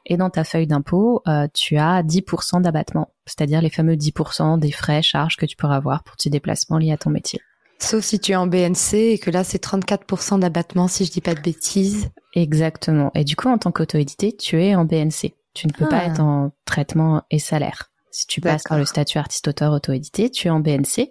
Et 0.04 0.16
dans 0.16 0.30
ta 0.30 0.44
feuille 0.44 0.66
d'impôt, 0.66 1.22
euh, 1.28 1.46
tu 1.54 1.78
as 1.78 2.02
10% 2.02 2.60
d'abattement, 2.60 3.14
c'est-à-dire 3.24 3.62
les 3.62 3.70
fameux 3.70 3.94
10% 3.94 4.58
des 4.58 4.72
frais, 4.72 5.00
charges 5.00 5.36
que 5.36 5.46
tu 5.46 5.56
pourras 5.56 5.76
avoir 5.76 6.02
pour 6.02 6.16
tes 6.16 6.28
déplacements 6.28 6.78
liés 6.78 6.92
à 6.92 6.98
ton 6.98 7.10
métier. 7.10 7.40
Sauf 7.80 8.04
si 8.04 8.20
tu 8.20 8.32
es 8.32 8.36
en 8.36 8.46
BNC 8.46 8.94
et 8.94 9.18
que 9.18 9.30
là, 9.30 9.42
c'est 9.42 9.62
34% 9.62 10.40
d'abattement, 10.40 10.86
si 10.86 11.06
je 11.06 11.10
dis 11.10 11.20
pas 11.20 11.34
de 11.34 11.40
bêtises. 11.40 12.10
Exactement. 12.34 13.10
Et 13.14 13.24
du 13.24 13.36
coup, 13.36 13.48
en 13.48 13.58
tant 13.58 13.72
qu'auto-édité, 13.72 14.36
tu 14.36 14.62
es 14.62 14.74
en 14.74 14.84
BNC. 14.84 15.34
Tu 15.54 15.66
ne 15.66 15.72
peux 15.72 15.88
pas 15.88 16.00
ah. 16.02 16.06
être 16.06 16.20
en 16.20 16.52
traitement 16.64 17.22
et 17.30 17.38
salaire. 17.38 17.90
Si 18.12 18.26
tu 18.26 18.40
passes 18.40 18.64
par 18.64 18.78
le 18.78 18.84
statut 18.84 19.18
artiste-auteur 19.18 19.72
auto-édité, 19.72 20.30
tu 20.30 20.48
es 20.48 20.50
en 20.50 20.60
BNC, 20.60 21.10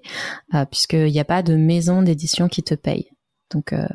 euh, 0.53 0.65
puisqu'il 0.65 1.11
n'y 1.11 1.19
a 1.19 1.25
pas 1.25 1.43
de 1.43 1.55
maison 1.55 2.01
d'édition 2.01 2.47
qui 2.49 2.61
te 2.61 2.75
paye. 2.75 3.09
Donc, 3.51 3.73
euh, 3.73 3.87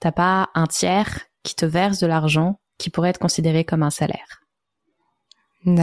t'as 0.00 0.12
pas 0.12 0.50
un 0.54 0.66
tiers 0.66 1.26
qui 1.42 1.54
te 1.54 1.64
verse 1.64 2.00
de 2.00 2.06
l'argent 2.06 2.60
qui 2.76 2.90
pourrait 2.90 3.10
être 3.10 3.18
considéré 3.18 3.64
comme 3.64 3.82
un 3.82 3.90
salaire. 3.90 4.42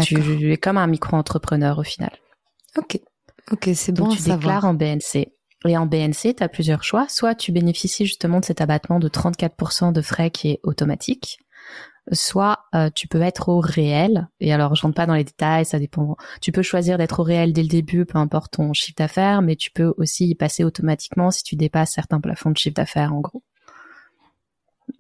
Tu 0.04 0.52
es 0.52 0.58
comme 0.58 0.78
un 0.78 0.88
micro-entrepreneur 0.88 1.78
au 1.78 1.84
final. 1.84 2.12
Ok. 2.78 3.00
Ok, 3.52 3.70
c'est 3.76 3.92
bon 3.92 4.10
Donc, 4.10 4.18
tu 4.18 4.24
déclares 4.24 4.66
en 4.66 4.74
BNC. 4.74 5.32
Et 5.66 5.78
en 5.78 5.86
BNC, 5.86 6.36
tu 6.38 6.44
as 6.44 6.50
plusieurs 6.50 6.84
choix. 6.84 7.08
Soit 7.10 7.36
tu 7.36 7.52
bénéficies 7.52 8.06
justement 8.06 8.40
de 8.40 8.46
cet 8.46 8.62
abattement 8.62 9.00
de 9.00 9.10
34% 9.10 9.92
de 9.92 10.02
frais 10.02 10.30
qui 10.30 10.50
est 10.50 10.60
automatique, 10.64 11.40
soit 12.12 12.60
euh, 12.76 12.90
tu 12.94 13.08
peux 13.08 13.22
être 13.22 13.50
au 13.50 13.60
réel. 13.60 14.28
Et 14.40 14.54
alors, 14.54 14.76
je 14.76 14.82
rentre 14.84 14.96
pas 14.96 15.06
dans 15.06 15.16
les 15.16 15.24
détails, 15.24 15.66
ça 15.66 15.80
dépend. 15.80 16.16
Tu 16.42 16.52
peux 16.52 16.62
choisir 16.62 16.98
d'être 16.98 17.20
au 17.20 17.24
réel 17.24 17.54
dès 17.54 17.64
le 17.64 17.68
début, 17.68 18.06
peu 18.06 18.18
importe 18.18 18.54
ton 18.54 18.74
chiffre 18.74 18.96
d'affaires, 18.98 19.42
mais 19.42 19.56
tu 19.56 19.72
peux 19.72 19.94
aussi 19.98 20.28
y 20.28 20.36
passer 20.36 20.64
automatiquement 20.64 21.32
si 21.32 21.44
tu 21.44 21.56
dépasses 21.56 21.92
certains 21.92 22.22
plafonds 22.22 22.52
de 22.52 22.58
chiffre 22.58 22.76
d'affaires, 22.76 23.14
en 23.14 23.22
gros. 23.22 23.44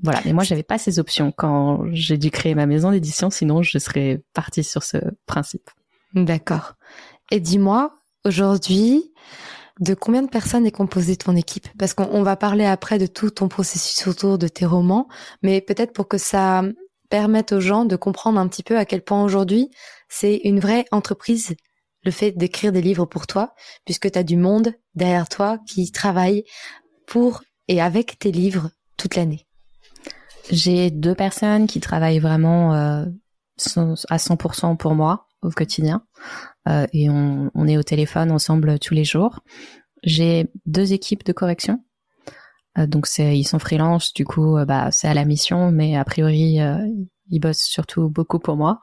Voilà. 0.04 0.22
Mais 0.26 0.34
moi, 0.34 0.44
j'avais 0.44 0.64
pas 0.64 0.78
ces 0.78 1.00
options 1.00 1.32
quand 1.32 1.86
j'ai 1.92 2.18
dû 2.18 2.30
créer 2.30 2.56
ma 2.56 2.66
maison 2.66 2.92
d'édition, 2.92 3.30
sinon 3.30 3.64
je 3.64 3.78
serais 3.80 4.22
partie 4.34 4.64
sur 4.64 4.84
ce 4.84 4.98
principe. 5.26 5.70
D'accord. 6.14 6.74
Et 7.32 7.40
dis-moi, 7.40 8.02
aujourd'hui, 8.26 9.14
de 9.80 9.94
combien 9.94 10.24
de 10.24 10.30
personnes 10.30 10.66
est 10.66 10.72
composée 10.72 11.18
ton 11.18 11.36
équipe? 11.36 11.68
Parce 11.78 11.94
qu'on 11.94 12.24
va 12.24 12.36
parler 12.36 12.66
après 12.66 12.98
de 12.98 13.08
tout 13.08 13.30
ton 13.30 13.48
processus 13.48 14.08
autour 14.08 14.38
de 14.38 14.48
tes 14.48 14.66
romans, 14.66 15.08
mais 15.42 15.62
peut-être 15.62 15.94
pour 15.94 16.08
que 16.08 16.18
ça 16.18 16.64
permette 17.10 17.54
aux 17.54 17.60
gens 17.60 17.86
de 17.86 17.96
comprendre 17.96 18.40
un 18.40 18.48
petit 18.48 18.64
peu 18.64 18.78
à 18.78 18.86
quel 18.86 19.02
point 19.02 19.24
aujourd'hui 19.24 19.70
c'est 20.10 20.42
une 20.44 20.60
vraie 20.60 20.86
entreprise 20.92 21.56
le 22.04 22.12
fait 22.12 22.32
d'écrire 22.32 22.72
des 22.72 22.82
livres 22.82 23.06
pour 23.06 23.28
toi, 23.28 23.54
puisque 23.86 24.10
tu 24.10 24.18
as 24.18 24.24
du 24.24 24.38
monde 24.38 24.74
derrière 24.96 25.28
toi 25.28 25.60
qui 25.68 25.92
travaille 25.92 26.44
pour 27.06 27.42
et 27.68 27.82
avec 27.82 28.18
tes 28.18 28.32
livres 28.32 28.70
toute 28.96 29.16
l'année. 29.16 29.46
J'ai 30.50 30.90
deux 30.90 31.16
personnes 31.16 31.68
qui 31.68 31.82
travaillent 31.82 32.20
vraiment 32.20 32.74
euh, 32.74 33.06
à 34.10 34.18
100% 34.18 34.78
pour 34.78 34.96
moi 34.96 35.28
au 35.42 35.50
quotidien. 35.50 36.04
Euh, 36.68 36.86
et 36.94 37.10
on, 37.10 37.52
on, 37.54 37.68
est 37.68 37.78
au 37.78 37.84
téléphone 37.84 38.32
ensemble 38.32 38.80
tous 38.80 38.94
les 38.94 39.06
jours. 39.06 39.40
J'ai 40.04 40.48
deux 40.66 40.94
équipes 40.94 41.24
de 41.24 41.34
correction. 41.34 41.84
Euh, 42.78 42.88
donc 42.88 43.08
c'est 43.08 43.38
ils 43.38 43.46
sont 43.46 43.60
freelance, 43.60 44.14
du 44.14 44.26
coup 44.26 44.58
euh, 44.58 44.66
bah 44.66 44.92
c'est 44.92 45.08
à 45.08 45.14
la 45.14 45.26
mission, 45.26 45.72
mais 45.72 45.96
a 45.96 46.04
priori 46.04 46.60
ils 47.30 47.40
bossent 47.40 47.64
surtout 47.64 48.10
beaucoup 48.10 48.40
pour 48.40 48.58
moi. 48.58 48.82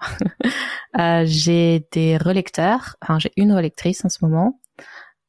j'ai 1.24 1.86
des 1.92 2.16
relecteurs, 2.16 2.96
enfin 3.02 3.18
j'ai 3.18 3.32
une 3.36 3.52
relectrice 3.52 4.04
en 4.04 4.08
ce 4.08 4.18
moment. 4.22 4.60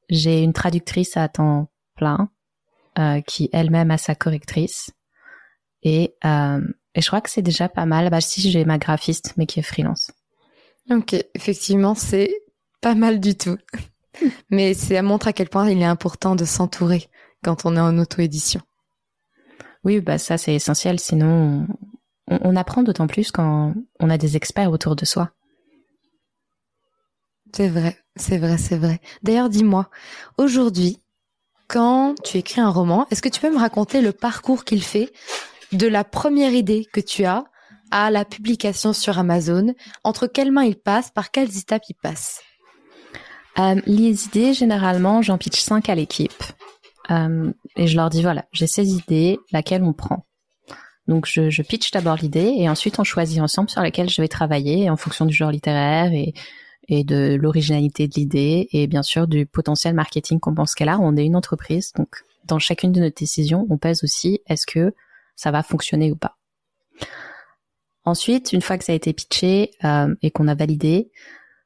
J'ai 0.09 0.43
une 0.43 0.53
traductrice 0.53 1.17
à 1.17 1.27
temps 1.29 1.71
plein 1.95 2.29
qui 3.27 3.49
elle-même 3.51 3.91
a 3.91 3.97
sa 3.97 4.15
correctrice. 4.15 4.91
Et, 5.83 6.15
et 6.23 7.01
je 7.01 7.07
crois 7.07 7.21
que 7.21 7.29
c'est 7.29 7.41
déjà 7.41 7.67
pas 7.67 7.85
mal. 7.85 8.09
Bah 8.09 8.21
si 8.21 8.49
j'ai 8.49 8.63
ma 8.65 8.77
graphiste, 8.77 9.33
mais 9.37 9.45
qui 9.45 9.59
est 9.59 9.63
freelance. 9.63 10.11
Ok, 10.91 11.15
effectivement, 11.33 11.95
c'est 11.95 12.31
pas 12.85 12.93
mal 12.93 13.19
du 13.19 13.35
tout. 13.35 13.57
Mais 14.51 14.75
ça 14.75 15.01
montre 15.01 15.27
à 15.27 15.33
quel 15.33 15.49
point 15.49 15.67
il 15.71 15.81
est 15.81 15.85
important 15.85 16.35
de 16.35 16.45
s'entourer 16.45 17.09
quand 17.43 17.65
on 17.65 17.75
est 17.75 17.79
en 17.79 17.97
auto-édition. 17.97 18.61
Oui, 19.83 20.01
bah 20.01 20.19
ça 20.19 20.37
c'est 20.37 20.53
essentiel, 20.53 20.99
sinon 20.99 21.65
on, 22.29 22.39
on 22.43 22.55
apprend 22.55 22.83
d'autant 22.83 23.07
plus 23.07 23.31
quand 23.31 23.73
on 23.99 24.09
a 24.11 24.19
des 24.19 24.35
experts 24.37 24.69
autour 24.69 24.95
de 24.95 25.03
soi. 25.03 25.31
C'est 27.55 27.69
vrai, 27.69 27.97
c'est 28.15 28.37
vrai, 28.37 28.59
c'est 28.59 28.77
vrai. 28.77 28.99
D'ailleurs, 29.23 29.49
dis-moi, 29.49 29.89
aujourd'hui, 30.37 30.99
quand 31.67 32.13
tu 32.23 32.37
écris 32.37 32.61
un 32.61 32.69
roman, 32.69 33.07
est-ce 33.09 33.23
que 33.23 33.29
tu 33.29 33.41
peux 33.41 33.51
me 33.51 33.57
raconter 33.57 34.01
le 34.01 34.11
parcours 34.11 34.63
qu'il 34.63 34.83
fait 34.83 35.11
de 35.71 35.87
la 35.87 36.03
première 36.03 36.53
idée 36.53 36.85
que 36.93 37.01
tu 37.01 37.25
as 37.25 37.45
à 37.89 38.11
la 38.11 38.25
publication 38.25 38.93
sur 38.93 39.17
Amazon? 39.17 39.73
Entre 40.03 40.27
quelles 40.27 40.51
mains 40.51 40.65
il 40.65 40.75
passe? 40.75 41.09
Par 41.09 41.31
quelles 41.31 41.57
étapes 41.57 41.85
il 41.89 41.95
passe? 41.95 42.43
Euh, 43.59 43.81
Les 43.85 44.25
idées, 44.25 44.53
généralement, 44.53 45.21
j'en 45.21 45.37
pitch 45.37 45.59
5 45.59 45.89
à 45.89 45.95
l'équipe. 45.95 46.43
Euh, 47.11 47.51
et 47.75 47.87
je 47.87 47.95
leur 47.95 48.09
dis, 48.09 48.21
voilà, 48.21 48.45
j'ai 48.51 48.67
ces 48.67 48.93
idées, 48.93 49.39
laquelle 49.51 49.83
on 49.83 49.93
prend 49.93 50.25
donc 51.07 51.27
je, 51.27 51.49
je 51.49 51.61
pitch 51.61 51.91
d'abord 51.91 52.15
l'idée 52.15 52.53
et 52.57 52.69
ensuite 52.69 52.99
on 52.99 53.03
choisit 53.03 53.39
ensemble 53.39 53.69
sur 53.69 53.81
laquelle 53.81 54.09
je 54.09 54.21
vais 54.21 54.27
travailler 54.27 54.89
en 54.89 54.97
fonction 54.97 55.25
du 55.25 55.33
genre 55.33 55.51
littéraire 55.51 56.11
et, 56.13 56.33
et 56.87 57.03
de 57.03 57.37
l'originalité 57.39 58.07
de 58.07 58.15
l'idée 58.15 58.67
et 58.71 58.87
bien 58.87 59.03
sûr 59.03 59.27
du 59.27 59.45
potentiel 59.45 59.93
marketing 59.93 60.39
qu'on 60.39 60.55
pense 60.55 60.73
qu'elle 60.73 60.89
a. 60.89 60.99
On 60.99 61.15
est 61.15 61.25
une 61.25 61.35
entreprise, 61.35 61.91
donc 61.93 62.09
dans 62.45 62.59
chacune 62.59 62.91
de 62.91 63.01
nos 63.01 63.09
décisions, 63.09 63.67
on 63.69 63.77
pèse 63.77 64.03
aussi 64.03 64.41
est-ce 64.47 64.65
que 64.65 64.93
ça 65.35 65.51
va 65.51 65.63
fonctionner 65.63 66.11
ou 66.11 66.15
pas. 66.15 66.37
Ensuite, 68.03 68.53
une 68.53 68.61
fois 68.61 68.77
que 68.77 68.85
ça 68.85 68.91
a 68.91 68.95
été 68.95 69.13
pitché 69.13 69.71
euh, 69.83 70.13
et 70.21 70.29
qu'on 70.31 70.47
a 70.47 70.55
validé, 70.55 71.11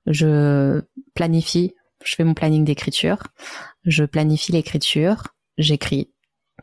je 0.05 0.81
planifie, 1.13 1.75
je 2.03 2.15
fais 2.15 2.23
mon 2.23 2.33
planning 2.33 2.63
d'écriture, 2.63 3.23
je 3.85 4.03
planifie 4.03 4.51
l'écriture, 4.51 5.27
j'écris 5.57 6.09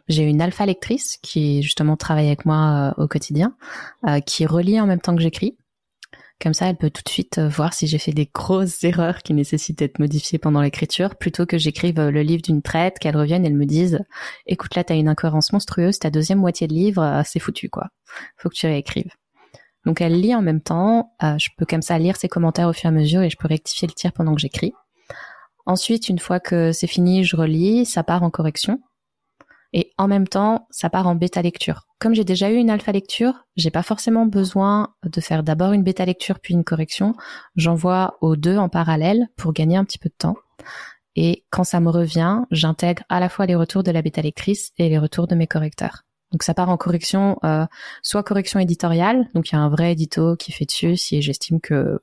j'ai 0.09 0.23
une 0.23 0.41
alpha 0.41 0.67
lectrice 0.67 1.19
qui 1.23 1.63
justement 1.63 1.97
travaille 1.97 2.27
avec 2.27 2.45
moi 2.45 2.95
au 2.97 3.09
quotidien, 3.09 3.57
qui 4.25 4.47
relit 4.47 4.81
en 4.81 4.87
même 4.87 5.01
temps 5.01 5.17
que 5.17 5.23
j'écris. 5.23 5.57
Comme 6.41 6.53
ça, 6.53 6.69
elle 6.69 6.77
peut 6.77 6.91
tout 6.91 7.03
de 7.03 7.09
suite 7.09 7.39
voir 7.39 7.73
si 7.73 7.87
j'ai 7.87 7.99
fait 7.99 8.13
des 8.13 8.31
grosses 8.33 8.85
erreurs 8.85 9.23
qui 9.23 9.33
nécessitent 9.33 9.79
d'être 9.79 9.99
modifiées 9.99 10.39
pendant 10.39 10.61
l'écriture, 10.61 11.17
plutôt 11.17 11.47
que 11.47 11.57
j'écrive 11.57 11.99
le 11.99 12.23
livre 12.23 12.43
d'une 12.43 12.61
traite, 12.61 12.99
qu'elle 12.99 13.17
revienne 13.17 13.45
et 13.45 13.49
elle 13.49 13.57
me 13.57 13.65
dise 13.65 14.01
«Écoute, 14.47 14.75
là, 14.75 14.85
t'as 14.85 14.97
une 14.97 15.09
incohérence 15.09 15.53
monstrueuse, 15.53 15.99
ta 15.99 16.11
deuxième 16.11 16.39
moitié 16.39 16.69
de 16.69 16.75
livre, 16.75 17.23
c'est 17.25 17.41
foutu, 17.41 17.71
quoi. 17.71 17.89
Faut 18.37 18.51
que 18.51 18.55
tu 18.55 18.67
réécrives.» 18.67 19.11
Donc 19.87 20.01
elle 20.01 20.21
lit 20.21 20.35
en 20.35 20.43
même 20.43 20.61
temps, 20.61 21.15
euh, 21.23 21.39
je 21.39 21.49
peux 21.57 21.65
comme 21.65 21.81
ça 21.81 21.99
lire 21.99 22.17
ses 22.17 22.29
commentaires 22.29 22.69
au 22.69 22.73
fur 22.73 22.87
et 22.87 22.89
à 22.89 22.91
mesure 22.91 23.23
et 23.23 23.31
je 23.31 23.37
peux 23.37 23.49
rectifier 23.49 23.87
le 23.89 23.95
tir 23.95 24.13
pendant 24.13 24.35
que 24.35 24.41
j'écris. 24.41 24.75
Ensuite, 25.67 26.09
une 26.09 26.19
fois 26.19 26.41
que 26.41 26.73
c'est 26.73 26.87
fini, 26.87 27.25
je 27.25 27.37
relis, 27.37 27.85
ça 27.87 28.03
part 28.03 28.23
en 28.23 28.31
correction. 28.31 28.81
Et 29.73 29.93
en 29.99 30.09
même 30.09 30.29
temps, 30.29 30.67
ça 30.71 30.89
part 30.89 31.07
en 31.07 31.17
bêta 31.17 31.43
lecture. 31.43 31.87
Comme 31.99 32.15
j'ai 32.15 32.25
déjà 32.25 32.51
eu 32.51 32.57
une 32.57 32.71
alpha 32.71 32.93
lecture, 32.93 33.35
j'ai 33.57 33.71
pas 33.71 33.83
forcément 33.83 34.25
besoin 34.25 34.95
de 35.05 35.21
faire 35.21 35.43
d'abord 35.43 35.73
une 35.73 35.83
bêta 35.83 36.05
lecture 36.05 36.41
puis 36.41 36.55
une 36.55 36.65
correction. 36.65 37.15
J'envoie 37.57 38.17
aux 38.21 38.37
deux 38.37 38.57
en 38.57 38.69
parallèle 38.69 39.29
pour 39.37 39.53
gagner 39.53 39.77
un 39.77 39.85
petit 39.85 39.99
peu 39.99 40.09
de 40.09 40.15
temps. 40.17 40.37
Et 41.17 41.45
quand 41.51 41.65
ça 41.65 41.81
me 41.81 41.91
revient, 41.91 42.43
j'intègre 42.51 43.03
à 43.09 43.21
la 43.21 43.29
fois 43.29 43.47
les 43.47 43.55
retours 43.55 43.83
de 43.83 43.91
la 43.91 44.03
bêta 44.03 44.23
lectrice 44.23 44.73
et 44.79 44.89
les 44.89 44.99
retours 44.99 45.27
de 45.27 45.35
mes 45.35 45.47
correcteurs. 45.47 46.03
Donc 46.33 46.43
ça 46.43 46.55
part 46.55 46.69
en 46.69 46.77
correction, 46.77 47.39
euh, 47.45 47.67
soit 48.03 48.23
correction 48.23 48.61
éditoriale, 48.61 49.29
donc 49.35 49.51
il 49.51 49.55
y 49.55 49.59
a 49.59 49.61
un 49.61 49.69
vrai 49.69 49.93
édito 49.93 50.37
qui 50.37 50.53
fait 50.53 50.65
dessus 50.65 50.97
si 50.97 51.23
j'estime 51.23 51.61
que 51.61 52.01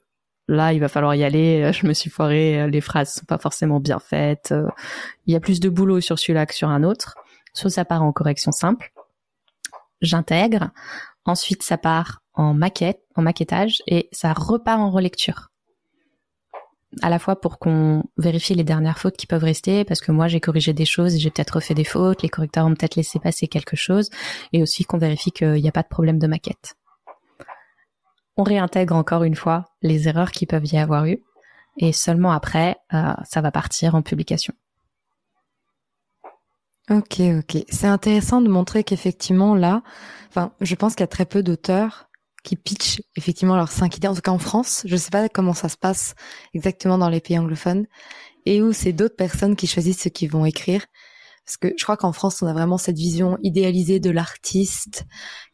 là 0.48 0.74
il 0.74 0.80
va 0.80 0.88
falloir 0.88 1.16
y 1.16 1.24
aller, 1.24 1.72
je 1.74 1.88
me 1.88 1.94
suis 1.94 2.10
foiré, 2.10 2.70
les 2.70 2.82
phrases 2.82 3.14
sont 3.16 3.26
pas 3.26 3.38
forcément 3.38 3.80
bien 3.80 4.00
faites, 4.00 4.52
euh, 4.52 4.68
il 5.26 5.34
y 5.34 5.36
a 5.36 5.40
plus 5.40 5.60
de 5.60 5.70
boulot 5.70 6.02
sur 6.02 6.20
celui-là 6.20 6.46
que 6.46 6.54
sur 6.54 6.70
un 6.70 6.84
autre. 6.84 7.16
Soit 7.54 7.70
ça 7.70 7.86
part 7.86 8.02
en 8.02 8.12
correction 8.12 8.52
simple, 8.52 8.92
j'intègre, 10.02 10.72
ensuite 11.26 11.64
ça 11.64 11.78
part 11.78 12.22
en 12.34 12.54
maquette, 12.54 13.02
en 13.16 13.22
maquettage 13.22 13.84
et 13.88 14.10
ça 14.12 14.34
repart 14.34 14.80
en 14.80 14.90
relecture. 14.90 15.50
À 17.02 17.10
la 17.10 17.20
fois 17.20 17.40
pour 17.40 17.58
qu'on 17.58 18.04
vérifie 18.18 18.54
les 18.54 18.64
dernières 18.64 19.00
fautes 19.00 19.18
qui 19.18 19.28
peuvent 19.28 19.44
rester, 19.44 19.84
parce 19.84 20.02
que 20.02 20.12
moi 20.12 20.28
j'ai 20.28 20.40
corrigé 20.40 20.74
des 20.74 20.86
choses 20.86 21.18
j'ai 21.18 21.32
peut-être 21.32 21.56
refait 21.56 21.74
des 21.74 21.84
fautes, 21.84 22.22
les 22.22 22.30
correcteurs 22.30 22.66
ont 22.66 22.74
peut-être 22.74 22.96
laissé 22.96 23.20
passer 23.20 23.48
quelque 23.48 23.76
chose, 23.76 24.10
et 24.52 24.62
aussi 24.62 24.84
qu'on 24.84 24.98
vérifie 24.98 25.32
qu'il 25.32 25.54
n'y 25.54 25.70
a 25.70 25.72
pas 25.72 25.84
de 25.84 25.88
problème 25.88 26.20
de 26.20 26.28
maquette. 26.28 26.76
On 28.38 28.44
réintègre 28.44 28.96
encore 28.96 29.24
une 29.24 29.36
fois 29.36 29.66
les 29.82 30.08
erreurs 30.08 30.32
qui 30.32 30.46
peuvent 30.46 30.66
y 30.66 30.78
avoir 30.78 31.06
eu, 31.06 31.20
et 31.78 31.92
seulement 31.92 32.32
après, 32.32 32.78
euh, 32.94 33.14
ça 33.24 33.42
va 33.42 33.52
partir 33.52 33.96
en 33.96 34.02
publication. 34.02 34.54
Ok, 36.90 37.22
ok. 37.22 37.64
C'est 37.70 37.88
intéressant 37.88 38.42
de 38.42 38.50
montrer 38.50 38.84
qu'effectivement 38.84 39.56
là, 39.56 39.84
enfin, 40.30 40.52
je 40.60 40.76
pense 40.76 40.96
qu'il 40.96 41.04
y 41.04 41.06
a 41.06 41.08
très 41.08 41.26
peu 41.26 41.42
d'auteurs 41.42 42.10
qui 42.44 42.58
pitchent 42.58 43.02
effectivement 43.16 43.56
leurs 43.56 43.72
cinq 43.72 43.98
idées, 43.98 44.10
en 44.10 44.16
tout 44.16 44.22
cas 44.22 44.32
en 44.32 44.40
France. 44.40 44.84
Je 44.86 44.98
sais 44.98 45.10
pas 45.10 45.30
comment 45.30 45.54
ça 45.54 45.70
se 45.70 45.78
passe 45.78 46.14
exactement 46.54 46.98
dans 46.98 47.10
les 47.10 47.22
pays 47.22 47.40
anglophones 47.40 47.88
et 48.46 48.62
où 48.62 48.74
c'est 48.74 48.92
d'autres 48.92 49.16
personnes 49.16 49.56
qui 49.56 49.66
choisissent 49.66 50.02
ce 50.02 50.10
qu'ils 50.10 50.30
vont 50.30 50.46
écrire. 50.46 50.86
Parce 51.46 51.58
que 51.58 51.74
je 51.78 51.84
crois 51.84 51.98
qu'en 51.98 52.14
France, 52.14 52.42
on 52.42 52.48
a 52.48 52.54
vraiment 52.54 52.78
cette 52.78 52.98
vision 52.98 53.38
idéalisée 53.44 54.00
de 54.00 54.10
l'artiste 54.10 55.06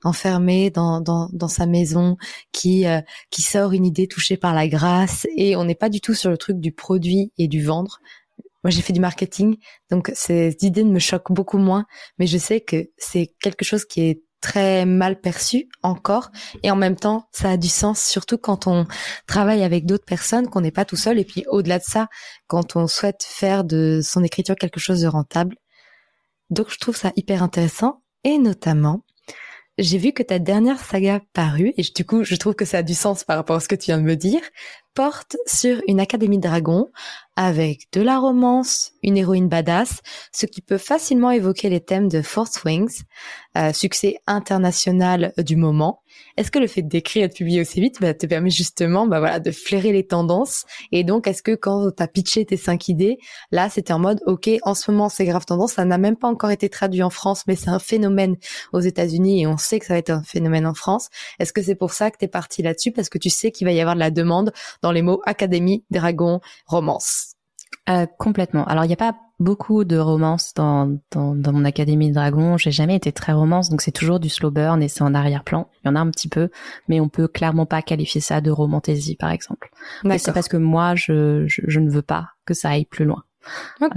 enfermé 0.04 0.69
dans, 0.69 1.02
dans, 1.02 1.30
dans 1.34 1.47
sa 1.47 1.65
maison, 1.65 2.17
qui, 2.52 2.86
euh, 2.86 3.02
qui 3.32 3.41
sort 3.41 3.73
une 3.73 3.86
idée 3.86 4.08
touchée 4.08 4.38
par 4.38 4.54
la 4.54 4.67
grâce, 4.67 5.25
et 5.36 5.56
on 5.56 5.63
n'est 5.63 5.75
pas 5.75 5.89
du 5.89 5.99
tout 5.99 6.13
sur 6.13 6.30
le 6.30 6.38
truc 6.38 6.60
du 6.60 6.71
produit 6.71 7.32
et 7.38 7.47
du 7.47 7.63
vendre. 7.63 7.99
Moi, 8.63 8.71
j'ai 8.71 8.82
fait 8.82 8.93
du 8.93 8.99
marketing, 8.99 9.58
donc 9.89 10.12
ces 10.13 10.56
idées 10.62 10.84
me 10.84 10.99
choquent 10.99 11.32
beaucoup 11.32 11.58
moins, 11.58 11.86
mais 12.19 12.28
je 12.28 12.38
sais 12.38 12.62
que 12.62 12.89
c'est 12.97 13.34
quelque 13.41 13.65
chose 13.65 13.86
qui 13.86 14.02
est 14.02 14.21
très 14.41 14.86
mal 14.86 15.19
perçu 15.19 15.69
encore. 15.84 16.32
Et 16.63 16.71
en 16.71 16.75
même 16.75 16.95
temps 16.95 17.28
ça 17.32 17.52
a 17.52 17.58
du 17.58 17.67
sens 17.67 18.02
surtout 18.02 18.38
quand 18.38 18.67
on 18.67 18.86
travaille 19.28 19.63
avec 19.63 19.86
d'autres 19.86 20.06
personnes 20.06 20.47
qu'on 20.47 20.62
n'est 20.62 20.71
pas 20.71 20.86
tout 20.86 20.95
seul. 20.95 21.19
Et 21.19 21.25
puis 21.25 21.43
au-delà 21.47 21.80
de 21.80 21.84
ça 21.84 22.08
quand 22.47 22.75
on 22.75 22.88
souhaite 22.88 23.23
faire 23.23 23.63
de 23.63 23.99
son 24.02 24.23
écriture 24.23 24.56
quelque 24.56 24.80
chose 24.80 25.02
de 25.02 25.08
rentable 25.08 25.56
donc 26.50 26.70
je 26.70 26.78
trouve 26.78 26.96
ça 26.96 27.12
hyper 27.16 27.44
intéressant. 27.44 28.02
Et 28.24 28.38
notamment 28.38 29.04
j'ai 29.80 29.98
vu 29.98 30.12
que 30.12 30.24
ta 30.24 30.40
dernière 30.40 30.80
saga 30.80 31.22
parue 31.32 31.74
et 31.78 31.84
du 31.84 32.06
coup 32.06 32.24
je 32.26 32.36
trouve 32.36 32.54
que 32.54 32.66
ça 32.66 32.80
a 32.80 32.84
du 32.84 32.94
sens 32.94 33.24
par 33.24 33.38
rapport 33.38 33.56
à 33.56 33.60
ce 33.62 33.70
que 33.70 33.76
tu 33.76 33.86
viens 33.86 33.98
de 33.98 34.04
me 34.04 34.16
dire 34.16 34.42
sur 35.46 35.82
une 35.88 36.00
académie 36.00 36.38
de 36.38 36.48
dragons 36.48 36.88
avec 37.36 37.88
de 37.94 38.02
la 38.02 38.20
romance, 38.20 38.92
une 39.02 39.16
héroïne 39.16 39.48
badass, 39.48 40.02
ce 40.34 40.46
qui 40.46 40.62
peut 40.62 40.78
facilement 40.78 41.32
évoquer 41.32 41.70
les 41.70 41.80
thèmes 41.80 42.10
de 42.10 42.22
Force 42.22 42.62
Wings, 42.66 43.04
euh, 43.58 43.72
succès 43.72 44.18
international 44.28 45.32
du 45.38 45.56
moment. 45.56 46.02
Est-ce 46.36 46.52
que 46.52 46.60
le 46.60 46.68
fait 46.68 46.82
d'écrire 46.82 47.24
et 47.24 47.28
de 47.30 47.34
publier 47.34 47.62
aussi 47.62 47.80
vite 47.80 48.02
bah, 48.02 48.14
te 48.14 48.26
permet 48.26 48.50
justement 48.50 49.08
bah, 49.08 49.20
voilà, 49.20 49.40
de 49.40 49.52
flairer 49.52 49.94
les 49.94 50.06
tendances? 50.06 50.66
Et 50.92 51.06
donc, 51.06 51.28
est-ce 51.28 51.42
que 51.42 51.56
quand 51.56 51.92
tu 51.96 52.04
as 52.04 52.08
pitché 52.10 52.46
tes 52.46 52.58
cinq 52.58 52.90
idées, 52.90 53.18
là, 53.52 53.70
c'était 53.70 53.94
en 53.94 54.00
mode, 54.00 54.20
OK, 54.26 54.50
en 54.64 54.76
ce 54.76 54.92
moment, 54.92 55.08
c'est 55.08 55.24
grave 55.24 55.46
tendance, 55.46 55.74
ça 55.74 55.86
n'a 55.86 55.98
même 55.98 56.18
pas 56.18 56.28
encore 56.28 56.52
été 56.52 56.68
traduit 56.68 57.04
en 57.04 57.10
France, 57.10 57.44
mais 57.48 57.56
c'est 57.56 57.70
un 57.70 57.80
phénomène 57.80 58.36
aux 58.74 58.82
États-Unis 58.82 59.44
et 59.44 59.48
on 59.48 59.58
sait 59.58 59.80
que 59.80 59.86
ça 59.86 59.94
va 59.94 60.00
être 60.00 60.10
un 60.10 60.24
phénomène 60.24 60.66
en 60.66 60.74
France. 60.74 61.10
Est-ce 61.40 61.54
que 61.54 61.62
c'est 61.62 61.76
pour 61.76 61.94
ça 61.94 62.12
que 62.12 62.18
tu 62.18 62.26
es 62.26 62.28
parti 62.28 62.64
là-dessus? 62.64 62.92
Parce 62.92 63.08
que 63.08 63.18
tu 63.18 63.30
sais 63.30 63.52
qu'il 63.52 63.66
va 63.66 63.72
y 63.72 63.80
avoir 63.80 63.96
de 63.96 64.02
la 64.02 64.12
demande 64.12 64.52
dans 64.82 64.88
les 64.91 65.02
mots 65.02 65.21
académie, 65.25 65.84
dragon, 65.89 66.41
romance. 66.65 67.36
Euh, 67.89 68.06
complètement. 68.17 68.65
Alors, 68.65 68.84
il 68.86 68.88
n'y 68.88 68.93
a 68.93 68.97
pas 68.97 69.15
beaucoup 69.39 69.84
de 69.84 69.97
romance 69.97 70.54
dans, 70.54 70.99
dans, 71.12 71.34
dans 71.34 71.54
mon 71.54 71.65
Académie 71.65 72.10
de 72.10 72.13
Dragon. 72.13 72.58
J'ai 72.58 72.71
jamais 72.71 72.95
été 72.95 73.12
très 73.12 73.34
romance, 73.34 73.69
donc 73.69 73.82
c'est 73.82 73.91
toujours 73.91 74.19
du 74.19 74.30
slow 74.30 74.52
burn 74.52 74.84
et 74.84 74.88
c'est 74.88 75.02
en 75.02 75.15
arrière-plan. 75.15 75.67
Il 75.84 75.88
y 75.88 75.89
en 75.89 75.95
a 75.95 75.99
un 75.99 76.10
petit 76.12 76.28
peu, 76.28 76.49
mais 76.88 76.99
on 76.99 77.10
peut 77.10 77.28
clairement 77.28 77.65
pas 77.65 77.82
qualifier 77.82 78.21
ça 78.21 78.41
de 78.41 78.52
romantaisie, 78.52 79.15
par 79.15 79.32
exemple. 79.32 79.71
C'est 80.17 80.34
parce 80.34 80.49
que 80.49 80.58
moi, 80.58 80.93
je, 80.95 81.45
je, 81.47 81.80
ne 81.80 81.89
veux 81.89 82.02
pas 82.02 82.30
que 82.45 82.54
ça 82.54 82.69
aille 82.69 82.86
plus 82.86 83.06
loin. 83.06 83.23
Euh, 83.82 83.88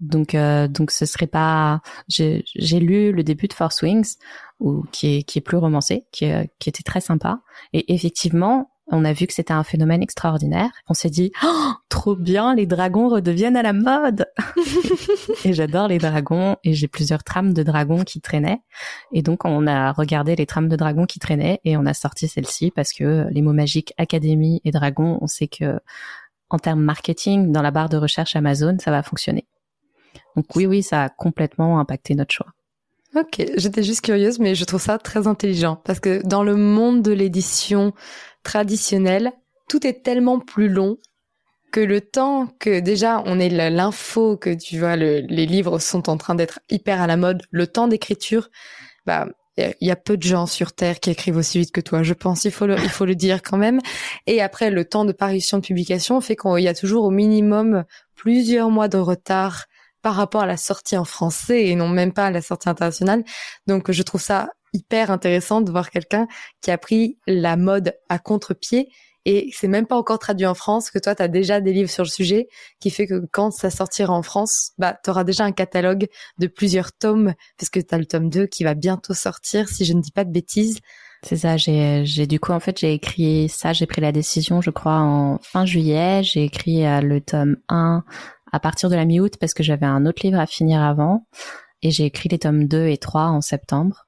donc, 0.00 0.34
euh, 0.34 0.68
donc 0.68 0.90
ce 0.90 1.04
serait 1.04 1.26
pas. 1.26 1.82
J'ai 2.08 2.44
lu 2.80 3.12
le 3.12 3.24
début 3.24 3.48
de 3.48 3.52
Force 3.52 3.82
Wings, 3.82 4.14
ou 4.60 4.84
qui 4.92 5.16
est 5.16 5.22
qui 5.24 5.38
est 5.38 5.42
plus 5.42 5.58
romancé, 5.58 6.06
qui, 6.12 6.30
qui 6.58 6.68
était 6.68 6.82
très 6.82 7.00
sympa. 7.00 7.40
Et 7.72 7.92
effectivement, 7.92 8.70
on 8.88 9.04
a 9.04 9.12
vu 9.12 9.26
que 9.26 9.32
c'était 9.32 9.52
un 9.52 9.64
phénomène 9.64 10.02
extraordinaire. 10.02 10.70
On 10.88 10.94
s'est 10.94 11.10
dit, 11.10 11.32
oh, 11.42 11.72
trop 11.88 12.16
bien, 12.16 12.54
les 12.54 12.66
dragons 12.66 13.08
redeviennent 13.08 13.56
à 13.56 13.62
la 13.62 13.72
mode. 13.72 14.26
et 15.44 15.52
j'adore 15.52 15.88
les 15.88 15.98
dragons 15.98 16.56
et 16.64 16.74
j'ai 16.74 16.88
plusieurs 16.88 17.24
trames 17.24 17.54
de 17.54 17.62
dragons 17.62 18.04
qui 18.04 18.20
traînaient. 18.20 18.60
Et 19.12 19.22
donc 19.22 19.44
on 19.44 19.66
a 19.66 19.92
regardé 19.92 20.36
les 20.36 20.46
trames 20.46 20.68
de 20.68 20.76
dragons 20.76 21.06
qui 21.06 21.18
traînaient 21.18 21.60
et 21.64 21.76
on 21.76 21.86
a 21.86 21.94
sorti 21.94 22.28
celle-ci 22.28 22.70
parce 22.70 22.92
que 22.92 23.26
les 23.30 23.42
mots 23.42 23.52
magiques 23.52 23.94
académie 23.96 24.60
et 24.64 24.70
dragon, 24.70 25.18
on 25.20 25.26
sait 25.26 25.48
que 25.48 25.80
en 26.50 26.58
termes 26.58 26.82
marketing, 26.82 27.52
dans 27.52 27.62
la 27.62 27.70
barre 27.70 27.88
de 27.88 27.96
recherche 27.96 28.36
Amazon, 28.36 28.76
ça 28.78 28.90
va 28.90 29.02
fonctionner. 29.02 29.46
Donc 30.36 30.46
oui, 30.54 30.66
oui, 30.66 30.82
ça 30.82 31.04
a 31.04 31.08
complètement 31.08 31.78
impacté 31.78 32.14
notre 32.14 32.32
choix. 32.32 32.52
Ok, 33.16 33.44
j'étais 33.56 33.84
juste 33.84 34.00
curieuse, 34.00 34.40
mais 34.40 34.56
je 34.56 34.64
trouve 34.64 34.82
ça 34.82 34.98
très 34.98 35.28
intelligent 35.28 35.76
parce 35.76 36.00
que 36.00 36.26
dans 36.26 36.42
le 36.42 36.56
monde 36.56 37.00
de 37.00 37.12
l'édition 37.12 37.92
traditionnelle, 38.44 39.32
tout 39.68 39.86
est 39.86 40.04
tellement 40.04 40.38
plus 40.38 40.68
long 40.68 40.98
que 41.72 41.80
le 41.80 42.00
temps 42.00 42.46
que 42.60 42.78
déjà 42.78 43.20
on 43.26 43.40
ait 43.40 43.48
l'info 43.48 44.36
que 44.36 44.54
tu 44.54 44.78
vois 44.78 44.94
les 44.94 45.46
livres 45.46 45.80
sont 45.80 46.08
en 46.08 46.16
train 46.16 46.36
d'être 46.36 46.60
hyper 46.70 47.00
à 47.00 47.08
la 47.08 47.16
mode, 47.16 47.42
le 47.50 47.66
temps 47.66 47.88
d'écriture, 47.88 48.48
bah 49.06 49.26
il 49.56 49.74
y 49.80 49.90
a 49.90 49.96
peu 49.96 50.16
de 50.16 50.22
gens 50.22 50.46
sur 50.46 50.72
terre 50.72 51.00
qui 51.00 51.10
écrivent 51.10 51.36
aussi 51.36 51.60
vite 51.60 51.72
que 51.72 51.80
toi, 51.80 52.02
je 52.02 52.12
pense. 52.12 52.44
Il 52.44 52.50
faut 52.50 52.66
le, 52.66 52.76
il 52.76 52.88
faut 52.88 53.04
le 53.04 53.14
dire 53.14 53.40
quand 53.42 53.56
même. 53.56 53.80
Et 54.26 54.42
après, 54.42 54.70
le 54.70 54.84
temps 54.84 55.04
de 55.04 55.12
parution 55.12 55.58
de 55.58 55.62
publication 55.62 56.20
fait 56.20 56.34
qu'il 56.36 56.58
y 56.58 56.68
a 56.68 56.74
toujours 56.74 57.04
au 57.04 57.10
minimum 57.10 57.84
plusieurs 58.16 58.70
mois 58.70 58.88
de 58.88 58.98
retard 58.98 59.66
par 60.02 60.16
rapport 60.16 60.42
à 60.42 60.46
la 60.46 60.56
sortie 60.56 60.96
en 60.96 61.04
français 61.04 61.66
et 61.66 61.76
non 61.76 61.88
même 61.88 62.12
pas 62.12 62.26
à 62.26 62.30
la 62.30 62.42
sortie 62.42 62.68
internationale. 62.68 63.24
Donc 63.66 63.90
je 63.90 64.02
trouve 64.02 64.20
ça 64.20 64.50
hyper 64.74 65.10
intéressant 65.10 65.62
de 65.62 65.70
voir 65.70 65.90
quelqu'un 65.90 66.26
qui 66.60 66.70
a 66.70 66.76
pris 66.76 67.18
la 67.26 67.56
mode 67.56 67.94
à 68.10 68.18
contre-pied 68.18 68.90
et 69.26 69.50
c'est 69.54 69.68
même 69.68 69.86
pas 69.86 69.96
encore 69.96 70.18
traduit 70.18 70.46
en 70.46 70.54
France 70.54 70.90
que 70.90 70.98
toi 70.98 71.14
tu 71.14 71.22
as 71.22 71.28
déjà 71.28 71.60
des 71.60 71.72
livres 71.72 71.90
sur 71.90 72.02
le 72.02 72.08
sujet 72.08 72.48
qui 72.78 72.90
fait 72.90 73.06
que 73.06 73.24
quand 73.32 73.50
ça 73.50 73.70
sortira 73.70 74.12
en 74.12 74.22
France, 74.22 74.72
bah 74.76 74.98
tu 75.02 75.08
auras 75.08 75.24
déjà 75.24 75.44
un 75.44 75.52
catalogue 75.52 76.08
de 76.38 76.46
plusieurs 76.46 76.92
tomes 76.92 77.32
parce 77.58 77.70
que 77.70 77.80
tu 77.80 77.94
as 77.94 77.98
le 77.98 78.04
tome 78.04 78.28
2 78.28 78.46
qui 78.46 78.64
va 78.64 78.74
bientôt 78.74 79.14
sortir 79.14 79.68
si 79.68 79.84
je 79.86 79.94
ne 79.94 80.02
dis 80.02 80.12
pas 80.12 80.24
de 80.24 80.32
bêtises. 80.32 80.80
C'est 81.22 81.38
ça, 81.38 81.56
j'ai 81.56 82.04
j'ai 82.04 82.26
du 82.26 82.38
coup 82.38 82.52
en 82.52 82.60
fait 82.60 82.78
j'ai 82.78 82.92
écrit 82.92 83.48
ça, 83.48 83.72
j'ai 83.72 83.86
pris 83.86 84.02
la 84.02 84.12
décision 84.12 84.60
je 84.60 84.70
crois 84.70 84.98
en 84.98 85.38
fin 85.42 85.64
juillet, 85.64 86.22
j'ai 86.22 86.44
écrit 86.44 86.84
euh, 86.84 87.00
le 87.00 87.22
tome 87.22 87.56
1 87.70 88.04
à 88.52 88.60
partir 88.60 88.90
de 88.90 88.94
la 88.94 89.06
mi-août 89.06 89.34
parce 89.40 89.54
que 89.54 89.62
j'avais 89.62 89.86
un 89.86 90.04
autre 90.04 90.20
livre 90.22 90.38
à 90.38 90.46
finir 90.46 90.82
avant. 90.82 91.26
Et 91.82 91.90
j'ai 91.90 92.04
écrit 92.04 92.28
les 92.28 92.38
tomes 92.38 92.66
2 92.66 92.86
et 92.86 92.98
3 92.98 93.24
en 93.24 93.40
septembre. 93.40 94.03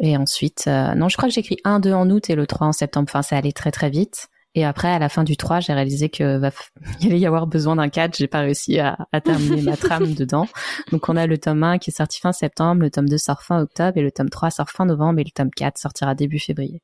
Et 0.00 0.16
ensuite, 0.16 0.64
euh, 0.66 0.94
non, 0.94 1.08
je 1.08 1.16
crois 1.16 1.28
que 1.28 1.34
j'ai 1.34 1.40
écrit 1.40 1.58
1, 1.64 1.78
2 1.80 1.92
en 1.92 2.08
août 2.10 2.30
et 2.30 2.34
le 2.34 2.46
3 2.46 2.66
en 2.66 2.72
septembre. 2.72 3.06
Enfin, 3.10 3.22
ça 3.22 3.36
allait 3.36 3.52
très 3.52 3.70
très 3.70 3.90
vite. 3.90 4.28
Et 4.54 4.64
après, 4.64 4.88
à 4.88 4.98
la 4.98 5.08
fin 5.08 5.22
du 5.22 5.36
3, 5.36 5.60
j'ai 5.60 5.72
réalisé 5.72 6.08
que 6.08 6.38
va 6.38 6.50
il 7.00 7.08
allait 7.08 7.20
y 7.20 7.26
avoir 7.26 7.46
besoin 7.46 7.76
d'un 7.76 7.88
4. 7.88 8.16
J'ai 8.16 8.26
pas 8.26 8.40
réussi 8.40 8.80
à, 8.80 8.96
à 9.12 9.20
terminer 9.20 9.62
ma 9.62 9.76
trame 9.76 10.14
dedans. 10.14 10.48
Donc, 10.90 11.08
on 11.08 11.16
a 11.16 11.26
le 11.26 11.38
tome 11.38 11.62
1 11.62 11.78
qui 11.78 11.90
est 11.90 11.96
sorti 11.96 12.18
fin 12.18 12.32
septembre, 12.32 12.82
le 12.82 12.90
tome 12.90 13.08
2 13.08 13.18
sort 13.18 13.42
fin 13.42 13.60
octobre 13.60 13.96
et 13.98 14.02
le 14.02 14.10
tome 14.10 14.30
3 14.30 14.50
sort 14.50 14.70
fin 14.70 14.86
novembre 14.86 15.20
et 15.20 15.24
le 15.24 15.30
tome 15.30 15.50
4 15.50 15.78
sortira 15.78 16.14
début 16.14 16.38
février. 16.38 16.80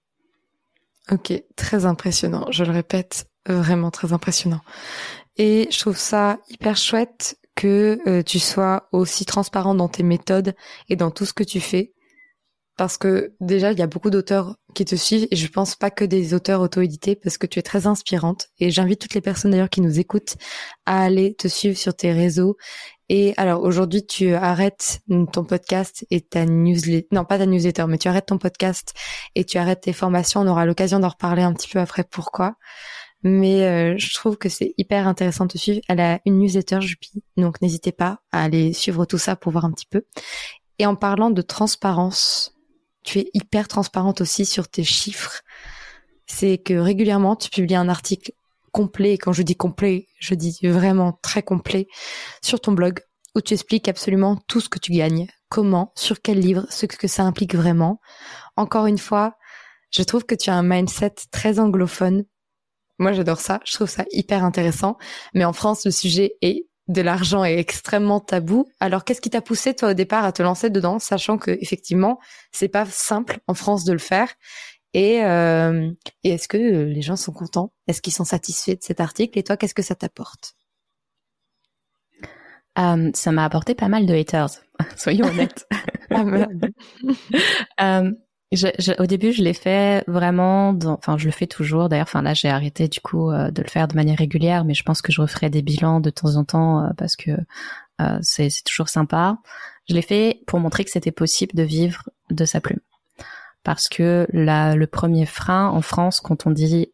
Ok, 1.10 1.32
très 1.56 1.86
impressionnant. 1.86 2.46
Je 2.50 2.64
le 2.64 2.72
répète, 2.72 3.28
vraiment 3.46 3.90
très 3.90 4.12
impressionnant. 4.12 4.60
Et 5.38 5.68
je 5.70 5.78
trouve 5.78 5.96
ça 5.96 6.38
hyper 6.50 6.76
chouette 6.76 7.38
que 7.54 7.98
euh, 8.06 8.22
tu 8.22 8.38
sois 8.38 8.88
aussi 8.92 9.24
transparent 9.24 9.74
dans 9.74 9.88
tes 9.88 10.02
méthodes 10.02 10.54
et 10.88 10.96
dans 10.96 11.10
tout 11.10 11.24
ce 11.24 11.32
que 11.32 11.44
tu 11.44 11.60
fais. 11.60 11.94
Parce 12.76 12.98
que 12.98 13.34
déjà, 13.40 13.72
il 13.72 13.78
y 13.78 13.82
a 13.82 13.86
beaucoup 13.86 14.10
d'auteurs 14.10 14.56
qui 14.74 14.84
te 14.84 14.94
suivent 14.96 15.26
et 15.30 15.36
je 15.36 15.48
pense 15.48 15.74
pas 15.74 15.90
que 15.90 16.04
des 16.04 16.34
auteurs 16.34 16.60
auto-édités 16.60 17.16
parce 17.16 17.38
que 17.38 17.46
tu 17.46 17.58
es 17.58 17.62
très 17.62 17.86
inspirante. 17.86 18.48
Et 18.58 18.70
j'invite 18.70 19.00
toutes 19.00 19.14
les 19.14 19.22
personnes 19.22 19.52
d'ailleurs 19.52 19.70
qui 19.70 19.80
nous 19.80 19.98
écoutent 19.98 20.36
à 20.84 21.02
aller 21.02 21.34
te 21.34 21.48
suivre 21.48 21.76
sur 21.76 21.94
tes 21.94 22.12
réseaux. 22.12 22.56
Et 23.08 23.32
alors 23.38 23.62
aujourd'hui, 23.62 24.04
tu 24.04 24.34
arrêtes 24.34 25.00
ton 25.32 25.44
podcast 25.44 26.04
et 26.10 26.20
ta 26.20 26.44
newsletter, 26.44 27.08
non 27.12 27.24
pas 27.24 27.38
ta 27.38 27.46
newsletter, 27.46 27.86
mais 27.88 27.98
tu 27.98 28.08
arrêtes 28.08 28.26
ton 28.26 28.38
podcast 28.38 28.92
et 29.34 29.44
tu 29.44 29.56
arrêtes 29.56 29.82
tes 29.82 29.92
formations. 29.94 30.40
On 30.42 30.46
aura 30.48 30.66
l'occasion 30.66 30.98
d'en 30.98 31.08
reparler 31.08 31.42
un 31.42 31.54
petit 31.54 31.68
peu 31.68 31.78
après 31.78 32.04
pourquoi 32.04 32.56
mais 33.22 33.64
euh, 33.64 33.94
je 33.98 34.14
trouve 34.14 34.36
que 34.36 34.48
c'est 34.48 34.74
hyper 34.78 35.08
intéressant 35.08 35.46
de 35.46 35.52
te 35.52 35.58
suivre. 35.58 35.80
Elle 35.88 36.00
a 36.00 36.20
une 36.26 36.38
newsletter 36.38 36.80
Jupi, 36.80 37.24
donc 37.36 37.60
n'hésitez 37.60 37.90
pas 37.90 38.20
à 38.30 38.44
aller 38.44 38.72
suivre 38.72 39.04
tout 39.04 39.18
ça 39.18 39.34
pour 39.34 39.50
voir 39.50 39.64
un 39.64 39.72
petit 39.72 39.86
peu. 39.86 40.04
Et 40.78 40.86
en 40.86 40.94
parlant 40.94 41.30
de 41.30 41.42
transparence, 41.42 42.55
tu 43.06 43.20
es 43.20 43.30
hyper 43.32 43.68
transparente 43.68 44.20
aussi 44.20 44.44
sur 44.44 44.68
tes 44.68 44.84
chiffres. 44.84 45.42
C'est 46.26 46.58
que 46.58 46.74
régulièrement, 46.74 47.36
tu 47.36 47.48
publies 47.48 47.76
un 47.76 47.88
article 47.88 48.32
complet, 48.72 49.14
et 49.14 49.18
quand 49.18 49.32
je 49.32 49.42
dis 49.42 49.56
complet, 49.56 50.08
je 50.18 50.34
dis 50.34 50.58
vraiment 50.62 51.18
très 51.22 51.42
complet, 51.42 51.86
sur 52.42 52.60
ton 52.60 52.72
blog, 52.72 53.00
où 53.34 53.40
tu 53.40 53.54
expliques 53.54 53.88
absolument 53.88 54.36
tout 54.48 54.60
ce 54.60 54.68
que 54.68 54.78
tu 54.78 54.92
gagnes, 54.92 55.28
comment, 55.48 55.92
sur 55.94 56.20
quel 56.20 56.40
livre, 56.40 56.66
ce 56.68 56.84
que 56.84 57.08
ça 57.08 57.22
implique 57.22 57.54
vraiment. 57.54 58.00
Encore 58.56 58.86
une 58.86 58.98
fois, 58.98 59.36
je 59.90 60.02
trouve 60.02 60.24
que 60.24 60.34
tu 60.34 60.50
as 60.50 60.54
un 60.54 60.62
mindset 60.62 61.14
très 61.30 61.58
anglophone 61.58 62.24
moi, 62.98 63.12
j'adore 63.12 63.40
ça. 63.40 63.60
Je 63.64 63.74
trouve 63.74 63.88
ça 63.88 64.04
hyper 64.10 64.44
intéressant. 64.44 64.96
Mais 65.34 65.44
en 65.44 65.52
France, 65.52 65.84
le 65.84 65.90
sujet 65.90 66.36
est 66.40 66.66
de 66.88 67.02
l'argent 67.02 67.44
est 67.44 67.58
extrêmement 67.58 68.20
tabou. 68.20 68.66
Alors, 68.80 69.04
qu'est-ce 69.04 69.20
qui 69.20 69.30
t'a 69.30 69.40
poussé, 69.40 69.74
toi, 69.74 69.90
au 69.90 69.94
départ, 69.94 70.24
à 70.24 70.32
te 70.32 70.42
lancer 70.42 70.70
dedans, 70.70 70.98
sachant 70.98 71.38
que, 71.38 71.50
effectivement, 71.60 72.18
c'est 72.52 72.68
pas 72.68 72.86
simple 72.86 73.38
en 73.48 73.54
France 73.54 73.84
de 73.84 73.92
le 73.92 73.98
faire? 73.98 74.32
Et, 74.94 75.22
euh, 75.24 75.90
et 76.24 76.30
est-ce 76.30 76.48
que 76.48 76.56
les 76.56 77.02
gens 77.02 77.16
sont 77.16 77.32
contents? 77.32 77.72
Est-ce 77.86 78.00
qu'ils 78.00 78.14
sont 78.14 78.24
satisfaits 78.24 78.76
de 78.76 78.82
cet 78.82 79.00
article? 79.00 79.38
Et 79.38 79.42
toi, 79.42 79.56
qu'est-ce 79.56 79.74
que 79.74 79.82
ça 79.82 79.94
t'apporte? 79.94 80.54
Euh, 82.78 83.10
Ça 83.14 83.32
m'a 83.32 83.44
apporté 83.44 83.74
pas 83.74 83.88
mal 83.88 84.06
de 84.06 84.14
haters, 84.14 84.50
soyons 84.96 85.26
honnêtes. 85.26 85.66
ah, 88.52 88.70
je, 88.78 89.02
au 89.02 89.06
début, 89.06 89.32
je 89.32 89.42
l'ai 89.42 89.52
fait 89.52 90.04
vraiment, 90.06 90.76
enfin, 90.86 91.18
je 91.18 91.26
le 91.26 91.32
fais 91.32 91.46
toujours. 91.46 91.88
D'ailleurs, 91.88 92.06
enfin 92.08 92.22
là, 92.22 92.34
j'ai 92.34 92.48
arrêté 92.48 92.88
du 92.88 93.00
coup 93.00 93.30
euh, 93.30 93.50
de 93.50 93.62
le 93.62 93.68
faire 93.68 93.88
de 93.88 93.94
manière 93.96 94.18
régulière, 94.18 94.64
mais 94.64 94.74
je 94.74 94.84
pense 94.84 95.02
que 95.02 95.12
je 95.12 95.20
referai 95.20 95.50
des 95.50 95.62
bilans 95.62 96.00
de 96.00 96.10
temps 96.10 96.36
en 96.36 96.44
temps 96.44 96.84
euh, 96.84 96.90
parce 96.96 97.16
que 97.16 97.32
euh, 98.00 98.18
c'est 98.22 98.48
toujours 98.64 98.88
sympa. 98.88 99.38
Je 99.88 99.94
l'ai 99.94 100.02
fait 100.02 100.42
pour 100.46 100.60
montrer 100.60 100.84
que 100.84 100.90
c'était 100.90 101.12
possible 101.12 101.54
de 101.54 101.62
vivre 101.62 102.08
de 102.30 102.44
sa 102.44 102.60
plume, 102.60 102.80
parce 103.64 103.88
que 103.88 104.26
la, 104.32 104.76
le 104.76 104.86
premier 104.86 105.26
frein 105.26 105.68
en 105.68 105.82
France, 105.82 106.20
quand 106.20 106.46
on 106.46 106.50
dit 106.50 106.92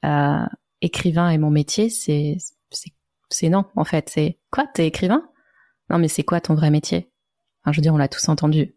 écrivain 0.81 1.31
est 1.31 1.39
mon 1.39 1.51
métier, 1.51 1.89
c'est 1.91 2.37
c'est 3.31 3.49
non 3.49 3.65
en 3.77 3.85
fait. 3.85 4.11
C'est 4.11 4.39
quoi 4.51 4.67
T'es 4.75 4.87
écrivain? 4.87 5.23
Non, 5.91 5.99
mais 5.99 6.09
c'est 6.09 6.23
quoi 6.23 6.41
ton 6.41 6.55
vrai 6.55 6.71
métier? 6.71 7.11
Enfin, 7.63 7.73
Je 7.73 7.79
veux 7.79 7.83
dire, 7.83 7.95
on 7.95 7.99
l'a 7.99 8.09
tous 8.09 8.29
entendu. 8.29 8.75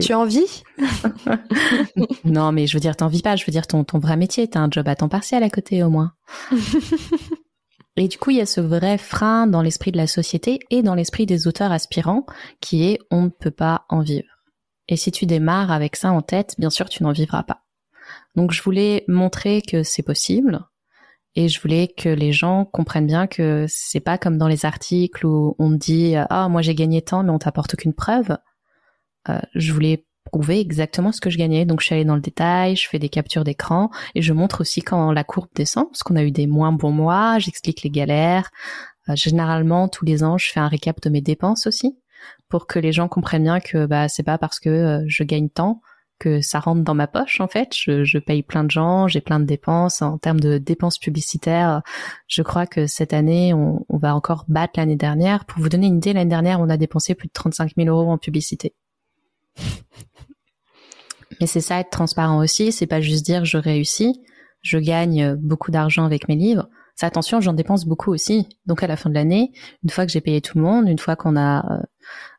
Tu 0.00 0.12
en 0.12 0.24
vis 0.24 0.64
Non, 2.24 2.50
mais 2.50 2.66
je 2.66 2.74
veux 2.74 2.80
dire, 2.80 2.96
t'en 2.96 3.06
vis 3.06 3.22
pas. 3.22 3.36
Je 3.36 3.44
veux 3.44 3.52
dire, 3.52 3.66
ton, 3.66 3.84
ton 3.84 3.98
vrai 3.98 4.16
métier, 4.16 4.48
t'as 4.48 4.60
un 4.60 4.70
job 4.70 4.88
à 4.88 4.96
temps 4.96 5.08
partiel 5.08 5.42
à 5.42 5.50
côté 5.50 5.82
au 5.82 5.90
moins. 5.90 6.12
et 7.96 8.08
du 8.08 8.18
coup, 8.18 8.30
il 8.30 8.38
y 8.38 8.40
a 8.40 8.46
ce 8.46 8.60
vrai 8.60 8.98
frein 8.98 9.46
dans 9.46 9.62
l'esprit 9.62 9.92
de 9.92 9.96
la 9.96 10.08
société 10.08 10.58
et 10.70 10.82
dans 10.82 10.94
l'esprit 10.94 11.26
des 11.26 11.46
auteurs 11.46 11.70
aspirants 11.70 12.26
qui 12.60 12.84
est 12.84 12.98
on 13.10 13.22
ne 13.22 13.28
peut 13.28 13.52
pas 13.52 13.84
en 13.88 14.00
vivre. 14.00 14.28
Et 14.88 14.96
si 14.96 15.12
tu 15.12 15.26
démarres 15.26 15.70
avec 15.70 15.94
ça 15.94 16.10
en 16.10 16.22
tête, 16.22 16.54
bien 16.58 16.70
sûr, 16.70 16.88
tu 16.88 17.02
n'en 17.02 17.12
vivras 17.12 17.44
pas. 17.44 17.62
Donc, 18.34 18.52
je 18.52 18.62
voulais 18.62 19.04
montrer 19.06 19.62
que 19.62 19.82
c'est 19.82 20.02
possible. 20.02 20.60
Et 21.34 21.48
je 21.48 21.60
voulais 21.60 21.86
que 21.96 22.08
les 22.08 22.32
gens 22.32 22.64
comprennent 22.64 23.06
bien 23.06 23.28
que 23.28 23.66
c'est 23.68 24.00
pas 24.00 24.18
comme 24.18 24.38
dans 24.38 24.48
les 24.48 24.64
articles 24.64 25.24
où 25.24 25.54
on 25.60 25.70
dit 25.70 26.14
ah 26.16 26.48
moi 26.48 26.62
j'ai 26.62 26.74
gagné 26.74 27.00
tant 27.00 27.22
mais 27.22 27.30
on 27.30 27.38
t'apporte 27.38 27.74
aucune 27.74 27.94
preuve. 27.94 28.36
Euh, 29.28 29.38
je 29.54 29.72
voulais 29.72 30.04
prouver 30.28 30.60
exactement 30.60 31.12
ce 31.12 31.20
que 31.20 31.30
je 31.30 31.38
gagnais. 31.38 31.64
Donc 31.64 31.80
je 31.80 31.86
suis 31.86 31.94
allée 31.94 32.04
dans 32.04 32.14
le 32.14 32.20
détail, 32.20 32.76
je 32.76 32.88
fais 32.88 32.98
des 32.98 33.08
captures 33.08 33.44
d'écran 33.44 33.90
et 34.14 34.22
je 34.22 34.32
montre 34.32 34.60
aussi 34.60 34.82
quand 34.82 35.12
la 35.12 35.24
courbe 35.24 35.48
descend, 35.54 35.86
parce 35.90 36.02
qu'on 36.02 36.16
a 36.16 36.22
eu 36.22 36.30
des 36.30 36.46
moins 36.46 36.72
bons 36.72 36.92
mois, 36.92 37.38
j'explique 37.38 37.82
les 37.82 37.90
galères. 37.90 38.50
Euh, 39.08 39.16
généralement, 39.16 39.88
tous 39.88 40.04
les 40.04 40.22
ans, 40.22 40.38
je 40.38 40.50
fais 40.50 40.60
un 40.60 40.68
récap 40.68 41.00
de 41.00 41.10
mes 41.10 41.20
dépenses 41.22 41.66
aussi, 41.66 41.98
pour 42.48 42.66
que 42.66 42.78
les 42.78 42.92
gens 42.92 43.08
comprennent 43.08 43.44
bien 43.44 43.60
que 43.60 43.86
bah 43.86 44.08
c'est 44.08 44.22
pas 44.22 44.38
parce 44.38 44.60
que 44.60 44.68
euh, 44.68 45.04
je 45.06 45.22
gagne 45.24 45.48
tant 45.48 45.80
que 46.18 46.40
ça 46.40 46.58
rentre 46.58 46.82
dans 46.82 46.94
ma 46.94 47.06
poche 47.06 47.40
en 47.40 47.46
fait. 47.46 47.70
Je, 47.76 48.02
je 48.02 48.18
paye 48.18 48.42
plein 48.42 48.64
de 48.64 48.70
gens, 48.70 49.06
j'ai 49.06 49.20
plein 49.20 49.38
de 49.38 49.44
dépenses. 49.44 50.02
En 50.02 50.18
termes 50.18 50.40
de 50.40 50.58
dépenses 50.58 50.98
publicitaires, 50.98 51.82
je 52.26 52.42
crois 52.42 52.66
que 52.66 52.86
cette 52.88 53.12
année, 53.12 53.54
on, 53.54 53.86
on 53.88 53.98
va 53.98 54.16
encore 54.16 54.44
battre 54.48 54.74
l'année 54.78 54.96
dernière. 54.96 55.44
Pour 55.44 55.62
vous 55.62 55.68
donner 55.68 55.86
une 55.86 55.98
idée, 55.98 56.12
l'année 56.12 56.28
dernière, 56.30 56.60
on 56.60 56.68
a 56.68 56.76
dépensé 56.76 57.14
plus 57.14 57.28
de 57.28 57.32
35 57.32 57.72
000 57.76 57.88
euros 57.88 58.10
en 58.10 58.18
publicité. 58.18 58.74
Mais 61.40 61.46
c'est 61.46 61.60
ça 61.60 61.80
être 61.80 61.90
transparent 61.90 62.38
aussi, 62.38 62.72
c'est 62.72 62.86
pas 62.86 63.00
juste 63.00 63.24
dire 63.24 63.44
je 63.44 63.58
réussis, 63.58 64.20
je 64.62 64.78
gagne 64.78 65.34
beaucoup 65.36 65.70
d'argent 65.70 66.04
avec 66.04 66.28
mes 66.28 66.36
livres. 66.36 66.68
Attention, 67.00 67.40
j'en 67.40 67.52
dépense 67.52 67.84
beaucoup 67.84 68.12
aussi. 68.12 68.48
Donc 68.66 68.82
à 68.82 68.88
la 68.88 68.96
fin 68.96 69.08
de 69.08 69.14
l'année, 69.14 69.52
une 69.84 69.90
fois 69.90 70.04
que 70.04 70.10
j'ai 70.10 70.20
payé 70.20 70.40
tout 70.40 70.58
le 70.58 70.64
monde, 70.64 70.88
une 70.88 70.98
fois 70.98 71.14
qu'on 71.14 71.36
a 71.36 71.64
euh, 71.72 71.82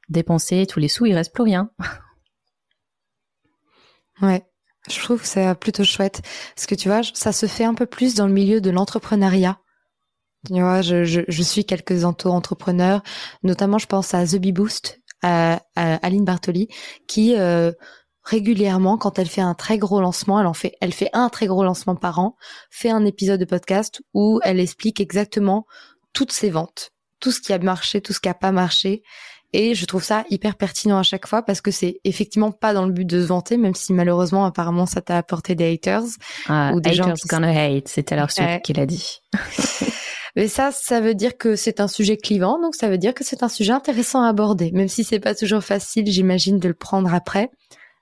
dépensé 0.09 0.65
tous 0.67 0.79
les 0.79 0.89
sous, 0.89 1.05
il 1.05 1.15
reste 1.15 1.33
plus 1.33 1.43
rien. 1.43 1.71
ouais. 4.21 4.45
Je 4.89 4.99
trouve 4.99 5.21
que 5.21 5.27
c'est 5.27 5.55
plutôt 5.55 5.83
chouette. 5.83 6.21
Parce 6.55 6.65
que 6.65 6.75
tu 6.75 6.89
vois, 6.89 7.01
ça 7.13 7.31
se 7.31 7.45
fait 7.45 7.63
un 7.63 7.73
peu 7.73 7.85
plus 7.85 8.15
dans 8.15 8.27
le 8.27 8.33
milieu 8.33 8.59
de 8.59 8.69
l'entrepreneuriat. 8.69 9.59
Tu 10.47 10.53
vois, 10.53 10.81
je, 10.81 11.03
je, 11.03 11.43
suis 11.43 11.65
quelques 11.65 12.05
auto-entrepreneurs, 12.05 13.03
notamment 13.43 13.77
je 13.77 13.87
pense 13.87 14.13
à 14.13 14.25
The 14.25 14.37
Bee 14.37 14.53
Boost, 14.53 15.01
à, 15.21 15.61
Aline 15.75 16.25
Bartoli, 16.25 16.67
qui 17.07 17.35
euh, 17.37 17.71
régulièrement, 18.23 18.97
quand 18.97 19.19
elle 19.19 19.27
fait 19.27 19.41
un 19.41 19.55
très 19.55 19.77
gros 19.77 20.01
lancement, 20.01 20.39
elle 20.39 20.47
en 20.47 20.53
fait, 20.53 20.75
elle 20.81 20.93
fait 20.93 21.09
un 21.13 21.29
très 21.29 21.47
gros 21.47 21.63
lancement 21.63 21.95
par 21.95 22.19
an, 22.19 22.35
fait 22.69 22.89
un 22.89 23.05
épisode 23.05 23.39
de 23.39 23.45
podcast 23.45 24.01
où 24.13 24.39
elle 24.43 24.59
explique 24.59 24.99
exactement 24.99 25.65
toutes 26.13 26.31
ses 26.31 26.49
ventes, 26.49 26.91
tout 27.19 27.31
ce 27.31 27.41
qui 27.41 27.53
a 27.53 27.59
marché, 27.59 28.01
tout 28.01 28.13
ce 28.13 28.19
qui 28.19 28.29
a 28.29 28.33
pas 28.33 28.51
marché. 28.51 29.03
Et 29.51 29.73
je 29.73 29.85
trouve 29.85 30.03
ça 30.03 30.25
hyper 30.29 30.55
pertinent 30.55 30.99
à 30.99 31.03
chaque 31.03 31.25
fois 31.25 31.41
parce 31.41 31.59
que 31.59 31.71
c'est 31.71 31.99
effectivement 32.03 32.51
pas 32.51 32.71
dans 32.71 32.85
le 32.85 32.91
but 32.91 33.05
de 33.05 33.19
se 33.19 33.25
vanter, 33.25 33.57
même 33.57 33.73
si 33.73 33.93
malheureusement, 33.93 34.45
apparemment, 34.45 34.85
ça 34.85 35.01
t'a 35.01 35.17
apporté 35.17 35.55
des 35.55 35.73
haters. 35.73 36.03
Ah, 36.47 36.71
ou 36.75 36.79
des 36.79 36.91
haters 36.91 37.15
gens 37.15 37.27
gonna 37.27 37.49
hate, 37.49 37.87
c'est 37.87 38.11
alors 38.11 38.29
Swift 38.29 38.61
qui 38.63 38.73
l'a 38.73 38.85
dit. 38.85 39.21
Mais 40.35 40.47
ça, 40.47 40.71
ça 40.71 41.01
veut 41.01 41.15
dire 41.15 41.37
que 41.37 41.55
c'est 41.55 41.79
un 41.79 41.87
sujet 41.87 42.17
clivant, 42.17 42.59
donc 42.61 42.75
ça 42.75 42.89
veut 42.89 42.97
dire 42.97 43.13
que 43.13 43.23
c'est 43.23 43.43
un 43.43 43.49
sujet 43.49 43.71
intéressant 43.71 44.21
à 44.21 44.29
aborder, 44.29 44.71
même 44.71 44.87
si 44.87 45.03
c'est 45.03 45.19
pas 45.19 45.35
toujours 45.35 45.63
facile, 45.63 46.05
j'imagine, 46.07 46.59
de 46.59 46.67
le 46.67 46.73
prendre 46.73 47.13
après. 47.13 47.49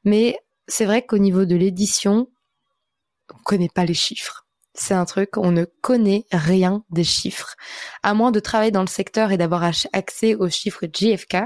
Mais 0.03 0.37
c'est 0.67 0.85
vrai 0.85 1.05
qu'au 1.05 1.17
niveau 1.17 1.45
de 1.45 1.55
l'édition, 1.55 2.27
on 3.33 3.37
connaît 3.43 3.69
pas 3.73 3.85
les 3.85 3.93
chiffres. 3.93 4.45
C'est 4.73 4.93
un 4.93 5.05
truc, 5.05 5.37
on 5.37 5.51
ne 5.51 5.65
connaît 5.81 6.25
rien 6.31 6.83
des 6.91 7.03
chiffres. 7.03 7.55
À 8.03 8.13
moins 8.13 8.31
de 8.31 8.39
travailler 8.39 8.71
dans 8.71 8.81
le 8.81 8.87
secteur 8.87 9.31
et 9.31 9.37
d'avoir 9.37 9.63
accès 9.63 10.35
aux 10.35 10.49
chiffres 10.49 10.85
JFK. 10.85 11.37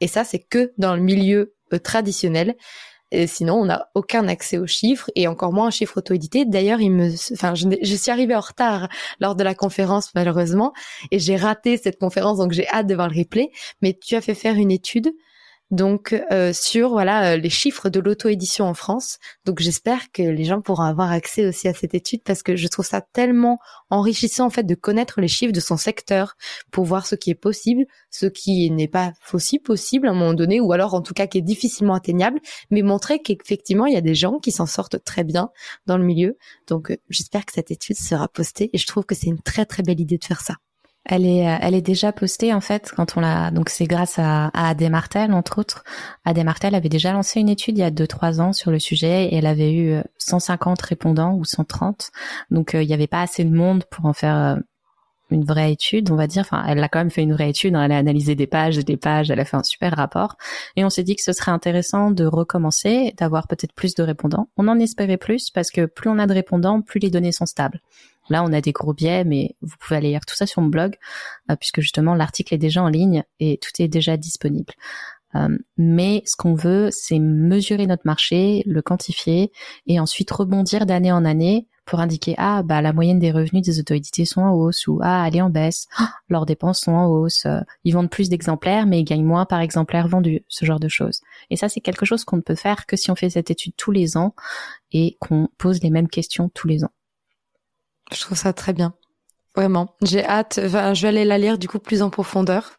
Et 0.00 0.08
ça, 0.08 0.24
c'est 0.24 0.38
que 0.38 0.72
dans 0.78 0.96
le 0.96 1.02
milieu 1.02 1.54
euh, 1.74 1.78
traditionnel. 1.78 2.56
Et 3.10 3.26
sinon, 3.26 3.54
on 3.54 3.64
n'a 3.66 3.88
aucun 3.94 4.28
accès 4.28 4.58
aux 4.58 4.66
chiffres 4.66 5.10
et 5.14 5.28
encore 5.28 5.52
moins 5.52 5.68
aux 5.68 5.70
chiffres 5.70 5.98
auto-édités. 5.98 6.44
D'ailleurs, 6.44 6.80
il 6.80 6.90
me, 6.90 7.10
enfin, 7.32 7.54
je, 7.54 7.68
je, 7.82 7.94
suis 7.94 8.10
arrivée 8.10 8.34
en 8.34 8.40
retard 8.40 8.88
lors 9.20 9.34
de 9.34 9.42
la 9.42 9.54
conférence 9.54 10.14
malheureusement 10.14 10.72
et 11.10 11.18
j'ai 11.18 11.36
raté 11.36 11.76
cette 11.78 11.98
conférence, 11.98 12.38
donc 12.38 12.52
j'ai 12.52 12.68
hâte 12.68 12.86
de 12.86 12.94
voir 12.94 13.08
le 13.08 13.18
replay. 13.18 13.50
Mais 13.80 13.94
tu 13.94 14.14
as 14.14 14.20
fait 14.20 14.34
faire 14.34 14.56
une 14.56 14.70
étude 14.70 15.12
donc 15.70 16.18
euh, 16.32 16.52
sur 16.52 16.90
voilà 16.90 17.32
euh, 17.32 17.36
les 17.36 17.50
chiffres 17.50 17.88
de 17.90 18.00
l'auto-édition 18.00 18.64
en 18.64 18.74
France. 18.74 19.18
Donc 19.44 19.60
j'espère 19.60 20.10
que 20.12 20.22
les 20.22 20.44
gens 20.44 20.62
pourront 20.62 20.84
avoir 20.84 21.12
accès 21.12 21.46
aussi 21.46 21.68
à 21.68 21.74
cette 21.74 21.94
étude 21.94 22.22
parce 22.24 22.42
que 22.42 22.56
je 22.56 22.68
trouve 22.68 22.86
ça 22.86 23.00
tellement 23.00 23.58
enrichissant 23.90 24.46
en 24.46 24.50
fait 24.50 24.64
de 24.64 24.74
connaître 24.74 25.20
les 25.20 25.28
chiffres 25.28 25.52
de 25.52 25.60
son 25.60 25.76
secteur 25.76 26.36
pour 26.70 26.84
voir 26.84 27.06
ce 27.06 27.14
qui 27.14 27.30
est 27.30 27.34
possible, 27.34 27.84
ce 28.10 28.26
qui 28.26 28.70
n'est 28.70 28.88
pas 28.88 29.12
aussi 29.32 29.58
possible 29.58 30.08
à 30.08 30.12
un 30.12 30.14
moment 30.14 30.34
donné 30.34 30.60
ou 30.60 30.72
alors 30.72 30.94
en 30.94 31.02
tout 31.02 31.14
cas 31.14 31.26
qui 31.26 31.38
est 31.38 31.42
difficilement 31.42 31.94
atteignable, 31.94 32.40
mais 32.70 32.82
montrer 32.82 33.20
qu'effectivement 33.20 33.86
il 33.86 33.94
y 33.94 33.98
a 33.98 34.02
des 34.02 34.14
gens 34.14 34.38
qui 34.38 34.52
s'en 34.52 34.66
sortent 34.66 35.02
très 35.04 35.24
bien 35.24 35.50
dans 35.86 35.98
le 35.98 36.04
milieu. 36.04 36.38
Donc 36.66 36.90
euh, 36.90 36.96
j'espère 37.10 37.44
que 37.44 37.52
cette 37.52 37.70
étude 37.70 37.96
sera 37.96 38.28
postée 38.28 38.70
et 38.72 38.78
je 38.78 38.86
trouve 38.86 39.04
que 39.04 39.14
c'est 39.14 39.26
une 39.26 39.42
très 39.42 39.66
très 39.66 39.82
belle 39.82 40.00
idée 40.00 40.18
de 40.18 40.24
faire 40.24 40.40
ça. 40.40 40.54
Elle 41.08 41.24
est, 41.24 41.48
euh, 41.48 41.56
elle 41.60 41.74
est 41.74 41.82
déjà 41.82 42.12
postée 42.12 42.52
en 42.52 42.60
fait 42.60 42.92
quand 42.94 43.16
on 43.16 43.20
l'a. 43.20 43.50
Donc 43.50 43.70
c'est 43.70 43.86
grâce 43.86 44.18
à, 44.18 44.50
à 44.54 44.74
Martel 44.90 45.32
entre 45.32 45.58
autres. 45.58 45.82
Martel 46.44 46.74
avait 46.74 46.88
déjà 46.88 47.12
lancé 47.12 47.40
une 47.40 47.48
étude 47.48 47.78
il 47.78 47.80
y 47.80 47.84
a 47.84 47.90
deux 47.90 48.06
trois 48.06 48.40
ans 48.40 48.52
sur 48.52 48.70
le 48.70 48.78
sujet 48.78 49.24
et 49.26 49.36
elle 49.36 49.46
avait 49.46 49.72
eu 49.72 50.00
150 50.18 50.80
euh, 50.80 50.86
répondants 50.86 51.34
ou 51.34 51.44
130. 51.44 52.10
Donc 52.50 52.74
euh, 52.74 52.82
il 52.82 52.86
n'y 52.86 52.94
avait 52.94 53.06
pas 53.06 53.22
assez 53.22 53.44
de 53.44 53.54
monde 53.54 53.84
pour 53.90 54.04
en 54.04 54.12
faire 54.12 54.58
une 55.30 55.44
vraie 55.44 55.72
étude, 55.72 56.10
on 56.10 56.16
va 56.16 56.26
dire. 56.26 56.42
Enfin, 56.42 56.64
elle 56.66 56.82
a 56.82 56.88
quand 56.88 56.98
même 56.98 57.10
fait 57.10 57.22
une 57.22 57.32
vraie 57.32 57.50
étude. 57.50 57.74
Hein. 57.74 57.84
Elle 57.84 57.92
a 57.92 57.98
analysé 57.98 58.34
des 58.34 58.46
pages 58.46 58.78
et 58.78 58.82
des 58.82 58.96
pages. 58.96 59.30
Elle 59.30 59.40
a 59.40 59.44
fait 59.44 59.56
un 59.56 59.62
super 59.62 59.94
rapport. 59.94 60.36
Et 60.76 60.84
on 60.84 60.90
s'est 60.90 61.02
dit 61.02 61.16
que 61.16 61.22
ce 61.22 61.32
serait 61.32 61.50
intéressant 61.50 62.10
de 62.10 62.24
recommencer, 62.24 63.14
d'avoir 63.18 63.46
peut-être 63.46 63.74
plus 63.74 63.94
de 63.94 64.02
répondants. 64.02 64.48
On 64.56 64.68
en 64.68 64.78
espérait 64.78 65.16
plus 65.16 65.50
parce 65.50 65.70
que 65.70 65.86
plus 65.86 66.10
on 66.10 66.18
a 66.18 66.26
de 66.26 66.34
répondants, 66.34 66.80
plus 66.80 67.00
les 67.00 67.10
données 67.10 67.32
sont 67.32 67.46
stables. 67.46 67.80
Là, 68.30 68.42
on 68.44 68.52
a 68.52 68.60
des 68.60 68.72
gros 68.72 68.94
biais, 68.94 69.24
mais 69.24 69.56
vous 69.62 69.76
pouvez 69.78 69.96
aller 69.96 70.10
lire 70.10 70.26
tout 70.26 70.34
ça 70.34 70.46
sur 70.46 70.62
mon 70.62 70.68
blog, 70.68 70.96
euh, 71.50 71.56
puisque 71.56 71.80
justement 71.80 72.14
l'article 72.14 72.54
est 72.54 72.58
déjà 72.58 72.82
en 72.82 72.88
ligne 72.88 73.24
et 73.40 73.58
tout 73.58 73.70
est 73.82 73.88
déjà 73.88 74.16
disponible. 74.16 74.74
Euh, 75.34 75.58
mais 75.76 76.22
ce 76.24 76.36
qu'on 76.36 76.54
veut, 76.54 76.88
c'est 76.90 77.18
mesurer 77.18 77.86
notre 77.86 78.06
marché, 78.06 78.62
le 78.66 78.80
quantifier 78.82 79.52
et 79.86 80.00
ensuite 80.00 80.30
rebondir 80.30 80.86
d'année 80.86 81.12
en 81.12 81.24
année 81.24 81.66
pour 81.84 82.00
indiquer 82.00 82.34
ah 82.36 82.62
bah 82.62 82.82
la 82.82 82.92
moyenne 82.92 83.18
des 83.18 83.32
revenus 83.32 83.62
des 83.62 83.80
auto-édités 83.80 84.26
sont 84.26 84.42
en 84.42 84.52
hausse 84.52 84.86
ou 84.86 85.00
ah 85.02 85.24
elle 85.26 85.36
est 85.36 85.40
en 85.40 85.48
baisse, 85.48 85.86
leurs 86.28 86.44
dépenses 86.44 86.80
sont 86.80 86.92
en 86.92 87.06
hausse, 87.06 87.46
euh, 87.46 87.60
ils 87.84 87.94
vendent 87.94 88.10
plus 88.10 88.28
d'exemplaires 88.28 88.86
mais 88.86 89.00
ils 89.00 89.04
gagnent 89.04 89.24
moins 89.24 89.46
par 89.46 89.60
exemplaire 89.60 90.06
vendu, 90.06 90.44
ce 90.48 90.66
genre 90.66 90.80
de 90.80 90.88
choses. 90.88 91.20
Et 91.50 91.56
ça 91.56 91.68
c'est 91.68 91.80
quelque 91.80 92.04
chose 92.04 92.24
qu'on 92.24 92.36
ne 92.36 92.42
peut 92.42 92.54
faire 92.54 92.84
que 92.84 92.96
si 92.96 93.10
on 93.10 93.16
fait 93.16 93.30
cette 93.30 93.50
étude 93.50 93.72
tous 93.76 93.90
les 93.90 94.18
ans 94.18 94.34
et 94.92 95.16
qu'on 95.18 95.48
pose 95.56 95.82
les 95.82 95.90
mêmes 95.90 96.08
questions 96.08 96.50
tous 96.50 96.68
les 96.68 96.84
ans. 96.84 96.92
Je 98.12 98.20
trouve 98.20 98.38
ça 98.38 98.52
très 98.52 98.72
bien. 98.72 98.94
Vraiment. 99.54 99.96
J'ai 100.02 100.24
hâte, 100.24 100.60
je 100.62 101.02
vais 101.02 101.08
aller 101.08 101.24
la 101.24 101.38
lire 101.38 101.58
du 101.58 101.68
coup 101.68 101.78
plus 101.78 102.02
en 102.02 102.10
profondeur. 102.10 102.78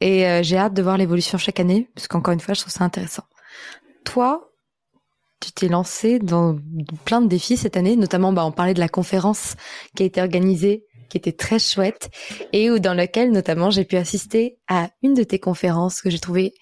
Et 0.00 0.26
euh, 0.26 0.42
j'ai 0.42 0.56
hâte 0.56 0.74
de 0.74 0.82
voir 0.82 0.96
l'évolution 0.96 1.38
chaque 1.38 1.60
année, 1.60 1.88
parce 1.94 2.08
qu'encore 2.08 2.34
une 2.34 2.40
fois, 2.40 2.54
je 2.54 2.60
trouve 2.60 2.72
ça 2.72 2.84
intéressant. 2.84 3.24
Toi, 4.04 4.50
tu 5.40 5.52
t'es 5.52 5.68
lancé 5.68 6.18
dans 6.18 6.58
plein 7.04 7.20
de 7.20 7.26
défis 7.26 7.56
cette 7.56 7.76
année, 7.76 7.96
notamment 7.96 8.32
bah, 8.32 8.44
on 8.44 8.52
parlait 8.52 8.74
de 8.74 8.80
la 8.80 8.88
conférence 8.88 9.54
qui 9.94 10.02
a 10.02 10.06
été 10.06 10.20
organisée, 10.20 10.84
qui 11.08 11.16
était 11.16 11.32
très 11.32 11.58
chouette, 11.58 12.10
et 12.52 12.70
où 12.70 12.78
dans 12.78 12.94
laquelle 12.94 13.30
notamment 13.30 13.70
j'ai 13.70 13.84
pu 13.84 13.96
assister 13.96 14.58
à 14.68 14.90
une 15.02 15.14
de 15.14 15.22
tes 15.22 15.38
conférences 15.38 16.02
que 16.02 16.10
j'ai 16.10 16.18
trouvée 16.18 16.54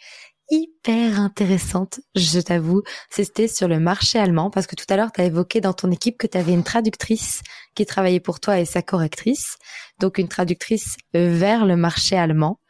hyper 0.51 1.21
intéressante, 1.21 2.01
je 2.15 2.41
t'avoue. 2.41 2.83
C'était 3.11 3.49
sur 3.49 3.69
le 3.69 3.79
marché 3.79 4.19
allemand 4.19 4.51
parce 4.51 4.67
que 4.67 4.77
tout 4.77 4.85
à 4.89 4.97
l'heure, 4.97 5.13
tu 5.13 5.21
as 5.21 5.25
évoqué 5.25 5.61
dans 5.61 5.73
ton 5.73 5.91
équipe 5.91 6.19
que 6.19 6.27
tu 6.27 6.39
avais 6.39 6.53
une 6.53 6.65
traductrice 6.65 7.43
qui 7.75 7.87
travaillait 7.87 8.21
pour 8.21 8.41
toi 8.41 8.59
et 8.59 8.65
sa 8.65 8.83
correctrice. 8.83 9.57
Donc 9.99 10.19
une 10.19 10.29
traductrice 10.29 10.97
vers 11.15 11.65
le 11.65 11.77
marché 11.77 12.17
allemand. 12.17 12.61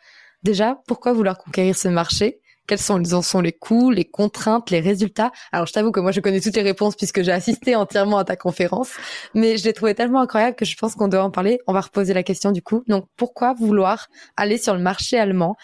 Déjà, 0.42 0.80
pourquoi 0.86 1.12
vouloir 1.12 1.38
conquérir 1.38 1.76
ce 1.76 1.88
marché? 1.88 2.40
Quels 2.68 2.78
sont, 2.78 3.02
en 3.12 3.22
sont 3.22 3.40
les 3.40 3.52
coûts, 3.52 3.90
les 3.90 4.04
contraintes, 4.04 4.70
les 4.70 4.78
résultats? 4.78 5.32
Alors, 5.50 5.66
je 5.66 5.72
t'avoue 5.72 5.90
que 5.90 5.98
moi, 5.98 6.12
je 6.12 6.20
connais 6.20 6.40
toutes 6.40 6.54
les 6.54 6.62
réponses 6.62 6.94
puisque 6.94 7.22
j'ai 7.22 7.32
assisté 7.32 7.74
entièrement 7.74 8.18
à 8.18 8.24
ta 8.24 8.36
conférence, 8.36 8.90
mais 9.34 9.56
je 9.56 9.64
l'ai 9.64 9.72
trouvé 9.72 9.96
tellement 9.96 10.20
incroyable 10.20 10.54
que 10.54 10.64
je 10.64 10.76
pense 10.76 10.94
qu'on 10.94 11.08
doit 11.08 11.24
en 11.24 11.30
parler. 11.30 11.58
On 11.66 11.72
va 11.72 11.80
reposer 11.80 12.14
la 12.14 12.22
question 12.22 12.52
du 12.52 12.62
coup. 12.62 12.84
Donc, 12.86 13.06
pourquoi 13.16 13.54
vouloir 13.54 14.06
aller 14.36 14.58
sur 14.58 14.74
le 14.74 14.80
marché 14.80 15.18
allemand 15.18 15.56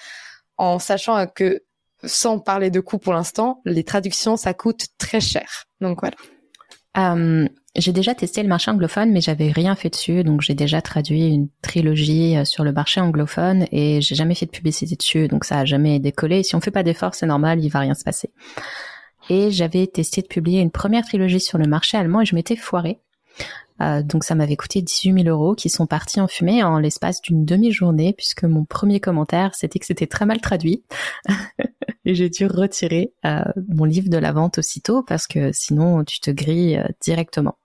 en 0.56 0.80
sachant 0.80 1.24
que 1.28 1.62
sans 2.04 2.38
parler 2.38 2.70
de 2.70 2.80
coûts 2.80 2.98
pour 2.98 3.12
l'instant, 3.12 3.60
les 3.64 3.84
traductions, 3.84 4.36
ça 4.36 4.54
coûte 4.54 4.86
très 4.98 5.20
cher. 5.20 5.64
Donc 5.80 6.00
voilà. 6.00 6.16
Euh, 6.96 7.48
j'ai 7.76 7.92
déjà 7.92 8.14
testé 8.14 8.42
le 8.42 8.48
marché 8.48 8.70
anglophone, 8.70 9.12
mais 9.12 9.20
j'avais 9.20 9.50
rien 9.50 9.74
fait 9.74 9.90
dessus. 9.90 10.24
Donc 10.24 10.40
j'ai 10.40 10.54
déjà 10.54 10.82
traduit 10.82 11.28
une 11.28 11.48
trilogie 11.62 12.36
euh, 12.36 12.44
sur 12.44 12.64
le 12.64 12.72
marché 12.72 13.00
anglophone 13.00 13.66
et 13.70 14.00
j'ai 14.00 14.14
jamais 14.14 14.34
fait 14.34 14.46
de 14.46 14.50
publicité 14.50 14.96
dessus. 14.96 15.28
Donc 15.28 15.44
ça 15.44 15.60
a 15.60 15.64
jamais 15.64 16.00
décollé. 16.00 16.42
Si 16.42 16.56
on 16.56 16.60
fait 16.60 16.70
pas 16.70 16.82
d'efforts, 16.82 17.14
c'est 17.14 17.26
normal, 17.26 17.62
il 17.62 17.68
va 17.68 17.80
rien 17.80 17.94
se 17.94 18.04
passer. 18.04 18.30
Et 19.30 19.50
j'avais 19.50 19.86
testé 19.86 20.22
de 20.22 20.26
publier 20.26 20.60
une 20.60 20.70
première 20.70 21.04
trilogie 21.04 21.40
sur 21.40 21.58
le 21.58 21.66
marché 21.66 21.96
allemand 21.96 22.22
et 22.22 22.24
je 22.24 22.34
m'étais 22.34 22.56
foirée. 22.56 22.98
Euh, 23.80 24.02
donc 24.02 24.24
ça 24.24 24.34
m'avait 24.34 24.56
coûté 24.56 24.82
18 24.82 25.24
000 25.24 25.28
euros 25.28 25.54
qui 25.54 25.70
sont 25.70 25.86
partis 25.86 26.20
en 26.20 26.26
fumée 26.26 26.62
en 26.64 26.78
l'espace 26.78 27.20
d'une 27.22 27.44
demi-journée 27.44 28.12
puisque 28.12 28.44
mon 28.44 28.64
premier 28.64 28.98
commentaire 28.98 29.54
c'était 29.54 29.78
que 29.78 29.86
c'était 29.86 30.08
très 30.08 30.26
mal 30.26 30.40
traduit 30.40 30.82
et 32.04 32.14
j'ai 32.14 32.28
dû 32.28 32.46
retirer 32.46 33.12
euh, 33.24 33.44
mon 33.68 33.84
livre 33.84 34.08
de 34.08 34.18
la 34.18 34.32
vente 34.32 34.58
aussitôt 34.58 35.02
parce 35.02 35.26
que 35.26 35.52
sinon 35.52 36.04
tu 36.04 36.18
te 36.20 36.30
grilles 36.30 36.78
euh, 36.78 36.88
directement. 37.00 37.56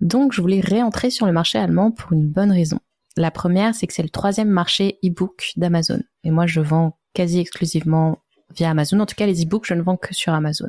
Donc 0.00 0.32
je 0.32 0.40
voulais 0.40 0.60
réentrer 0.60 1.10
sur 1.10 1.26
le 1.26 1.32
marché 1.32 1.58
allemand 1.58 1.90
pour 1.90 2.12
une 2.12 2.26
bonne 2.26 2.52
raison. 2.52 2.78
La 3.16 3.30
première 3.30 3.74
c'est 3.74 3.86
que 3.86 3.92
c'est 3.92 4.02
le 4.02 4.08
troisième 4.08 4.48
marché 4.48 4.98
e-book 5.04 5.52
d'Amazon 5.56 6.00
et 6.24 6.30
moi 6.30 6.46
je 6.46 6.60
vends 6.60 6.98
quasi 7.12 7.40
exclusivement 7.40 8.18
via 8.54 8.70
Amazon. 8.70 9.00
En 9.00 9.06
tout 9.06 9.14
cas 9.14 9.26
les 9.26 9.42
e-books 9.42 9.66
je 9.66 9.74
ne 9.74 9.82
vends 9.82 9.96
que 9.98 10.14
sur 10.14 10.32
Amazon. 10.32 10.68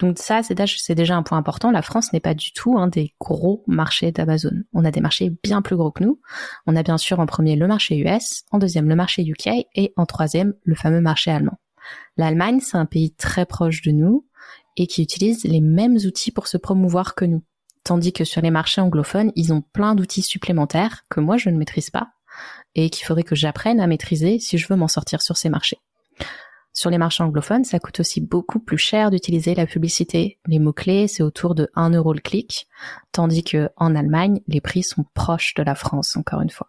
Donc 0.00 0.18
ça, 0.18 0.40
c'est 0.42 0.94
déjà 0.94 1.14
un 1.14 1.22
point 1.22 1.36
important. 1.36 1.70
La 1.70 1.82
France 1.82 2.12
n'est 2.12 2.20
pas 2.20 2.32
du 2.32 2.52
tout 2.52 2.78
un 2.78 2.88
des 2.88 3.14
gros 3.20 3.62
marchés 3.66 4.12
d'Amazon. 4.12 4.62
On 4.72 4.86
a 4.86 4.90
des 4.90 5.02
marchés 5.02 5.30
bien 5.42 5.60
plus 5.60 5.76
gros 5.76 5.90
que 5.90 6.02
nous. 6.02 6.20
On 6.66 6.74
a 6.74 6.82
bien 6.82 6.96
sûr 6.96 7.20
en 7.20 7.26
premier 7.26 7.54
le 7.54 7.66
marché 7.66 7.98
US, 7.98 8.44
en 8.50 8.58
deuxième 8.58 8.88
le 8.88 8.96
marché 8.96 9.22
UK 9.22 9.66
et 9.74 9.92
en 9.96 10.06
troisième 10.06 10.54
le 10.64 10.74
fameux 10.74 11.02
marché 11.02 11.30
allemand. 11.30 11.58
L'Allemagne, 12.16 12.60
c'est 12.60 12.78
un 12.78 12.86
pays 12.86 13.14
très 13.14 13.44
proche 13.44 13.82
de 13.82 13.90
nous 13.90 14.26
et 14.78 14.86
qui 14.86 15.02
utilise 15.02 15.44
les 15.44 15.60
mêmes 15.60 15.96
outils 15.96 16.32
pour 16.32 16.46
se 16.46 16.56
promouvoir 16.56 17.14
que 17.14 17.26
nous. 17.26 17.42
Tandis 17.84 18.14
que 18.14 18.24
sur 18.24 18.40
les 18.40 18.50
marchés 18.50 18.80
anglophones, 18.80 19.32
ils 19.36 19.52
ont 19.52 19.60
plein 19.60 19.94
d'outils 19.94 20.22
supplémentaires 20.22 21.04
que 21.10 21.20
moi 21.20 21.36
je 21.36 21.50
ne 21.50 21.58
maîtrise 21.58 21.90
pas 21.90 22.08
et 22.74 22.88
qu'il 22.88 23.04
faudrait 23.04 23.22
que 23.22 23.34
j'apprenne 23.34 23.80
à 23.80 23.86
maîtriser 23.86 24.38
si 24.38 24.56
je 24.56 24.66
veux 24.68 24.76
m'en 24.76 24.88
sortir 24.88 25.20
sur 25.20 25.36
ces 25.36 25.50
marchés. 25.50 25.78
Sur 26.72 26.90
les 26.90 26.98
marchés 26.98 27.22
anglophones, 27.22 27.64
ça 27.64 27.80
coûte 27.80 28.00
aussi 28.00 28.20
beaucoup 28.20 28.60
plus 28.60 28.78
cher 28.78 29.10
d'utiliser 29.10 29.54
la 29.54 29.66
publicité. 29.66 30.38
Les 30.46 30.58
mots-clés, 30.58 31.08
c'est 31.08 31.22
autour 31.22 31.54
de 31.54 31.68
1 31.74 31.90
euro 31.90 32.12
le 32.12 32.20
clic, 32.20 32.68
tandis 33.12 33.42
que 33.42 33.70
en 33.76 33.96
Allemagne, 33.96 34.40
les 34.46 34.60
prix 34.60 34.82
sont 34.82 35.04
proches 35.14 35.54
de 35.54 35.62
la 35.62 35.74
France, 35.74 36.16
encore 36.16 36.42
une 36.42 36.50
fois. 36.50 36.68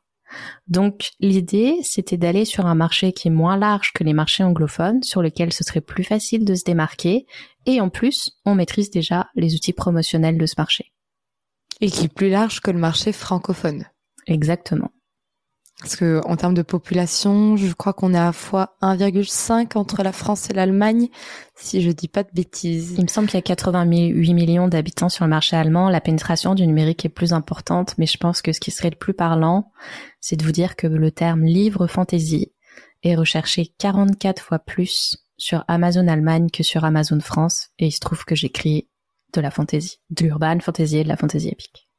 Donc 0.67 1.11
l'idée, 1.19 1.75
c'était 1.83 2.17
d'aller 2.17 2.45
sur 2.45 2.65
un 2.65 2.75
marché 2.75 3.11
qui 3.11 3.27
est 3.27 3.31
moins 3.31 3.57
large 3.57 3.91
que 3.93 4.03
les 4.03 4.13
marchés 4.13 4.43
anglophones, 4.43 5.03
sur 5.03 5.21
lequel 5.21 5.53
ce 5.53 5.63
serait 5.63 5.81
plus 5.81 6.03
facile 6.03 6.45
de 6.45 6.55
se 6.55 6.63
démarquer, 6.63 7.25
et 7.65 7.81
en 7.81 7.89
plus, 7.89 8.31
on 8.45 8.55
maîtrise 8.55 8.89
déjà 8.89 9.29
les 9.35 9.55
outils 9.55 9.73
promotionnels 9.73 10.37
de 10.37 10.45
ce 10.45 10.55
marché. 10.57 10.93
Et 11.79 11.89
qui 11.89 12.05
est 12.05 12.13
plus 12.13 12.29
large 12.29 12.61
que 12.61 12.71
le 12.71 12.79
marché 12.79 13.11
francophone. 13.11 13.85
Exactement. 14.27 14.91
Parce 15.81 15.95
que 15.95 16.21
en 16.25 16.35
termes 16.35 16.53
de 16.53 16.61
population, 16.61 17.57
je 17.57 17.73
crois 17.73 17.93
qu'on 17.93 18.13
est 18.13 18.19
à 18.19 18.31
fois 18.31 18.77
1,5 18.83 19.75
entre 19.77 20.03
la 20.03 20.11
France 20.11 20.47
et 20.51 20.53
l'Allemagne, 20.53 21.09
si 21.55 21.81
je 21.81 21.89
dis 21.89 22.07
pas 22.07 22.21
de 22.21 22.29
bêtises. 22.31 22.93
Il 22.99 23.03
me 23.03 23.07
semble 23.07 23.27
qu'il 23.27 23.37
y 23.37 23.39
a 23.39 23.41
88 23.41 24.33
millions 24.35 24.67
d'habitants 24.67 25.09
sur 25.09 25.25
le 25.25 25.31
marché 25.31 25.55
allemand. 25.55 25.89
La 25.89 25.99
pénétration 25.99 26.53
du 26.53 26.67
numérique 26.67 27.03
est 27.03 27.09
plus 27.09 27.33
importante, 27.33 27.95
mais 27.97 28.05
je 28.05 28.17
pense 28.17 28.43
que 28.43 28.53
ce 28.53 28.59
qui 28.59 28.69
serait 28.69 28.91
le 28.91 28.95
plus 28.95 29.15
parlant, 29.15 29.71
c'est 30.19 30.35
de 30.35 30.45
vous 30.45 30.51
dire 30.51 30.75
que 30.75 30.85
le 30.85 31.09
terme 31.09 31.45
livre 31.45 31.87
fantasy 31.87 32.53
est 33.01 33.15
recherché 33.15 33.73
44 33.79 34.39
fois 34.39 34.59
plus 34.59 35.17
sur 35.37 35.65
Amazon 35.67 36.07
Allemagne 36.07 36.51
que 36.51 36.61
sur 36.61 36.85
Amazon 36.85 37.19
France, 37.19 37.69
et 37.79 37.87
il 37.87 37.91
se 37.91 37.99
trouve 37.99 38.23
que 38.23 38.35
j'écris 38.35 38.87
de 39.33 39.41
la 39.41 39.49
fantasy, 39.49 39.97
de 40.11 40.25
l'urban 40.25 40.59
fantasy 40.59 40.97
et 40.99 41.03
de 41.03 41.09
la 41.09 41.17
fantasy 41.17 41.49
épique. 41.49 41.89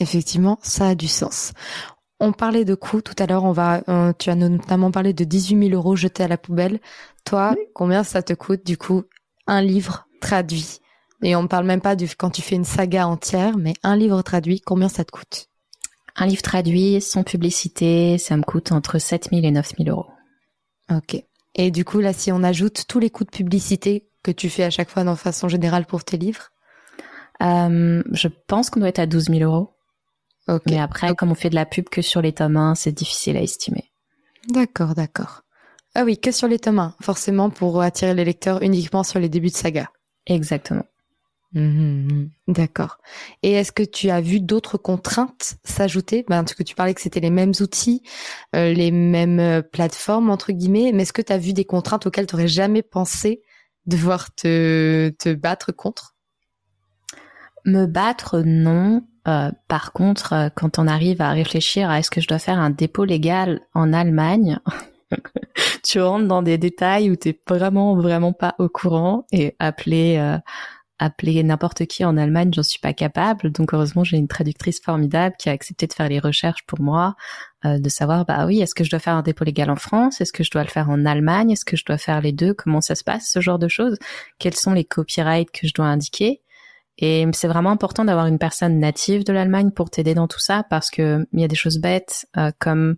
Effectivement, 0.00 0.58
ça 0.62 0.88
a 0.88 0.94
du 0.96 1.06
sens. 1.06 1.52
On 2.24 2.30
parlait 2.30 2.64
de 2.64 2.76
coûts 2.76 3.02
tout 3.02 3.16
à 3.18 3.26
l'heure. 3.26 3.42
On 3.42 3.50
va, 3.50 3.82
euh, 3.88 4.12
tu 4.16 4.30
as 4.30 4.36
notamment 4.36 4.92
parlé 4.92 5.12
de 5.12 5.24
18 5.24 5.70
000 5.70 5.74
euros 5.74 5.96
jetés 5.96 6.22
à 6.22 6.28
la 6.28 6.38
poubelle. 6.38 6.78
Toi, 7.24 7.56
combien 7.74 8.04
ça 8.04 8.22
te 8.22 8.32
coûte 8.32 8.64
du 8.64 8.76
coup 8.78 9.02
un 9.48 9.60
livre 9.60 10.06
traduit? 10.20 10.78
Et 11.24 11.34
on 11.34 11.42
ne 11.42 11.48
parle 11.48 11.66
même 11.66 11.80
pas 11.80 11.96
du 11.96 12.08
quand 12.16 12.30
tu 12.30 12.40
fais 12.40 12.54
une 12.54 12.64
saga 12.64 13.08
entière, 13.08 13.58
mais 13.58 13.72
un 13.82 13.96
livre 13.96 14.22
traduit, 14.22 14.60
combien 14.60 14.88
ça 14.88 15.04
te 15.04 15.10
coûte? 15.10 15.48
Un 16.14 16.26
livre 16.26 16.42
traduit 16.42 17.00
sans 17.00 17.24
publicité, 17.24 18.18
ça 18.18 18.36
me 18.36 18.44
coûte 18.44 18.70
entre 18.70 19.00
7 19.00 19.30
000 19.32 19.42
et 19.42 19.50
9 19.50 19.72
000 19.78 19.90
euros. 19.90 20.10
Ok. 20.92 21.20
Et 21.56 21.72
du 21.72 21.84
coup, 21.84 21.98
là, 21.98 22.12
si 22.12 22.30
on 22.30 22.44
ajoute 22.44 22.84
tous 22.86 23.00
les 23.00 23.10
coûts 23.10 23.24
de 23.24 23.30
publicité 23.30 24.08
que 24.22 24.30
tu 24.30 24.48
fais 24.48 24.62
à 24.62 24.70
chaque 24.70 24.90
fois, 24.90 25.02
de 25.02 25.12
façon 25.16 25.48
générale, 25.48 25.86
pour 25.86 26.04
tes 26.04 26.18
livres? 26.18 26.52
Euh, 27.42 28.00
Je 28.12 28.28
pense 28.46 28.70
qu'on 28.70 28.78
doit 28.78 28.90
être 28.90 29.00
à 29.00 29.06
12 29.06 29.24
000 29.24 29.40
euros. 29.40 29.71
Mais 30.66 30.78
après, 30.78 31.14
comme 31.14 31.30
on 31.30 31.34
fait 31.34 31.50
de 31.50 31.54
la 31.54 31.66
pub 31.66 31.88
que 31.88 32.02
sur 32.02 32.22
les 32.22 32.32
tomes 32.32 32.56
1, 32.56 32.74
c'est 32.74 32.92
difficile 32.92 33.36
à 33.36 33.42
estimer. 33.42 33.90
D'accord, 34.48 34.94
d'accord. 34.94 35.42
Ah 35.94 36.04
oui, 36.04 36.18
que 36.18 36.32
sur 36.32 36.48
les 36.48 36.58
tomes 36.58 36.78
1, 36.78 36.94
forcément 37.00 37.50
pour 37.50 37.80
attirer 37.82 38.14
les 38.14 38.24
lecteurs 38.24 38.62
uniquement 38.62 39.02
sur 39.02 39.18
les 39.18 39.28
débuts 39.28 39.50
de 39.50 39.56
saga. 39.56 39.90
Exactement. 40.26 40.84
Mhm, 41.54 42.30
d'accord. 42.48 42.98
Et 43.42 43.52
est-ce 43.52 43.72
que 43.72 43.82
tu 43.82 44.08
as 44.08 44.22
vu 44.22 44.40
d'autres 44.40 44.78
contraintes 44.78 45.56
s'ajouter? 45.64 46.24
Ben, 46.28 46.42
Parce 46.42 46.54
que 46.54 46.62
tu 46.62 46.74
parlais 46.74 46.94
que 46.94 47.00
c'était 47.02 47.20
les 47.20 47.30
mêmes 47.30 47.52
outils, 47.60 48.02
euh, 48.56 48.72
les 48.72 48.90
mêmes 48.90 49.38
euh, 49.38 49.60
plateformes, 49.60 50.30
entre 50.30 50.52
guillemets, 50.52 50.92
mais 50.92 51.02
est-ce 51.02 51.12
que 51.12 51.20
tu 51.20 51.32
as 51.32 51.38
vu 51.38 51.52
des 51.52 51.66
contraintes 51.66 52.06
auxquelles 52.06 52.26
tu 52.26 52.34
n'aurais 52.34 52.48
jamais 52.48 52.82
pensé 52.82 53.42
devoir 53.84 54.34
te, 54.34 55.10
te 55.18 55.34
battre 55.34 55.72
contre? 55.72 56.16
Me 57.66 57.86
battre, 57.86 58.40
non. 58.40 59.02
Euh, 59.28 59.50
par 59.68 59.92
contre, 59.92 60.50
quand 60.56 60.78
on 60.78 60.86
arrive 60.86 61.22
à 61.22 61.30
réfléchir 61.30 61.90
à 61.90 61.98
est-ce 61.98 62.10
que 62.10 62.20
je 62.20 62.28
dois 62.28 62.38
faire 62.38 62.58
un 62.58 62.70
dépôt 62.70 63.04
légal 63.04 63.60
en 63.74 63.92
Allemagne, 63.92 64.58
tu 65.84 66.00
rentres 66.00 66.26
dans 66.26 66.42
des 66.42 66.58
détails 66.58 67.10
où 67.10 67.16
t'es 67.16 67.38
vraiment 67.48 67.94
vraiment 67.96 68.32
pas 68.32 68.54
au 68.58 68.68
courant 68.68 69.26
et 69.30 69.54
appeler 69.58 70.18
appeler 71.02 71.42
n'importe 71.42 71.86
qui 71.86 72.04
en 72.04 72.16
Allemagne, 72.16 72.52
j'en 72.54 72.62
suis 72.62 72.78
pas 72.78 72.92
capable. 72.92 73.50
Donc 73.50 73.74
heureusement, 73.74 74.04
j'ai 74.04 74.16
une 74.16 74.28
traductrice 74.28 74.80
formidable 74.80 75.34
qui 75.38 75.48
a 75.48 75.52
accepté 75.52 75.86
de 75.86 75.92
faire 75.92 76.08
les 76.08 76.20
recherches 76.20 76.64
pour 76.66 76.80
moi, 76.80 77.16
euh, 77.64 77.78
de 77.78 77.88
savoir 77.88 78.24
bah 78.24 78.46
oui, 78.46 78.60
est-ce 78.60 78.74
que 78.74 78.84
je 78.84 78.90
dois 78.90 79.00
faire 79.00 79.14
un 79.14 79.22
dépôt 79.22 79.44
légal 79.44 79.70
en 79.70 79.76
France, 79.76 80.20
est-ce 80.20 80.32
que 80.32 80.44
je 80.44 80.50
dois 80.50 80.62
le 80.62 80.68
faire 80.68 80.90
en 80.90 81.04
Allemagne, 81.04 81.50
est-ce 81.50 81.64
que 81.64 81.76
je 81.76 81.84
dois 81.84 81.98
faire 81.98 82.20
les 82.20 82.32
deux, 82.32 82.54
comment 82.54 82.80
ça 82.80 82.94
se 82.94 83.04
passe, 83.04 83.30
ce 83.30 83.40
genre 83.40 83.58
de 83.58 83.68
choses, 83.68 83.98
quels 84.38 84.54
sont 84.54 84.72
les 84.72 84.84
copyrights 84.84 85.50
que 85.50 85.66
je 85.66 85.74
dois 85.74 85.86
indiquer? 85.86 86.40
Et 86.98 87.26
c'est 87.32 87.48
vraiment 87.48 87.70
important 87.70 88.04
d'avoir 88.04 88.26
une 88.26 88.38
personne 88.38 88.78
native 88.78 89.24
de 89.24 89.32
l'Allemagne 89.32 89.70
pour 89.70 89.90
t'aider 89.90 90.14
dans 90.14 90.28
tout 90.28 90.38
ça 90.38 90.62
parce 90.68 90.90
que 90.90 91.26
il 91.32 91.40
y 91.40 91.44
a 91.44 91.48
des 91.48 91.56
choses 91.56 91.78
bêtes 91.78 92.26
euh, 92.36 92.50
comme 92.58 92.96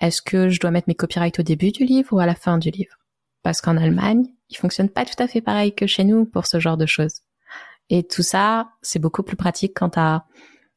est-ce 0.00 0.22
que 0.22 0.48
je 0.48 0.58
dois 0.60 0.70
mettre 0.70 0.88
mes 0.88 0.94
copyrights 0.94 1.38
au 1.38 1.42
début 1.42 1.70
du 1.70 1.84
livre 1.84 2.12
ou 2.12 2.18
à 2.18 2.26
la 2.26 2.34
fin 2.34 2.58
du 2.58 2.70
livre? 2.70 2.96
Parce 3.42 3.60
qu'en 3.60 3.76
Allemagne, 3.76 4.26
ils 4.48 4.56
fonctionnent 4.56 4.88
pas 4.88 5.04
tout 5.04 5.22
à 5.22 5.28
fait 5.28 5.40
pareil 5.40 5.74
que 5.74 5.86
chez 5.86 6.04
nous 6.04 6.24
pour 6.24 6.46
ce 6.46 6.58
genre 6.58 6.76
de 6.76 6.86
choses. 6.86 7.20
Et 7.88 8.02
tout 8.04 8.22
ça, 8.22 8.70
c'est 8.82 8.98
beaucoup 8.98 9.22
plus 9.22 9.36
pratique 9.36 9.72
quand 9.74 9.90
tu 9.90 9.98
as 9.98 10.24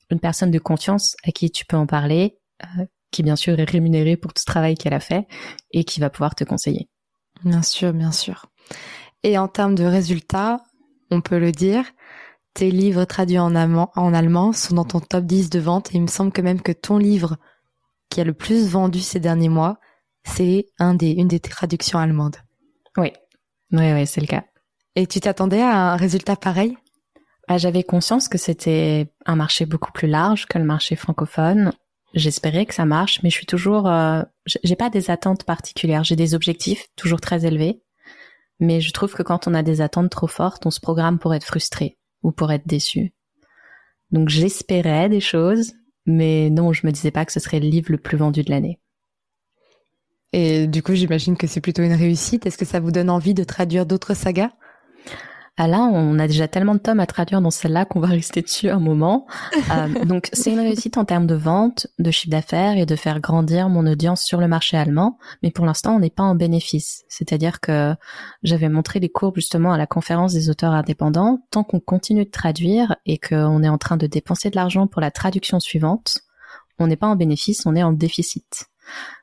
une 0.10 0.20
personne 0.20 0.52
de 0.52 0.60
confiance 0.60 1.16
à 1.24 1.32
qui 1.32 1.52
tu 1.52 1.66
peux 1.66 1.78
en 1.78 1.88
parler, 1.88 2.38
euh, 2.64 2.86
qui 3.12 3.24
bien 3.24 3.36
sûr 3.36 3.60
est 3.60 3.70
rémunérée 3.70 4.18
pour 4.18 4.34
tout 4.34 4.42
ce 4.42 4.46
travail 4.46 4.76
qu'elle 4.76 4.94
a 4.94 5.00
fait 5.00 5.28
et 5.72 5.84
qui 5.84 6.00
va 6.00 6.10
pouvoir 6.10 6.36
te 6.36 6.44
conseiller. 6.44 6.90
Bien 7.44 7.62
sûr, 7.62 7.94
bien 7.94 8.12
sûr. 8.12 8.48
Et 9.24 9.38
en 9.38 9.48
termes 9.48 9.76
de 9.76 9.84
résultats, 9.84 10.64
on 11.12 11.22
peut 11.22 11.40
le 11.40 11.52
dire, 11.52 11.86
tes 12.54 12.72
livres 12.72 13.06
traduits 13.06 13.40
en 13.40 13.56
allemand, 13.56 13.92
en 13.96 14.14
allemand 14.14 14.54
sont 14.54 14.76
dans 14.76 14.86
ton 14.86 15.00
top 15.00 15.26
10 15.26 15.50
de 15.50 15.60
vente 15.60 15.92
et 15.92 15.98
il 15.98 16.02
me 16.02 16.08
semble 16.08 16.32
que 16.32 16.42
même 16.42 16.62
que 16.62 16.72
ton 16.72 16.98
livre 16.98 17.38
qui 18.10 18.22
a 18.22 18.24
le 18.24 18.34
plus 18.34 18.68
vendu 18.68 19.00
ces 19.00 19.20
derniers 19.20 19.50
mois, 19.50 19.80
c'est 20.24 20.68
un 20.80 20.94
des, 20.94 21.12
une 21.12 21.28
des 21.28 21.40
traductions 21.40 22.00
allemandes. 22.00 22.38
Oui, 22.98 23.12
oui, 23.72 23.92
oui, 23.92 24.08
c'est 24.08 24.22
le 24.22 24.28
cas. 24.28 24.44
Et 24.96 25.08
tu 25.08 25.20
t'attendais 25.20 25.62
à 25.62 25.94
un 25.94 25.96
résultat 25.96 26.36
pareil? 26.36 26.78
Bah, 27.48 27.58
j'avais 27.58 27.84
conscience 27.84 28.30
que 28.30 28.38
c'était 28.38 29.12
un 29.26 29.36
marché 29.36 29.66
beaucoup 29.66 29.92
plus 29.92 30.08
large 30.08 30.46
que 30.46 30.60
le 30.60 30.64
marché 30.64 30.96
francophone. 30.96 31.74
J'espérais 32.14 32.68
que 32.68 32.76
ça 32.76 32.86
marche, 32.86 33.22
mais 33.24 33.32
je 33.32 33.36
suis 33.36 33.48
toujours, 33.48 33.90
euh, 33.90 34.22
j'ai 34.46 34.76
pas 34.76 34.92
des 34.92 35.10
attentes 35.10 35.44
particulières. 35.44 36.04
J'ai 36.04 36.16
des 36.16 36.36
objectifs 36.36 36.88
toujours 36.96 37.20
très 37.20 37.46
élevés, 37.46 37.82
mais 38.60 38.80
je 38.80 38.94
trouve 38.94 39.14
que 39.14 39.24
quand 39.24 39.48
on 39.48 39.56
a 39.56 39.64
des 39.64 39.82
attentes 39.82 40.12
trop 40.12 40.28
fortes, 40.28 40.68
on 40.68 40.72
se 40.72 40.80
programme 40.80 41.18
pour 41.18 41.34
être 41.34 41.44
frustré 41.44 41.98
ou 42.24 42.32
pour 42.32 42.52
être 42.52 42.68
déçu. 42.68 43.14
Donc 44.12 44.30
j'espérais 44.30 45.10
des 45.10 45.20
choses, 45.20 45.74
mais 46.06 46.50
non, 46.50 46.74
je 46.74 46.86
me 46.86 46.92
disais 46.92 47.12
pas 47.12 47.26
que 47.26 47.32
ce 47.32 47.40
serait 47.40 47.60
le 47.60 47.68
livre 47.68 47.92
le 47.92 47.98
plus 47.98 48.18
vendu 48.18 48.44
de 48.44 48.50
l'année. 48.50 48.80
Et 50.32 50.66
du 50.66 50.82
coup, 50.82 50.96
j'imagine 50.96 51.38
que 51.38 51.46
c'est 51.46 51.62
plutôt 51.62 51.84
une 51.84 51.94
réussite. 51.94 52.46
Est-ce 52.46 52.58
que 52.58 52.66
ça 52.66 52.80
vous 52.80 52.92
donne 52.92 53.10
envie 53.10 53.36
de 53.36 53.44
traduire 53.44 53.86
d'autres 53.86 54.16
sagas? 54.16 54.52
Ah 55.56 55.68
là, 55.68 55.82
on 55.82 56.18
a 56.18 56.28
déjà 56.28 56.48
tellement 56.48 56.74
de 56.74 56.80
tomes 56.80 57.00
à 57.00 57.06
traduire 57.06 57.40
dans 57.40 57.52
celle-là 57.52 57.86
qu'on 57.86 58.00
va 58.00 58.08
rester 58.10 58.42
dessus 58.42 58.70
un 58.70 58.80
moment. 58.80 59.28
Euh, 59.72 60.06
donc 60.06 60.30
c'est 60.34 60.52
une 60.52 60.60
réussite 60.60 60.98
en 60.98 61.06
termes 61.06 61.28
de 61.28 61.36
vente, 61.36 61.86
de 62.00 62.10
chiffre 62.10 62.32
d'affaires 62.32 62.76
et 62.78 62.88
de 62.88 62.96
faire 62.96 63.20
grandir 63.20 63.70
mon 63.70 63.86
audience 63.86 64.24
sur 64.24 64.42
le 64.42 64.48
marché 64.48 64.78
allemand. 64.78 65.20
Mais 65.44 65.52
pour 65.52 65.66
l'instant, 65.66 65.96
on 65.96 66.00
n'est 66.00 66.10
pas 66.10 66.24
en 66.24 66.34
bénéfice. 66.34 67.04
C'est-à-dire 67.08 67.60
que 67.60 67.94
j'avais 68.42 68.70
montré 68.70 69.00
les 69.00 69.10
courbes 69.10 69.36
justement 69.36 69.72
à 69.74 69.78
la 69.78 69.86
conférence 69.86 70.34
des 70.34 70.50
auteurs 70.50 70.74
indépendants. 70.74 71.46
Tant 71.52 71.64
qu'on 71.64 71.80
continue 71.80 72.26
de 72.26 72.32
traduire 72.32 72.96
et 73.06 73.20
qu'on 73.20 73.62
est 73.62 73.70
en 73.70 73.78
train 73.78 73.98
de 73.98 74.08
dépenser 74.08 74.50
de 74.50 74.56
l'argent 74.56 74.88
pour 74.88 75.02
la 75.02 75.12
traduction 75.12 75.60
suivante, 75.60 76.18
on 76.80 76.88
n'est 76.88 76.96
pas 76.96 77.08
en 77.08 77.16
bénéfice, 77.16 77.68
on 77.68 77.76
est 77.76 77.84
en 77.84 77.94
déficit. 77.94 78.66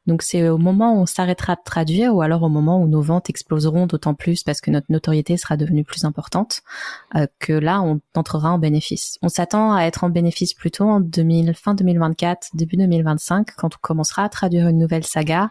Donc 0.06 0.22
c'est 0.22 0.48
au 0.48 0.58
moment 0.58 0.94
où 0.94 1.02
on 1.02 1.06
s'arrêtera 1.06 1.54
de 1.54 1.60
traduire 1.64 2.14
ou 2.14 2.22
alors 2.22 2.42
au 2.42 2.48
moment 2.48 2.82
où 2.82 2.88
nos 2.88 3.02
ventes 3.02 3.30
exploseront 3.30 3.86
d'autant 3.86 4.14
plus 4.14 4.42
parce 4.42 4.60
que 4.60 4.70
notre 4.70 4.86
notoriété 4.90 5.36
sera 5.36 5.56
devenue 5.56 5.84
plus 5.84 6.04
importante 6.04 6.62
euh, 7.16 7.26
que 7.38 7.52
là 7.52 7.82
on 7.82 8.00
entrera 8.14 8.50
en 8.50 8.58
bénéfice. 8.58 9.18
On 9.22 9.28
s'attend 9.28 9.74
à 9.74 9.82
être 9.84 10.04
en 10.04 10.08
bénéfice 10.08 10.54
plutôt 10.54 10.84
en 10.84 11.00
2000, 11.00 11.54
fin 11.54 11.74
2024, 11.74 12.50
début 12.54 12.76
2025 12.76 13.54
quand 13.56 13.74
on 13.76 13.78
commencera 13.80 14.24
à 14.24 14.28
traduire 14.28 14.68
une 14.68 14.78
nouvelle 14.78 15.04
saga 15.04 15.50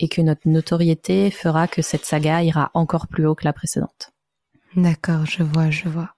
et 0.00 0.08
que 0.08 0.22
notre 0.22 0.48
notoriété 0.48 1.30
fera 1.30 1.68
que 1.68 1.82
cette 1.82 2.04
saga 2.04 2.42
ira 2.42 2.70
encore 2.74 3.06
plus 3.06 3.26
haut 3.26 3.34
que 3.34 3.44
la 3.44 3.52
précédente. 3.52 4.12
D'accord, 4.76 5.24
je 5.26 5.44
vois, 5.44 5.70
je 5.70 5.88
vois. 5.88 6.13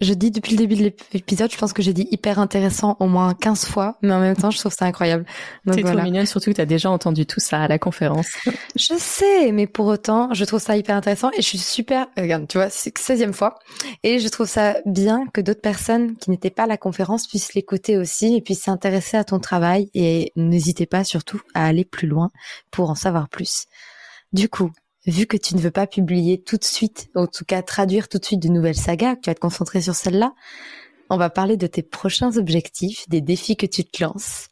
Je 0.00 0.14
dis 0.14 0.30
depuis 0.30 0.52
le 0.52 0.58
début 0.58 0.76
de 0.76 0.92
l'épisode, 1.12 1.52
je 1.52 1.58
pense 1.58 1.72
que 1.72 1.82
j'ai 1.82 1.92
dit 1.92 2.08
hyper 2.10 2.38
intéressant 2.38 2.96
au 3.00 3.06
moins 3.06 3.34
15 3.34 3.66
fois, 3.66 3.98
mais 4.00 4.12
en 4.12 4.20
même 4.20 4.36
temps, 4.36 4.50
je 4.50 4.58
trouve 4.58 4.72
ça 4.72 4.86
incroyable. 4.86 5.26
C'est 5.70 5.82
trop 5.82 6.00
mignonne, 6.00 6.26
surtout 6.26 6.50
que 6.50 6.56
tu 6.56 6.60
as 6.60 6.66
déjà 6.66 6.90
entendu 6.90 7.26
tout 7.26 7.40
ça 7.40 7.60
à 7.62 7.68
la 7.68 7.78
conférence. 7.78 8.28
je 8.76 8.94
sais, 8.98 9.52
mais 9.52 9.66
pour 9.66 9.86
autant, 9.86 10.32
je 10.32 10.44
trouve 10.44 10.60
ça 10.60 10.76
hyper 10.76 10.96
intéressant 10.96 11.30
et 11.32 11.42
je 11.42 11.46
suis 11.46 11.58
super, 11.58 12.06
euh, 12.18 12.22
regarde, 12.22 12.48
tu 12.48 12.56
vois, 12.56 12.70
c'est 12.70 12.96
16e 12.96 13.32
fois. 13.32 13.58
Et 14.02 14.18
je 14.18 14.28
trouve 14.28 14.48
ça 14.48 14.76
bien 14.86 15.26
que 15.34 15.40
d'autres 15.40 15.60
personnes 15.60 16.16
qui 16.16 16.30
n'étaient 16.30 16.50
pas 16.50 16.62
à 16.62 16.66
la 16.66 16.78
conférence 16.78 17.26
puissent 17.26 17.54
l'écouter 17.54 17.98
aussi 17.98 18.36
et 18.36 18.40
puissent 18.40 18.62
s'intéresser 18.62 19.16
à 19.18 19.24
ton 19.24 19.38
travail 19.38 19.90
et 19.94 20.32
n'hésitez 20.34 20.86
pas 20.86 21.04
surtout 21.04 21.40
à 21.54 21.66
aller 21.66 21.84
plus 21.84 22.08
loin 22.08 22.30
pour 22.70 22.88
en 22.90 22.94
savoir 22.94 23.28
plus. 23.28 23.66
Du 24.32 24.48
coup, 24.48 24.70
vu 25.10 25.26
que 25.26 25.36
tu 25.36 25.54
ne 25.54 25.60
veux 25.60 25.70
pas 25.70 25.86
publier 25.86 26.42
tout 26.42 26.56
de 26.56 26.64
suite, 26.64 27.10
en 27.14 27.26
tout 27.26 27.44
cas 27.44 27.62
traduire 27.62 28.08
tout 28.08 28.18
de 28.18 28.24
suite 28.24 28.40
de 28.40 28.48
nouvelles 28.48 28.76
sagas, 28.76 29.16
que 29.16 29.22
tu 29.22 29.30
vas 29.30 29.34
te 29.34 29.40
concentrer 29.40 29.80
sur 29.80 29.94
celle-là, 29.94 30.32
on 31.10 31.16
va 31.16 31.28
parler 31.28 31.56
de 31.56 31.66
tes 31.66 31.82
prochains 31.82 32.36
objectifs, 32.36 33.08
des 33.08 33.20
défis 33.20 33.56
que 33.56 33.66
tu 33.66 33.84
te 33.84 34.02
lances. 34.02 34.46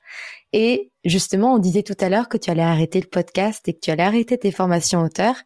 Et 0.52 0.90
justement, 1.04 1.54
on 1.54 1.58
disait 1.58 1.84
tout 1.84 1.96
à 2.00 2.08
l'heure 2.08 2.28
que 2.28 2.36
tu 2.36 2.50
allais 2.50 2.62
arrêter 2.62 3.00
le 3.00 3.06
podcast 3.06 3.68
et 3.68 3.74
que 3.74 3.80
tu 3.80 3.90
allais 3.90 4.02
arrêter 4.02 4.36
tes 4.38 4.50
formations 4.50 5.02
auteurs. 5.02 5.36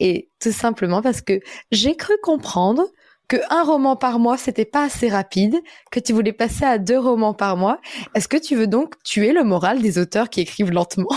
Et 0.00 0.30
tout 0.40 0.52
simplement 0.52 1.02
parce 1.02 1.20
que 1.20 1.40
j'ai 1.70 1.96
cru 1.96 2.14
comprendre 2.22 2.84
que 3.28 3.36
un 3.50 3.62
roman 3.62 3.96
par 3.96 4.18
mois, 4.18 4.36
c'était 4.36 4.64
pas 4.64 4.84
assez 4.84 5.08
rapide, 5.08 5.56
que 5.90 6.00
tu 6.00 6.12
voulais 6.12 6.32
passer 6.32 6.64
à 6.64 6.78
deux 6.78 6.98
romans 6.98 7.34
par 7.34 7.56
mois. 7.56 7.80
Est-ce 8.14 8.28
que 8.28 8.36
tu 8.36 8.54
veux 8.54 8.66
donc 8.66 8.94
tuer 9.02 9.32
le 9.32 9.44
moral 9.44 9.80
des 9.80 9.98
auteurs 9.98 10.28
qui 10.28 10.40
écrivent 10.40 10.70
lentement 10.70 11.08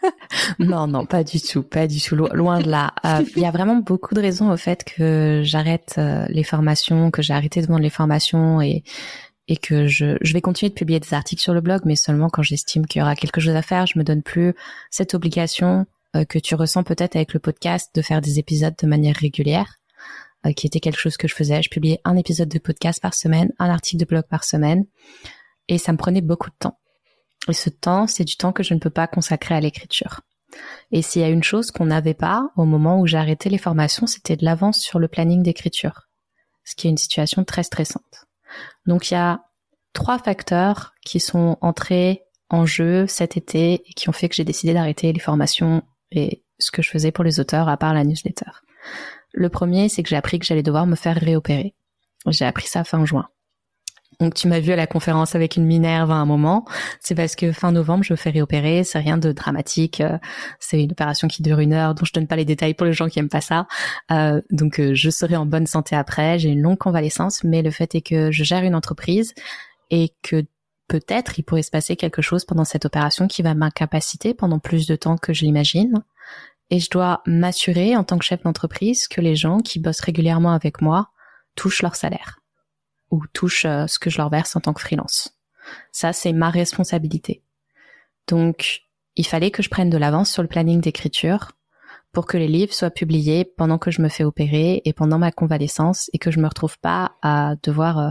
Non, 0.58 0.86
non, 0.86 1.06
pas 1.06 1.22
du 1.22 1.40
tout, 1.40 1.62
pas 1.62 1.86
du 1.86 2.00
tout, 2.00 2.16
loin 2.16 2.60
de 2.60 2.68
là. 2.68 2.92
Euh, 3.04 3.22
il 3.36 3.42
y 3.42 3.46
a 3.46 3.50
vraiment 3.50 3.76
beaucoup 3.76 4.14
de 4.14 4.20
raisons 4.20 4.50
au 4.50 4.56
fait 4.56 4.84
que 4.84 5.42
j'arrête 5.44 5.94
euh, 5.98 6.26
les 6.28 6.44
formations, 6.44 7.10
que 7.10 7.22
j'ai 7.22 7.34
arrêté 7.34 7.62
de 7.62 7.66
vendre 7.66 7.82
les 7.82 7.90
formations 7.90 8.60
et 8.60 8.82
que 9.62 9.86
je, 9.86 10.16
je 10.20 10.32
vais 10.32 10.40
continuer 10.40 10.70
de 10.70 10.74
publier 10.74 11.00
des 11.00 11.14
articles 11.14 11.42
sur 11.42 11.54
le 11.54 11.60
blog, 11.60 11.82
mais 11.84 11.96
seulement 11.96 12.30
quand 12.30 12.42
j'estime 12.42 12.86
qu'il 12.86 13.00
y 13.00 13.02
aura 13.02 13.14
quelque 13.14 13.40
chose 13.40 13.54
à 13.54 13.62
faire. 13.62 13.86
Je 13.86 13.98
me 13.98 14.04
donne 14.04 14.22
plus 14.22 14.54
cette 14.90 15.14
obligation 15.14 15.86
euh, 16.16 16.24
que 16.24 16.38
tu 16.38 16.54
ressens 16.54 16.84
peut-être 16.84 17.16
avec 17.16 17.34
le 17.34 17.40
podcast 17.40 17.90
de 17.94 18.02
faire 18.02 18.20
des 18.20 18.38
épisodes 18.38 18.74
de 18.80 18.86
manière 18.86 19.16
régulière. 19.16 19.76
Euh, 20.46 20.52
qui 20.52 20.66
était 20.66 20.80
quelque 20.80 20.98
chose 20.98 21.16
que 21.16 21.28
je 21.28 21.34
faisais. 21.34 21.62
Je 21.62 21.70
publiais 21.70 22.00
un 22.04 22.16
épisode 22.16 22.48
de 22.48 22.58
podcast 22.58 23.00
par 23.00 23.14
semaine, 23.14 23.52
un 23.58 23.70
article 23.70 24.00
de 24.00 24.04
blog 24.04 24.24
par 24.28 24.44
semaine, 24.44 24.84
et 25.68 25.78
ça 25.78 25.92
me 25.92 25.96
prenait 25.96 26.20
beaucoup 26.20 26.50
de 26.50 26.56
temps. 26.58 26.78
Et 27.48 27.54
ce 27.54 27.70
temps, 27.70 28.06
c'est 28.06 28.24
du 28.24 28.36
temps 28.36 28.52
que 28.52 28.62
je 28.62 28.74
ne 28.74 28.78
peux 28.78 28.90
pas 28.90 29.06
consacrer 29.06 29.54
à 29.54 29.60
l'écriture. 29.60 30.20
Et 30.92 31.02
s'il 31.02 31.22
y 31.22 31.24
a 31.24 31.28
une 31.28 31.42
chose 31.42 31.70
qu'on 31.70 31.86
n'avait 31.86 32.14
pas 32.14 32.50
au 32.56 32.64
moment 32.64 33.00
où 33.00 33.06
j'ai 33.06 33.16
arrêté 33.16 33.48
les 33.48 33.58
formations, 33.58 34.06
c'était 34.06 34.36
de 34.36 34.44
l'avance 34.44 34.80
sur 34.80 34.98
le 34.98 35.08
planning 35.08 35.42
d'écriture, 35.42 36.08
ce 36.64 36.74
qui 36.74 36.86
est 36.86 36.90
une 36.90 36.98
situation 36.98 37.44
très 37.44 37.62
stressante. 37.62 38.26
Donc 38.86 39.10
il 39.10 39.14
y 39.14 39.16
a 39.16 39.40
trois 39.94 40.18
facteurs 40.18 40.92
qui 41.04 41.20
sont 41.20 41.56
entrés 41.60 42.22
en 42.50 42.66
jeu 42.66 43.06
cet 43.06 43.36
été 43.36 43.74
et 43.74 43.94
qui 43.94 44.08
ont 44.08 44.12
fait 44.12 44.28
que 44.28 44.34
j'ai 44.34 44.44
décidé 44.44 44.74
d'arrêter 44.74 45.12
les 45.12 45.20
formations 45.20 45.82
et 46.12 46.44
ce 46.58 46.70
que 46.70 46.82
je 46.82 46.90
faisais 46.90 47.12
pour 47.12 47.24
les 47.24 47.40
auteurs 47.40 47.68
à 47.68 47.76
part 47.76 47.94
la 47.94 48.04
newsletter. 48.04 48.50
Le 49.34 49.48
premier, 49.48 49.88
c'est 49.88 50.02
que 50.02 50.08
j'ai 50.08 50.16
appris 50.16 50.38
que 50.38 50.46
j'allais 50.46 50.62
devoir 50.62 50.86
me 50.86 50.94
faire 50.94 51.16
réopérer. 51.16 51.74
J'ai 52.28 52.44
appris 52.44 52.68
ça 52.68 52.84
fin 52.84 53.04
juin. 53.04 53.28
Donc 54.20 54.34
tu 54.34 54.46
m'as 54.46 54.60
vu 54.60 54.70
à 54.70 54.76
la 54.76 54.86
conférence 54.86 55.34
avec 55.34 55.56
une 55.56 55.64
minerve 55.64 56.12
à 56.12 56.14
un 56.14 56.24
moment. 56.24 56.64
C'est 57.00 57.16
parce 57.16 57.34
que 57.34 57.50
fin 57.50 57.72
novembre, 57.72 58.04
je 58.04 58.12
me 58.12 58.16
fais 58.16 58.30
réopérer. 58.30 58.84
C'est 58.84 59.00
rien 59.00 59.18
de 59.18 59.32
dramatique. 59.32 60.00
Euh, 60.00 60.18
c'est 60.60 60.80
une 60.80 60.92
opération 60.92 61.26
qui 61.26 61.42
dure 61.42 61.58
une 61.58 61.72
heure, 61.72 61.96
dont 61.96 62.04
je 62.04 62.12
donne 62.12 62.28
pas 62.28 62.36
les 62.36 62.44
détails 62.44 62.74
pour 62.74 62.86
les 62.86 62.92
gens 62.92 63.08
qui 63.08 63.18
aiment 63.18 63.28
pas 63.28 63.40
ça. 63.40 63.66
Euh, 64.12 64.40
donc 64.52 64.78
euh, 64.78 64.94
je 64.94 65.10
serai 65.10 65.34
en 65.34 65.46
bonne 65.46 65.66
santé 65.66 65.96
après. 65.96 66.38
J'ai 66.38 66.50
une 66.50 66.62
longue 66.62 66.78
convalescence, 66.78 67.42
mais 67.42 67.62
le 67.62 67.72
fait 67.72 67.94
est 67.96 68.02
que 68.02 68.30
je 68.30 68.44
gère 68.44 68.62
une 68.62 68.76
entreprise 68.76 69.34
et 69.90 70.12
que 70.22 70.44
peut-être 70.86 71.38
il 71.38 71.42
pourrait 71.42 71.62
se 71.62 71.70
passer 71.70 71.96
quelque 71.96 72.22
chose 72.22 72.44
pendant 72.44 72.64
cette 72.64 72.84
opération 72.84 73.26
qui 73.26 73.42
va 73.42 73.54
m'incapaciter 73.54 74.32
pendant 74.32 74.58
plus 74.58 74.86
de 74.86 74.96
temps 74.96 75.16
que 75.16 75.32
je 75.32 75.44
l'imagine 75.44 76.04
et 76.74 76.80
je 76.80 76.90
dois 76.90 77.22
m'assurer 77.24 77.96
en 77.96 78.02
tant 78.02 78.18
que 78.18 78.24
chef 78.24 78.42
d'entreprise 78.42 79.06
que 79.06 79.20
les 79.20 79.36
gens 79.36 79.60
qui 79.60 79.78
bossent 79.78 80.00
régulièrement 80.00 80.50
avec 80.50 80.80
moi 80.82 81.10
touchent 81.54 81.82
leur 81.82 81.94
salaire 81.94 82.40
ou 83.12 83.22
touchent 83.32 83.64
euh, 83.64 83.86
ce 83.86 84.00
que 84.00 84.10
je 84.10 84.18
leur 84.18 84.28
verse 84.28 84.56
en 84.56 84.60
tant 84.60 84.72
que 84.72 84.80
freelance. 84.80 85.38
Ça, 85.92 86.12
c'est 86.12 86.32
ma 86.32 86.50
responsabilité. 86.50 87.44
Donc, 88.26 88.80
il 89.14 89.24
fallait 89.24 89.52
que 89.52 89.62
je 89.62 89.70
prenne 89.70 89.88
de 89.88 89.96
l'avance 89.96 90.32
sur 90.32 90.42
le 90.42 90.48
planning 90.48 90.80
d'écriture 90.80 91.52
pour 92.10 92.26
que 92.26 92.36
les 92.36 92.48
livres 92.48 92.74
soient 92.74 92.90
publiés 92.90 93.44
pendant 93.44 93.78
que 93.78 93.92
je 93.92 94.02
me 94.02 94.08
fais 94.08 94.24
opérer 94.24 94.82
et 94.84 94.92
pendant 94.92 95.18
ma 95.18 95.30
convalescence 95.30 96.10
et 96.12 96.18
que 96.18 96.32
je 96.32 96.40
me 96.40 96.48
retrouve 96.48 96.76
pas 96.80 97.12
à 97.22 97.54
devoir 97.62 97.98
euh, 98.00 98.10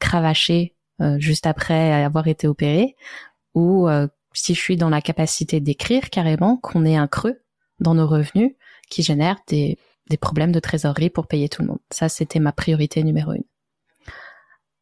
cravacher 0.00 0.76
euh, 1.00 1.18
juste 1.18 1.46
après 1.46 2.04
avoir 2.04 2.28
été 2.28 2.46
opéré 2.46 2.94
ou 3.54 3.88
si 4.34 4.52
je 4.52 4.60
suis 4.60 4.76
dans 4.76 4.90
la 4.90 5.00
capacité 5.00 5.60
d'écrire 5.60 6.10
carrément 6.10 6.58
qu'on 6.58 6.84
ait 6.84 6.96
un 6.96 7.06
creux 7.06 7.40
dans 7.80 7.94
nos 7.94 8.06
revenus 8.06 8.52
qui 8.90 9.02
génère 9.02 9.36
des, 9.48 9.78
des 10.08 10.16
problèmes 10.16 10.52
de 10.52 10.60
trésorerie 10.60 11.10
pour 11.10 11.26
payer 11.26 11.48
tout 11.48 11.62
le 11.62 11.68
monde. 11.68 11.78
Ça, 11.90 12.08
c'était 12.08 12.40
ma 12.40 12.52
priorité 12.52 13.02
numéro 13.02 13.32
une. 13.32 13.44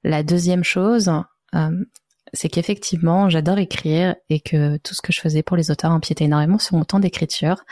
La 0.02 0.22
deuxième 0.22 0.64
chose, 0.64 1.10
euh, 1.54 1.84
c'est 2.32 2.48
qu'effectivement, 2.48 3.30
j'adore 3.30 3.58
écrire 3.58 4.16
et 4.28 4.40
que 4.40 4.76
tout 4.78 4.94
ce 4.94 5.00
que 5.00 5.12
je 5.12 5.20
faisais 5.20 5.42
pour 5.42 5.56
les 5.56 5.70
auteurs 5.70 5.92
empiétait 5.92 6.24
énormément 6.24 6.58
sur 6.58 6.76
mon 6.76 6.84
temps 6.84 7.00
d'écriture 7.00 7.64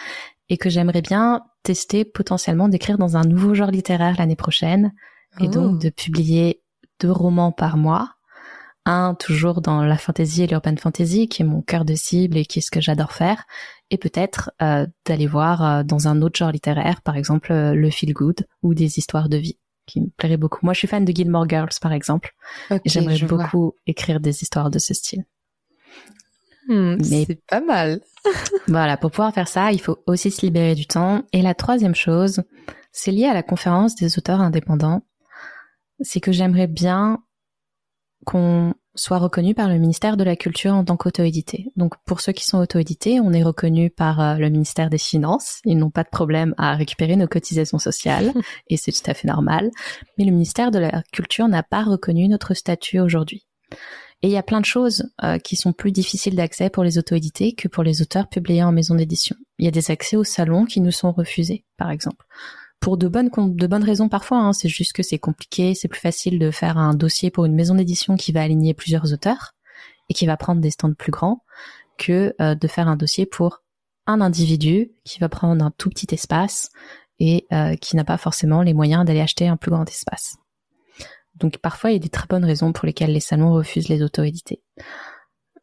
et 0.49 0.57
que 0.57 0.70
j'aimerais 0.70 1.03
bien 1.03 1.43
tester 1.62 2.05
potentiellement 2.05 2.68
d'écrire 2.68 2.99
dans 2.99 3.16
un 3.16 3.25
nouveau 3.25 3.55
genre 3.55 3.70
littéraire 3.70 4.16
l'année 4.18 4.37
prochaine 4.37 4.93
et 5.41 5.49
donc 5.49 5.75
oh. 5.75 5.79
de 5.79 5.91
publier 5.91 6.62
deux 7.01 7.12
romans 7.12 7.53
par 7.53 7.77
mois 7.77 8.14
un 8.85 9.14
toujours 9.14 9.61
dans 9.61 9.83
la 9.85 9.97
fantasy 9.97 10.43
et 10.43 10.47
l'urban 10.47 10.76
fantasy 10.76 11.28
qui 11.28 11.43
est 11.43 11.45
mon 11.45 11.62
cœur 11.62 11.85
de 11.85 11.95
cible 11.95 12.37
et 12.37 12.45
qui 12.45 12.59
est 12.59 12.62
ce 12.62 12.70
que 12.70 12.80
j'adore 12.80 13.12
faire. 13.12 13.45
Et 13.91 13.99
peut-être 13.99 14.51
euh, 14.61 14.87
d'aller 15.07 15.26
voir 15.26 15.64
euh, 15.64 15.83
dans 15.83 16.09
un 16.09 16.22
autre 16.22 16.39
genre 16.39 16.51
littéraire 16.51 17.03
par 17.03 17.16
exemple 17.16 17.53
euh, 17.53 17.74
le 17.74 17.91
feel 17.91 18.12
good 18.12 18.47
ou 18.62 18.74
des 18.74 18.99
histoires 18.99 19.28
de 19.28 19.37
vie 19.37 19.59
qui 19.87 20.01
me 20.01 20.09
plairait 20.16 20.37
beaucoup. 20.37 20.61
Moi 20.62 20.74
je 20.74 20.78
suis 20.78 20.89
fan 20.89 21.05
de 21.05 21.12
Gilmore 21.12 21.49
Girls 21.49 21.70
par 21.80 21.93
exemple. 21.93 22.35
J'aimerais 22.85 23.18
beaucoup 23.20 23.74
écrire 23.87 24.20
des 24.20 24.43
histoires 24.43 24.70
de 24.70 24.78
ce 24.78 24.95
style. 24.95 25.24
Hmm, 26.68 26.97
Mais 27.11 27.24
c'est 27.26 27.45
pas 27.47 27.61
mal. 27.61 28.01
voilà 28.68 28.97
pour 28.97 29.11
pouvoir 29.11 29.35
faire 29.35 29.49
ça 29.49 29.72
il 29.72 29.80
faut 29.80 29.99
aussi 30.07 30.30
se 30.30 30.45
libérer 30.47 30.74
du 30.74 30.87
temps. 30.87 31.22
Et 31.33 31.43
la 31.43 31.55
troisième 31.55 31.95
chose 31.95 32.43
c'est 32.93 33.11
lié 33.11 33.26
à 33.26 33.35
la 33.35 33.43
conférence 33.43 33.95
des 33.95 34.18
auteurs 34.18 34.41
indépendants. 34.41 35.03
C'est 36.01 36.20
que 36.20 36.33
j'aimerais 36.33 36.66
bien 36.66 37.22
qu'on 38.25 38.75
soit 38.95 39.18
reconnu 39.18 39.55
par 39.55 39.68
le 39.68 39.79
ministère 39.79 40.16
de 40.16 40.25
la 40.25 40.37
Culture 40.37 40.75
en 40.75 40.85
tant 40.85 40.97
qu'auto-édité. 40.97 41.73
Donc 41.77 41.95
pour 42.05 42.20
ceux 42.20 42.33
qui 42.33 42.45
sont 42.45 42.59
auto-édités, 42.59 43.20
on 43.20 43.33
est 43.33 43.43
reconnu 43.43 43.91
par 43.91 44.20
euh, 44.20 44.35
le 44.37 44.51
ministère 44.51 44.91
des 44.91 44.99
Finances. 44.99 45.61
Ils 45.64 45.79
n'ont 45.79 45.91
pas 45.91 46.05
de 46.05 46.11
problème 46.11 46.55
à 46.59 46.75
récupérer 46.75 47.16
nos 47.16 47.27
cotisations 47.27 47.79
sociales 47.79 48.33
et 48.68 48.77
c'est 48.77 48.93
tout 48.93 49.11
à 49.11 49.14
fait 49.14 49.29
normal. 49.29 49.70
Mais 50.18 50.25
le 50.25 50.33
ministère 50.33 50.70
de 50.70 50.79
la 50.79 51.03
Culture 51.12 51.49
n'a 51.49 51.62
pas 51.62 51.83
reconnu 51.83 52.29
notre 52.29 52.55
statut 52.55 53.01
aujourd'hui. 53.01 53.47
Et 54.25 54.29
il 54.29 54.33
y 54.33 54.37
a 54.37 54.43
plein 54.43 54.61
de 54.61 54.66
choses 54.66 55.05
euh, 55.25 55.39
qui 55.39 55.57
sont 55.57 55.73
plus 55.73 55.91
difficiles 55.91 56.37
d'accès 56.37 56.70
pour 56.70 56.85
les 56.85 56.99
auto-édités 56.99 57.55
que 57.55 57.66
pour 57.66 57.83
les 57.83 58.03
auteurs 58.03 58.29
publiés 58.29 58.62
en 58.62 58.70
maison 58.70 58.95
d'édition. 58.95 59.35
Il 59.59 59.64
y 59.64 59.68
a 59.68 59.73
des 59.73 59.91
accès 59.91 60.16
au 60.16 60.23
salon 60.23 60.64
qui 60.64 60.81
nous 60.81 60.93
sont 60.93 61.11
refusés, 61.11 61.64
par 61.77 61.91
exemple 61.91 62.25
pour 62.83 62.97
de 62.99 63.07
bonnes 63.07 63.30
de 63.30 63.66
bonnes 63.66 63.85
raisons 63.85 64.09
parfois. 64.09 64.39
Hein. 64.39 64.53
C'est 64.53 64.68
juste 64.68 64.93
que 64.93 65.05
c'est 65.05 65.18
compliqué, 65.18 65.74
c'est 65.74 65.89
plus 65.89 66.01
facile 66.01 66.39
de 66.39 66.51
faire 66.51 66.76
un 66.76 66.95
dossier 66.95 67.30
pour 67.30 67.47
une 67.47 67.55
maison 67.55 67.76
d'édition 67.76 68.16
qui 68.16 68.33
va 68.33 68.43
aligner 68.43 68.74
plusieurs 68.74 69.12
auteurs 69.14 69.55
et 70.11 70.14
qui 70.14 70.26
va 70.26 70.37
prendre 70.37 70.61
des 70.61 70.72
stands 70.72 70.93
plus 70.93 71.12
grands 71.12 71.45
que 71.97 72.35
euh, 72.41 72.57
de 72.57 72.68
faire 72.68 72.89
un 72.89 72.97
dossier 72.97 73.24
pour 73.24 73.62
un 74.07 74.20
individu 74.20 74.91
qui 75.05 75.20
va 75.20 75.28
prendre 75.28 75.64
un 75.64 75.70
tout 75.70 75.91
petit 75.91 76.12
espace 76.12 76.70
et 77.20 77.47
euh, 77.53 77.76
qui 77.76 77.95
n'a 77.95 78.05
pas 78.05 78.18
forcément 78.18 78.62
les 78.62 78.74
moyens 78.74 79.05
d'aller 79.05 79.20
acheter 79.20 79.47
un 79.47 79.57
plus 79.57 79.70
grand 79.70 79.89
espace. 79.89 80.37
Donc 81.37 81.59
parfois 81.59 81.91
il 81.91 81.93
y 81.95 81.97
a 81.97 82.01
des 82.01 82.09
très 82.09 82.26
bonnes 82.26 82.45
raisons 82.45 82.72
pour 82.72 82.85
lesquelles 82.85 83.12
les 83.12 83.20
salons 83.20 83.53
refusent 83.53 83.89
les 83.89 84.03
auto-édités. 84.03 84.61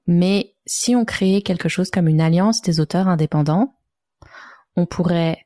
Mais 0.07 0.55
si 0.65 0.95
on 0.95 1.03
créait 1.03 1.41
quelque 1.41 1.67
chose 1.67 1.91
comme 1.91 2.07
une 2.07 2.21
alliance 2.21 2.61
des 2.61 2.79
auteurs 2.79 3.09
indépendants, 3.09 3.75
on 4.77 4.85
pourrait 4.85 5.45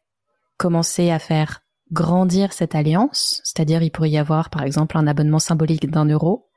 commencer 0.57 1.09
à 1.09 1.17
faire 1.17 1.62
grandir 1.93 2.51
cette 2.51 2.75
alliance, 2.75 3.39
c'est-à-dire 3.43 3.83
il 3.83 3.91
pourrait 3.91 4.09
y 4.09 4.17
avoir 4.17 4.49
par 4.49 4.63
exemple 4.63 4.97
un 4.97 5.07
abonnement 5.07 5.39
symbolique 5.39 5.89
d'un 5.89 6.05
euro, 6.05 6.49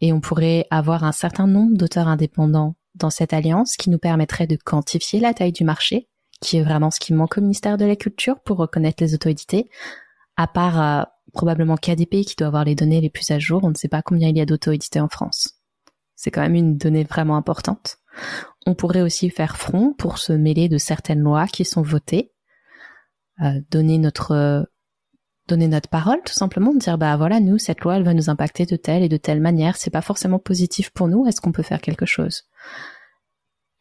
et 0.00 0.12
on 0.12 0.20
pourrait 0.20 0.66
avoir 0.70 1.04
un 1.04 1.12
certain 1.12 1.46
nombre 1.46 1.76
d'auteurs 1.76 2.08
indépendants 2.08 2.76
dans 2.94 3.10
cette 3.10 3.32
alliance 3.32 3.76
qui 3.76 3.90
nous 3.90 3.98
permettrait 3.98 4.46
de 4.46 4.56
quantifier 4.56 5.20
la 5.20 5.34
taille 5.34 5.52
du 5.52 5.64
marché, 5.64 6.08
qui 6.40 6.58
est 6.58 6.62
vraiment 6.62 6.90
ce 6.90 7.00
qui 7.00 7.14
manque 7.14 7.38
au 7.38 7.40
ministère 7.40 7.78
de 7.78 7.84
la 7.84 7.96
Culture 7.96 8.40
pour 8.40 8.58
reconnaître 8.58 9.02
les 9.02 9.14
auto-édités, 9.14 9.70
à 10.36 10.46
part 10.46 10.80
euh, 10.80 11.04
probablement 11.32 11.76
KDP 11.76 12.24
qui 12.24 12.34
doit 12.36 12.48
avoir 12.48 12.64
les 12.64 12.74
données 12.74 13.00
les 13.00 13.10
plus 13.10 13.30
à 13.30 13.38
jour, 13.38 13.64
on 13.64 13.70
ne 13.70 13.74
sait 13.74 13.88
pas 13.88 14.02
combien 14.02 14.28
il 14.28 14.36
y 14.36 14.40
a 14.40 14.46
d'auto-édités 14.46 15.00
en 15.00 15.08
France. 15.08 15.54
C'est 16.14 16.30
quand 16.30 16.42
même 16.42 16.54
une 16.54 16.76
donnée 16.76 17.04
vraiment 17.04 17.36
importante. 17.36 17.98
On 18.66 18.74
pourrait 18.74 19.02
aussi 19.02 19.30
faire 19.30 19.56
front 19.56 19.94
pour 19.94 20.18
se 20.18 20.32
mêler 20.32 20.68
de 20.68 20.78
certaines 20.78 21.20
lois 21.20 21.46
qui 21.46 21.64
sont 21.64 21.82
votées, 21.82 22.32
euh, 23.42 23.60
donner 23.70 23.98
notre 23.98 24.68
donner 25.46 25.68
notre 25.68 25.88
parole, 25.88 26.20
tout 26.24 26.32
simplement, 26.32 26.74
dire 26.74 26.98
bah 26.98 27.16
voilà, 27.16 27.40
nous 27.40 27.58
cette 27.58 27.80
loi 27.80 27.96
elle 27.96 28.04
va 28.04 28.14
nous 28.14 28.30
impacter 28.30 28.66
de 28.66 28.76
telle 28.76 29.02
et 29.02 29.08
de 29.08 29.16
telle 29.16 29.40
manière, 29.40 29.76
c'est 29.76 29.90
pas 29.90 30.00
forcément 30.00 30.38
positif 30.38 30.90
pour 30.90 31.08
nous, 31.08 31.26
est-ce 31.26 31.40
qu'on 31.40 31.52
peut 31.52 31.62
faire 31.62 31.80
quelque 31.80 32.06
chose? 32.06 32.44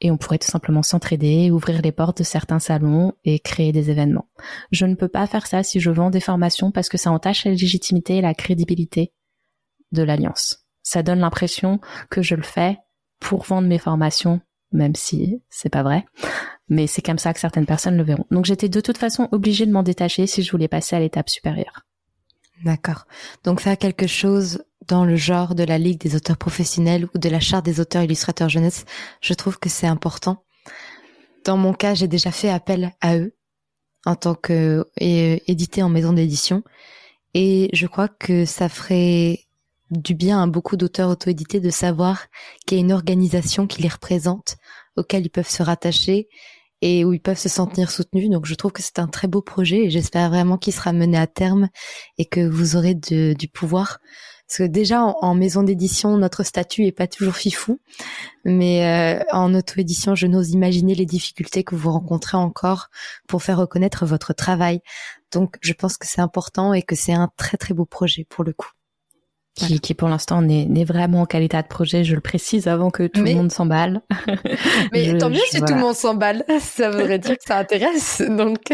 Et 0.01 0.11
on 0.11 0.17
pourrait 0.17 0.39
tout 0.39 0.51
simplement 0.51 0.83
s'entraider, 0.83 1.49
ouvrir 1.49 1.81
les 1.81 1.93
portes 1.93 2.17
de 2.17 2.23
certains 2.23 2.59
salons 2.59 3.13
et 3.23 3.39
créer 3.39 3.71
des 3.71 3.89
événements. 3.89 4.27
Je 4.71 4.85
ne 4.85 4.95
peux 4.95 5.07
pas 5.07 5.25
faire 5.27 5.47
ça 5.47 5.63
si 5.63 5.79
je 5.79 5.89
vends 5.89 6.09
des 6.09 6.19
formations 6.19 6.71
parce 6.71 6.89
que 6.89 6.97
ça 6.97 7.11
entache 7.11 7.45
la 7.45 7.51
légitimité 7.51 8.17
et 8.17 8.21
la 8.21 8.33
crédibilité 8.33 9.13
de 9.93 10.03
l'alliance. 10.03 10.65
Ça 10.81 11.03
donne 11.03 11.19
l'impression 11.19 11.79
que 12.09 12.21
je 12.21 12.35
le 12.35 12.43
fais 12.43 12.77
pour 13.21 13.43
vendre 13.43 13.69
mes 13.69 13.77
formations, 13.77 14.41
même 14.73 14.95
si 14.95 15.41
c'est 15.49 15.69
pas 15.69 15.83
vrai 15.83 16.05
mais 16.69 16.87
c'est 16.87 17.01
comme 17.01 17.19
ça 17.19 17.33
que 17.33 17.39
certaines 17.39 17.65
personnes 17.65 17.97
le 17.97 18.03
verront. 18.03 18.25
Donc 18.31 18.45
j'étais 18.45 18.69
de 18.69 18.81
toute 18.81 18.97
façon 18.97 19.27
obligée 19.31 19.65
de 19.65 19.71
m'en 19.71 19.83
détacher 19.83 20.27
si 20.27 20.43
je 20.43 20.51
voulais 20.51 20.67
passer 20.67 20.95
à 20.95 20.99
l'étape 20.99 21.29
supérieure. 21.29 21.85
D'accord. 22.63 23.05
Donc 23.43 23.59
faire 23.59 23.77
quelque 23.77 24.07
chose 24.07 24.63
dans 24.87 25.05
le 25.05 25.15
genre 25.15 25.55
de 25.55 25.63
la 25.63 25.77
Ligue 25.77 25.99
des 25.99 26.15
auteurs 26.15 26.37
professionnels 26.37 27.07
ou 27.13 27.17
de 27.17 27.29
la 27.29 27.39
Charte 27.39 27.65
des 27.65 27.79
auteurs 27.79 28.03
illustrateurs 28.03 28.49
jeunesse, 28.49 28.85
je 29.21 29.33
trouve 29.33 29.59
que 29.59 29.69
c'est 29.69 29.87
important. 29.87 30.43
Dans 31.45 31.57
mon 31.57 31.73
cas, 31.73 31.93
j'ai 31.93 32.07
déjà 32.07 32.31
fait 32.31 32.49
appel 32.49 32.93
à 33.01 33.17
eux 33.17 33.35
en 34.05 34.15
tant 34.15 34.35
que 34.35 34.85
édité 34.97 35.83
en 35.83 35.89
maison 35.89 36.13
d'édition 36.13 36.63
et 37.33 37.69
je 37.73 37.87
crois 37.87 38.07
que 38.07 38.45
ça 38.45 38.69
ferait 38.69 39.39
du 40.01 40.15
bien 40.15 40.41
à 40.41 40.47
beaucoup 40.47 40.77
d'auteurs 40.77 41.09
auto-édités 41.09 41.59
de 41.59 41.69
savoir 41.69 42.27
qu'il 42.65 42.77
y 42.77 42.81
a 42.81 42.83
une 42.83 42.91
organisation 42.91 43.67
qui 43.67 43.81
les 43.81 43.89
représente, 43.89 44.57
auquel 44.95 45.25
ils 45.25 45.29
peuvent 45.29 45.49
se 45.49 45.63
rattacher 45.63 46.27
et 46.81 47.05
où 47.05 47.13
ils 47.13 47.21
peuvent 47.21 47.37
se 47.37 47.49
sentir 47.49 47.91
soutenus. 47.91 48.29
Donc 48.29 48.45
je 48.45 48.55
trouve 48.55 48.73
que 48.73 48.83
c'est 48.83 48.99
un 48.99 49.07
très 49.07 49.27
beau 49.27 49.41
projet 49.41 49.85
et 49.85 49.89
j'espère 49.89 50.29
vraiment 50.29 50.57
qu'il 50.57 50.73
sera 50.73 50.91
mené 50.91 51.17
à 51.17 51.27
terme 51.27 51.69
et 52.17 52.25
que 52.25 52.45
vous 52.45 52.75
aurez 52.75 52.93
du 52.93 53.47
pouvoir. 53.47 53.99
Parce 54.47 54.57
que 54.57 54.63
déjà 54.63 55.01
en, 55.01 55.33
maison 55.33 55.63
d'édition, 55.63 56.17
notre 56.17 56.43
statut 56.43 56.85
est 56.85 56.91
pas 56.91 57.07
toujours 57.07 57.35
fifou, 57.35 57.79
mais 58.43 58.85
euh, 58.85 59.23
en 59.31 59.55
auto-édition, 59.55 60.13
je 60.15 60.27
n'ose 60.27 60.51
imaginer 60.51 60.93
les 60.93 61.05
difficultés 61.05 61.63
que 61.63 61.75
vous 61.75 61.91
rencontrez 61.91 62.37
encore 62.37 62.89
pour 63.27 63.41
faire 63.41 63.57
reconnaître 63.57 64.05
votre 64.05 64.33
travail. 64.33 64.81
Donc 65.31 65.55
je 65.61 65.73
pense 65.73 65.97
que 65.97 66.05
c'est 66.05 66.21
important 66.21 66.73
et 66.73 66.83
que 66.83 66.95
c'est 66.95 67.13
un 67.13 67.31
très 67.37 67.57
très 67.57 67.73
beau 67.73 67.85
projet 67.85 68.25
pour 68.29 68.43
le 68.43 68.53
coup 68.53 68.69
qui, 69.55 69.79
qui 69.79 69.93
pour 69.93 70.09
l'instant 70.09 70.41
n'est 70.41 70.83
vraiment 70.83 71.21
en 71.21 71.25
qualité 71.25 71.61
de 71.61 71.67
projet, 71.67 72.03
je 72.03 72.15
le 72.15 72.21
précise 72.21 72.67
avant 72.67 72.89
que 72.89 73.07
tout 73.07 73.23
le 73.23 73.35
monde 73.35 73.51
s'emballe. 73.51 74.01
Mais 74.91 75.17
tant 75.17 75.29
mieux 75.29 75.39
si 75.49 75.59
tout 75.59 75.73
le 75.73 75.79
monde 75.79 75.95
s'emballe, 75.95 76.43
ça 76.59 76.89
voudrait 76.89 77.19
dire 77.19 77.37
que 77.37 77.43
ça 77.45 77.59
intéresse, 77.59 78.21
donc. 78.21 78.59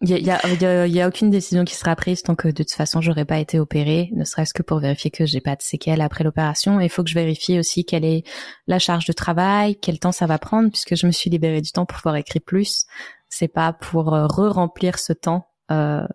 Il 0.00 0.10
y 0.10 0.14
a, 0.14 0.46
y, 0.46 0.64
a, 0.64 0.86
y 0.86 1.00
a, 1.00 1.08
aucune 1.08 1.28
décision 1.28 1.64
qui 1.64 1.74
sera 1.74 1.96
prise 1.96 2.22
tant 2.22 2.36
que 2.36 2.46
de 2.46 2.62
toute 2.62 2.70
façon 2.70 3.00
j'aurais 3.00 3.24
pas 3.24 3.40
été 3.40 3.58
opérée, 3.58 4.10
ne 4.12 4.22
serait-ce 4.22 4.54
que 4.54 4.62
pour 4.62 4.78
vérifier 4.78 5.10
que 5.10 5.26
j'ai 5.26 5.40
pas 5.40 5.56
de 5.56 5.62
séquelles 5.62 6.00
après 6.00 6.22
l'opération. 6.22 6.78
Il 6.78 6.88
faut 6.88 7.02
que 7.02 7.10
je 7.10 7.16
vérifie 7.16 7.58
aussi 7.58 7.84
quelle 7.84 8.04
est 8.04 8.22
la 8.68 8.78
charge 8.78 9.06
de 9.06 9.12
travail, 9.12 9.74
quel 9.74 9.98
temps 9.98 10.12
ça 10.12 10.26
va 10.26 10.38
prendre, 10.38 10.70
puisque 10.70 10.94
je 10.94 11.04
me 11.04 11.10
suis 11.10 11.30
libérée 11.30 11.62
du 11.62 11.72
temps 11.72 11.84
pour 11.84 11.98
pouvoir 11.98 12.14
écrire 12.14 12.42
plus. 12.46 12.86
C'est 13.28 13.48
pas 13.48 13.72
pour 13.72 14.14
euh, 14.14 14.28
re-remplir 14.28 15.00
ce 15.00 15.12
temps 15.12 15.48
euh, 15.72 16.06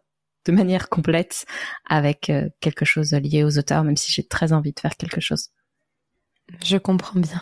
de 0.46 0.52
manière 0.52 0.90
complète 0.90 1.46
avec 1.88 2.30
euh, 2.30 2.50
quelque 2.60 2.86
chose 2.86 3.12
lié 3.14 3.44
aux 3.44 3.58
auteurs, 3.58 3.84
même 3.84 3.98
si 3.98 4.12
j'ai 4.12 4.24
très 4.24 4.54
envie 4.54 4.74
de 4.74 4.80
faire 4.80 4.96
quelque 4.98 5.22
chose. 5.22 5.50
Je 6.64 6.78
comprends 6.78 7.20
bien. 7.20 7.42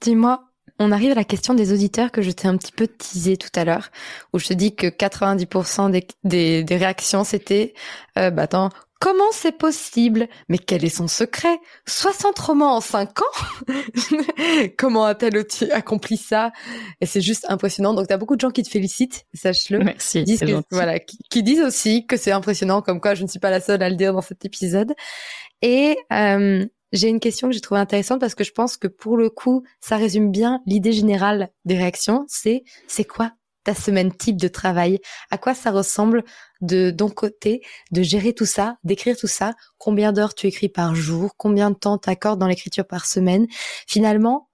Dis-moi, 0.00 0.47
on 0.78 0.92
arrive 0.92 1.12
à 1.12 1.14
la 1.14 1.24
question 1.24 1.54
des 1.54 1.72
auditeurs 1.72 2.10
que 2.10 2.22
je 2.22 2.30
t'ai 2.30 2.48
un 2.48 2.56
petit 2.56 2.72
peu 2.72 2.86
teasé 2.86 3.36
tout 3.36 3.50
à 3.54 3.64
l'heure, 3.64 3.90
où 4.32 4.38
je 4.38 4.46
te 4.46 4.54
dis 4.54 4.74
que 4.74 4.86
90% 4.86 5.90
des, 5.90 6.64
des, 6.64 6.76
réactions 6.76 7.24
c'était 7.24 7.74
euh, 8.18 8.30
bah 8.30 8.42
attends, 8.42 8.70
comment 9.00 9.30
c'est 9.32 9.56
possible? 9.56 10.28
Mais 10.48 10.58
quel 10.58 10.84
est 10.84 10.88
son 10.90 11.08
secret? 11.08 11.58
60 11.86 12.38
romans 12.38 12.76
en 12.76 12.80
5 12.80 13.20
ans? 13.20 13.72
Comment 14.78 15.04
a-t-elle 15.04 15.44
accompli 15.72 16.16
ça? 16.16 16.52
Et 17.00 17.06
c'est 17.06 17.20
juste 17.20 17.46
impressionnant. 17.48 17.94
Donc, 17.94 18.08
tu 18.08 18.14
as 18.14 18.16
beaucoup 18.16 18.36
de 18.36 18.40
gens 18.40 18.50
qui 18.50 18.62
te 18.62 18.70
félicitent, 18.70 19.26
sache-le. 19.34 19.78
Merci. 19.80 20.24
Disent 20.24 20.44
voilà, 20.70 20.98
qui, 20.98 21.42
disent 21.42 21.62
aussi 21.62 22.06
que 22.06 22.16
c'est 22.16 22.32
impressionnant, 22.32 22.82
comme 22.82 23.00
quoi 23.00 23.14
je 23.14 23.22
ne 23.22 23.28
suis 23.28 23.40
pas 23.40 23.50
la 23.50 23.60
seule 23.60 23.82
à 23.82 23.88
le 23.88 23.96
dire 23.96 24.12
dans 24.12 24.22
cet 24.22 24.44
épisode. 24.44 24.94
Et 25.62 25.96
euh, 26.12 26.64
j'ai 26.92 27.08
une 27.08 27.20
question 27.20 27.48
que 27.48 27.54
j'ai 27.54 27.60
trouvée 27.60 27.80
intéressante 27.80 28.20
parce 28.20 28.34
que 28.34 28.44
je 28.44 28.52
pense 28.52 28.76
que 28.76 28.88
pour 28.88 29.16
le 29.16 29.30
coup, 29.30 29.62
ça 29.80 29.96
résume 29.96 30.30
bien 30.30 30.60
l'idée 30.66 30.92
générale 30.92 31.50
des 31.64 31.76
réactions. 31.76 32.24
C'est 32.28 32.64
c'est 32.86 33.04
quoi 33.04 33.32
ta 33.64 33.74
semaine 33.74 34.14
type 34.14 34.36
de 34.38 34.48
travail? 34.48 34.98
À 35.30 35.36
quoi 35.36 35.54
ça 35.54 35.70
ressemble 35.70 36.24
de 36.62 36.90
ton 36.90 37.10
côté 37.10 37.60
de 37.90 38.02
gérer 38.02 38.32
tout 38.32 38.46
ça, 38.46 38.78
d'écrire 38.84 39.16
tout 39.16 39.26
ça? 39.26 39.54
Combien 39.76 40.12
d'heures 40.12 40.34
tu 40.34 40.46
écris 40.46 40.70
par 40.70 40.94
jour? 40.94 41.32
Combien 41.36 41.70
de 41.70 41.76
temps 41.76 41.98
t'accordes 41.98 42.40
dans 42.40 42.46
l'écriture 42.46 42.86
par 42.86 43.04
semaine? 43.04 43.46
Finalement, 43.86 44.47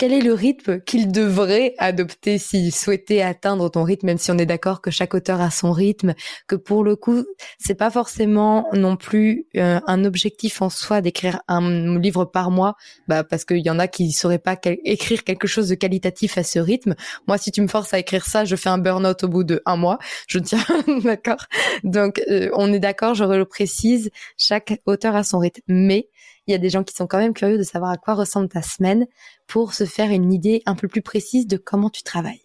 quel 0.00 0.14
est 0.14 0.22
le 0.22 0.32
rythme 0.32 0.80
qu'il 0.80 1.12
devrait 1.12 1.74
adopter 1.76 2.38
s'il 2.38 2.74
souhaitait 2.74 3.20
atteindre 3.20 3.68
ton 3.68 3.82
rythme, 3.82 4.06
même 4.06 4.16
si 4.16 4.30
on 4.30 4.38
est 4.38 4.46
d'accord 4.46 4.80
que 4.80 4.90
chaque 4.90 5.12
auteur 5.12 5.42
a 5.42 5.50
son 5.50 5.72
rythme, 5.72 6.14
que 6.48 6.56
pour 6.56 6.84
le 6.84 6.96
coup, 6.96 7.26
c'est 7.58 7.74
pas 7.74 7.90
forcément 7.90 8.66
non 8.72 8.96
plus 8.96 9.44
euh, 9.58 9.78
un 9.86 10.06
objectif 10.06 10.62
en 10.62 10.70
soi 10.70 11.02
d'écrire 11.02 11.42
un 11.48 11.98
livre 11.98 12.24
par 12.24 12.50
mois, 12.50 12.76
bah 13.08 13.24
parce 13.24 13.44
qu'il 13.44 13.58
y 13.58 13.68
en 13.68 13.78
a 13.78 13.88
qui 13.88 14.10
sauraient 14.12 14.38
pas 14.38 14.56
écrire 14.86 15.22
quelque 15.22 15.46
chose 15.46 15.68
de 15.68 15.74
qualitatif 15.74 16.38
à 16.38 16.44
ce 16.44 16.60
rythme. 16.60 16.94
Moi, 17.28 17.36
si 17.36 17.52
tu 17.52 17.60
me 17.60 17.68
forces 17.68 17.92
à 17.92 17.98
écrire 17.98 18.24
ça, 18.24 18.46
je 18.46 18.56
fais 18.56 18.70
un 18.70 18.78
burn-out 18.78 19.22
au 19.24 19.28
bout 19.28 19.44
de 19.44 19.60
un 19.66 19.76
mois. 19.76 19.98
Je 20.28 20.38
tiens, 20.38 20.64
d'accord? 21.04 21.44
Donc, 21.84 22.22
euh, 22.30 22.48
on 22.54 22.72
est 22.72 22.80
d'accord, 22.80 23.14
je 23.14 23.24
le 23.24 23.44
précise, 23.44 24.08
chaque 24.38 24.80
auteur 24.86 25.14
a 25.14 25.24
son 25.24 25.40
rythme, 25.40 25.60
mais 25.68 26.08
il 26.46 26.52
y 26.52 26.54
a 26.54 26.58
des 26.58 26.70
gens 26.70 26.84
qui 26.84 26.94
sont 26.94 27.06
quand 27.06 27.18
même 27.18 27.34
curieux 27.34 27.58
de 27.58 27.62
savoir 27.62 27.90
à 27.90 27.96
quoi 27.96 28.14
ressemble 28.14 28.48
ta 28.48 28.62
semaine 28.62 29.06
pour 29.46 29.74
se 29.74 29.84
faire 29.84 30.10
une 30.10 30.32
idée 30.32 30.62
un 30.66 30.74
peu 30.74 30.88
plus 30.88 31.02
précise 31.02 31.46
de 31.46 31.56
comment 31.56 31.90
tu 31.90 32.02
travailles. 32.02 32.42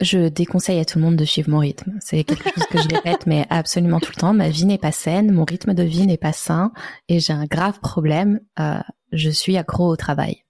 Je 0.00 0.28
déconseille 0.28 0.80
à 0.80 0.84
tout 0.84 0.98
le 0.98 1.04
monde 1.04 1.16
de 1.16 1.24
suivre 1.24 1.50
mon 1.50 1.58
rythme. 1.58 1.92
C'est 2.00 2.24
quelque 2.24 2.50
chose 2.50 2.66
que 2.68 2.78
je 2.78 2.88
répète, 2.88 3.26
mais 3.26 3.46
absolument 3.48 4.00
tout 4.00 4.10
le 4.14 4.20
temps. 4.20 4.34
Ma 4.34 4.48
vie 4.48 4.66
n'est 4.66 4.78
pas 4.78 4.90
saine, 4.90 5.30
mon 5.30 5.44
rythme 5.44 5.72
de 5.72 5.84
vie 5.84 6.06
n'est 6.06 6.16
pas 6.18 6.32
sain, 6.32 6.72
et 7.08 7.20
j'ai 7.20 7.32
un 7.32 7.44
grave 7.44 7.78
problème. 7.78 8.40
Euh, 8.58 8.80
je 9.12 9.30
suis 9.30 9.56
accro 9.56 9.86
au 9.86 9.96
travail. 9.96 10.44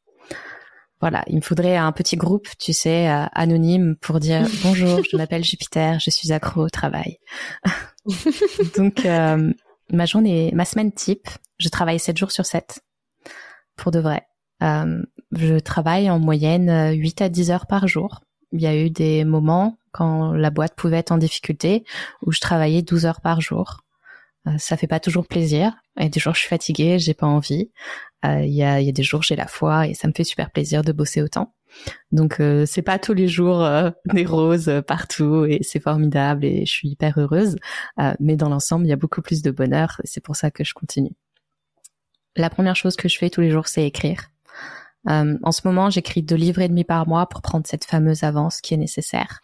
Voilà, 1.00 1.22
il 1.26 1.36
me 1.36 1.40
faudrait 1.42 1.76
un 1.76 1.92
petit 1.92 2.16
groupe, 2.16 2.48
tu 2.58 2.72
sais, 2.72 3.10
euh, 3.10 3.26
anonyme 3.34 3.96
pour 4.00 4.20
dire 4.20 4.46
bonjour, 4.62 5.00
je 5.10 5.18
m'appelle 5.18 5.44
Jupiter, 5.44 6.00
je 6.00 6.08
suis 6.08 6.32
accro 6.32 6.62
au 6.62 6.70
travail. 6.70 7.18
Donc, 8.76 9.04
euh, 9.04 9.52
ma 9.92 10.06
journée, 10.06 10.50
ma 10.54 10.64
semaine 10.64 10.92
type, 10.92 11.28
je 11.58 11.68
travaille 11.68 11.98
7 11.98 12.16
jours 12.16 12.30
sur 12.30 12.46
7. 12.46 12.82
Pour 13.76 13.90
de 13.90 13.98
vrai. 13.98 14.26
Euh, 14.62 15.02
je 15.32 15.58
travaille 15.58 16.10
en 16.10 16.18
moyenne 16.18 16.92
8 16.94 17.22
à 17.22 17.28
10 17.28 17.50
heures 17.50 17.66
par 17.66 17.88
jour. 17.88 18.20
Il 18.52 18.60
y 18.60 18.66
a 18.66 18.76
eu 18.76 18.90
des 18.90 19.24
moments 19.24 19.78
quand 19.92 20.32
la 20.32 20.50
boîte 20.50 20.74
pouvait 20.76 20.98
être 20.98 21.12
en 21.12 21.18
difficulté 21.18 21.84
où 22.22 22.32
je 22.32 22.40
travaillais 22.40 22.82
12 22.82 23.06
heures 23.06 23.20
par 23.20 23.40
jour. 23.40 23.80
Euh, 24.46 24.52
ça 24.58 24.76
fait 24.76 24.86
pas 24.86 25.00
toujours 25.00 25.26
plaisir. 25.26 25.74
Il 25.96 26.04
y 26.04 26.06
a 26.06 26.08
des 26.08 26.20
jours 26.20 26.34
je 26.34 26.40
suis 26.40 26.48
fatiguée, 26.48 26.98
j'ai 26.98 27.14
pas 27.14 27.26
envie. 27.26 27.70
Euh, 28.24 28.44
il, 28.44 28.54
y 28.54 28.62
a, 28.62 28.80
il 28.80 28.86
y 28.86 28.88
a 28.88 28.92
des 28.92 29.02
jours 29.02 29.22
j'ai 29.22 29.36
la 29.36 29.46
foi 29.46 29.88
et 29.88 29.94
ça 29.94 30.08
me 30.08 30.12
fait 30.14 30.24
super 30.24 30.50
plaisir 30.50 30.82
de 30.82 30.92
bosser 30.92 31.22
autant. 31.22 31.52
Donc 32.12 32.40
euh, 32.40 32.64
c'est 32.66 32.82
pas 32.82 32.98
tous 32.98 33.14
les 33.14 33.28
jours 33.28 33.62
euh, 33.62 33.90
des 34.12 34.24
roses 34.24 34.70
partout 34.86 35.44
et 35.44 35.60
c'est 35.62 35.80
formidable 35.80 36.44
et 36.44 36.66
je 36.66 36.72
suis 36.72 36.88
hyper 36.88 37.18
heureuse. 37.18 37.56
Euh, 38.00 38.14
mais 38.20 38.36
dans 38.36 38.48
l'ensemble, 38.48 38.86
il 38.86 38.90
y 38.90 38.92
a 38.92 38.96
beaucoup 38.96 39.22
plus 39.22 39.42
de 39.42 39.50
bonheur 39.50 40.00
et 40.04 40.06
c'est 40.06 40.22
pour 40.22 40.36
ça 40.36 40.50
que 40.50 40.64
je 40.64 40.74
continue. 40.74 41.12
La 42.36 42.50
première 42.50 42.76
chose 42.76 42.96
que 42.96 43.08
je 43.08 43.18
fais 43.18 43.30
tous 43.30 43.40
les 43.40 43.50
jours, 43.50 43.68
c'est 43.68 43.84
écrire. 43.84 44.30
en 45.06 45.52
ce 45.52 45.60
moment, 45.64 45.90
j'écris 45.90 46.22
deux 46.22 46.36
livres 46.36 46.62
et 46.62 46.68
demi 46.68 46.84
par 46.84 47.06
mois 47.06 47.28
pour 47.28 47.42
prendre 47.42 47.66
cette 47.66 47.84
fameuse 47.84 48.22
avance 48.22 48.60
qui 48.60 48.74
est 48.74 48.78
nécessaire 48.78 49.40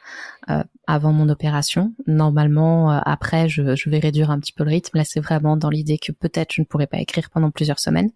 avant 0.87 1.13
mon 1.13 1.29
opération. 1.29 1.93
Normalement, 2.07 2.91
après, 2.91 3.49
je, 3.49 3.77
je 3.77 3.91
vais 3.91 3.99
réduire 3.99 4.31
un 4.31 4.41
petit 4.41 4.53
peu 4.53 4.65
le 4.65 4.71
rythme. 4.71 4.99
Là, 4.99 5.05
c'est 5.05 5.21
vraiment 5.21 5.57
dans 5.57 5.71
l'idée 5.71 5.99
que 5.99 6.13
peut-être 6.13 6.53
je 6.55 6.63
ne 6.63 6.67
pourrai 6.67 6.87
pas 6.87 6.99
écrire 6.99 7.31
pendant 7.31 7.51
plusieurs 7.51 7.79
semaines. 7.79 8.11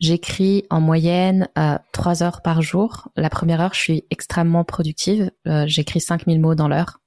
J'écris 0.00 0.66
en 0.70 0.80
moyenne 0.80 1.48
euh, 1.56 1.78
trois 1.92 2.22
heures 2.22 2.42
par 2.42 2.62
jour. 2.62 3.08
La 3.16 3.30
première 3.30 3.60
heure, 3.60 3.74
je 3.74 3.80
suis 3.80 4.04
extrêmement 4.10 4.64
productive. 4.64 5.30
Euh, 5.46 5.64
j'écris 5.66 6.00
5000 6.00 6.40
mots 6.40 6.54
dans 6.54 6.68
l'heure. 6.68 7.00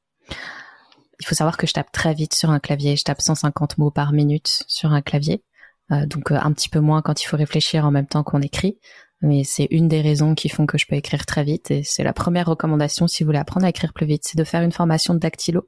Il 1.20 1.26
faut 1.26 1.36
savoir 1.36 1.58
que 1.58 1.68
je 1.68 1.74
tape 1.74 1.92
très 1.92 2.14
vite 2.14 2.34
sur 2.34 2.50
un 2.50 2.60
clavier. 2.60 2.96
Je 2.96 3.04
tape 3.04 3.22
150 3.22 3.78
mots 3.78 3.92
par 3.92 4.14
minute 4.14 4.64
sur 4.68 4.94
un 4.94 5.02
clavier. 5.02 5.44
Euh, 5.92 6.06
donc 6.06 6.32
un 6.32 6.52
petit 6.52 6.70
peu 6.70 6.80
moins 6.80 7.02
quand 7.02 7.22
il 7.22 7.26
faut 7.26 7.38
réfléchir 7.38 7.86
en 7.86 7.92
même 7.92 8.08
temps 8.08 8.24
qu'on 8.24 8.42
écrit. 8.42 8.78
Mais 9.22 9.44
c'est 9.44 9.68
une 9.72 9.88
des 9.88 10.02
raisons 10.02 10.36
qui 10.36 10.48
font 10.48 10.66
que 10.66 10.78
je 10.78 10.86
peux 10.86 10.96
écrire 10.96 11.26
très 11.26 11.44
vite. 11.44 11.72
Et 11.72 11.84
c'est 11.84 12.04
la 12.04 12.14
première 12.14 12.46
recommandation 12.46 13.08
si 13.08 13.24
vous 13.24 13.28
voulez 13.28 13.40
apprendre 13.40 13.66
à 13.66 13.70
écrire 13.70 13.94
plus 13.94 14.06
vite. 14.06 14.24
C'est 14.26 14.38
de 14.38 14.44
faire 14.44 14.62
une 14.62 14.72
formation 14.72 15.14
de 15.14 15.20
dactylo 15.20 15.68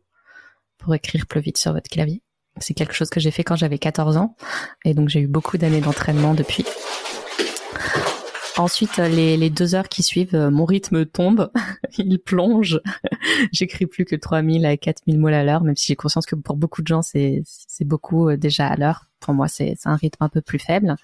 pour 0.77 0.93
écrire 0.93 1.25
plus 1.25 1.41
vite 1.41 1.57
sur 1.57 1.73
votre 1.73 1.89
clavier. 1.89 2.21
C'est 2.59 2.73
quelque 2.73 2.93
chose 2.93 3.09
que 3.09 3.19
j'ai 3.19 3.31
fait 3.31 3.43
quand 3.43 3.55
j'avais 3.55 3.79
14 3.79 4.17
ans. 4.17 4.35
Et 4.85 4.93
donc 4.93 5.09
j'ai 5.09 5.21
eu 5.21 5.27
beaucoup 5.27 5.57
d'années 5.57 5.81
d'entraînement 5.81 6.33
depuis. 6.33 6.65
Ensuite, 8.57 8.97
les, 8.97 9.37
les, 9.37 9.49
deux 9.49 9.73
heures 9.73 9.87
qui 9.87 10.03
suivent, 10.03 10.35
euh, 10.35 10.51
mon 10.51 10.65
rythme 10.65 11.05
tombe, 11.05 11.49
il 11.97 12.19
plonge. 12.19 12.81
J'écris 13.51 13.85
plus 13.85 14.05
que 14.05 14.15
3000 14.15 14.65
à 14.65 14.77
4000 14.77 15.19
mots 15.19 15.27
à 15.27 15.43
l'heure, 15.43 15.63
même 15.63 15.75
si 15.75 15.87
j'ai 15.87 15.95
conscience 15.95 16.25
que 16.25 16.35
pour 16.35 16.55
beaucoup 16.55 16.81
de 16.81 16.87
gens, 16.87 17.01
c'est 17.01 17.43
beaucoup 17.81 18.29
euh, 18.29 18.37
déjà 18.37 18.67
à 18.67 18.75
l'heure. 18.75 19.05
Pour 19.19 19.33
moi, 19.33 19.47
c'est 19.47 19.75
un 19.85 19.95
rythme 19.95 20.23
un 20.23 20.29
peu 20.29 20.41
plus 20.41 20.59
faible. 20.59 20.95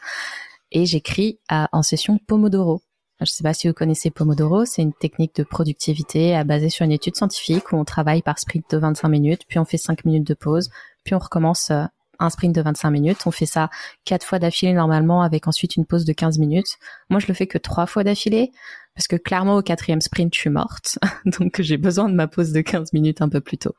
Et 0.71 0.85
j'écris 0.85 1.39
en 1.49 1.81
session 1.83 2.17
Pomodoro. 2.17 2.81
Je 3.19 3.23
ne 3.23 3.27
sais 3.27 3.43
pas 3.43 3.53
si 3.53 3.67
vous 3.67 3.73
connaissez 3.73 4.11
Pomodoro, 4.11 4.65
c'est 4.65 4.81
une 4.81 4.91
technique 4.91 5.35
de 5.35 5.43
productivité 5.43 6.41
basée 6.43 6.69
sur 6.69 6.83
une 6.83 6.91
étude 6.91 7.15
scientifique 7.15 7.71
où 7.71 7.77
on 7.77 7.85
travaille 7.85 8.21
par 8.21 8.37
sprint 8.39 8.69
de 8.71 8.77
25 8.77 9.07
minutes, 9.07 9.41
puis 9.47 9.57
on 9.57 9.63
fait 9.63 9.77
5 9.77 10.03
minutes 10.03 10.27
de 10.27 10.33
pause, 10.33 10.69
puis 11.05 11.15
on 11.15 11.19
recommence 11.19 11.71
euh, 11.71 11.85
un 12.19 12.29
sprint 12.29 12.55
de 12.55 12.61
25 12.61 12.89
minutes. 12.91 13.25
On 13.25 13.31
fait 13.31 13.45
ça 13.45 13.69
quatre 14.03 14.25
fois 14.25 14.39
d'affilée 14.39 14.73
normalement 14.73 15.21
avec 15.21 15.47
ensuite 15.47 15.75
une 15.75 15.85
pause 15.85 16.05
de 16.05 16.13
15 16.13 16.39
minutes. 16.39 16.77
Moi, 17.09 17.19
je 17.19 17.27
le 17.27 17.33
fais 17.33 17.47
que 17.47 17.57
trois 17.57 17.85
fois 17.85 18.03
d'affilée 18.03 18.51
parce 18.95 19.07
que 19.07 19.15
clairement 19.15 19.57
au 19.57 19.61
quatrième 19.61 20.01
sprint, 20.01 20.33
je 20.33 20.39
suis 20.39 20.49
morte. 20.49 20.97
Donc, 21.39 21.61
j'ai 21.61 21.77
besoin 21.77 22.09
de 22.09 22.15
ma 22.15 22.27
pause 22.27 22.51
de 22.51 22.61
15 22.61 22.93
minutes 22.93 23.21
un 23.21 23.29
peu 23.29 23.41
plus 23.41 23.57
tôt. 23.57 23.75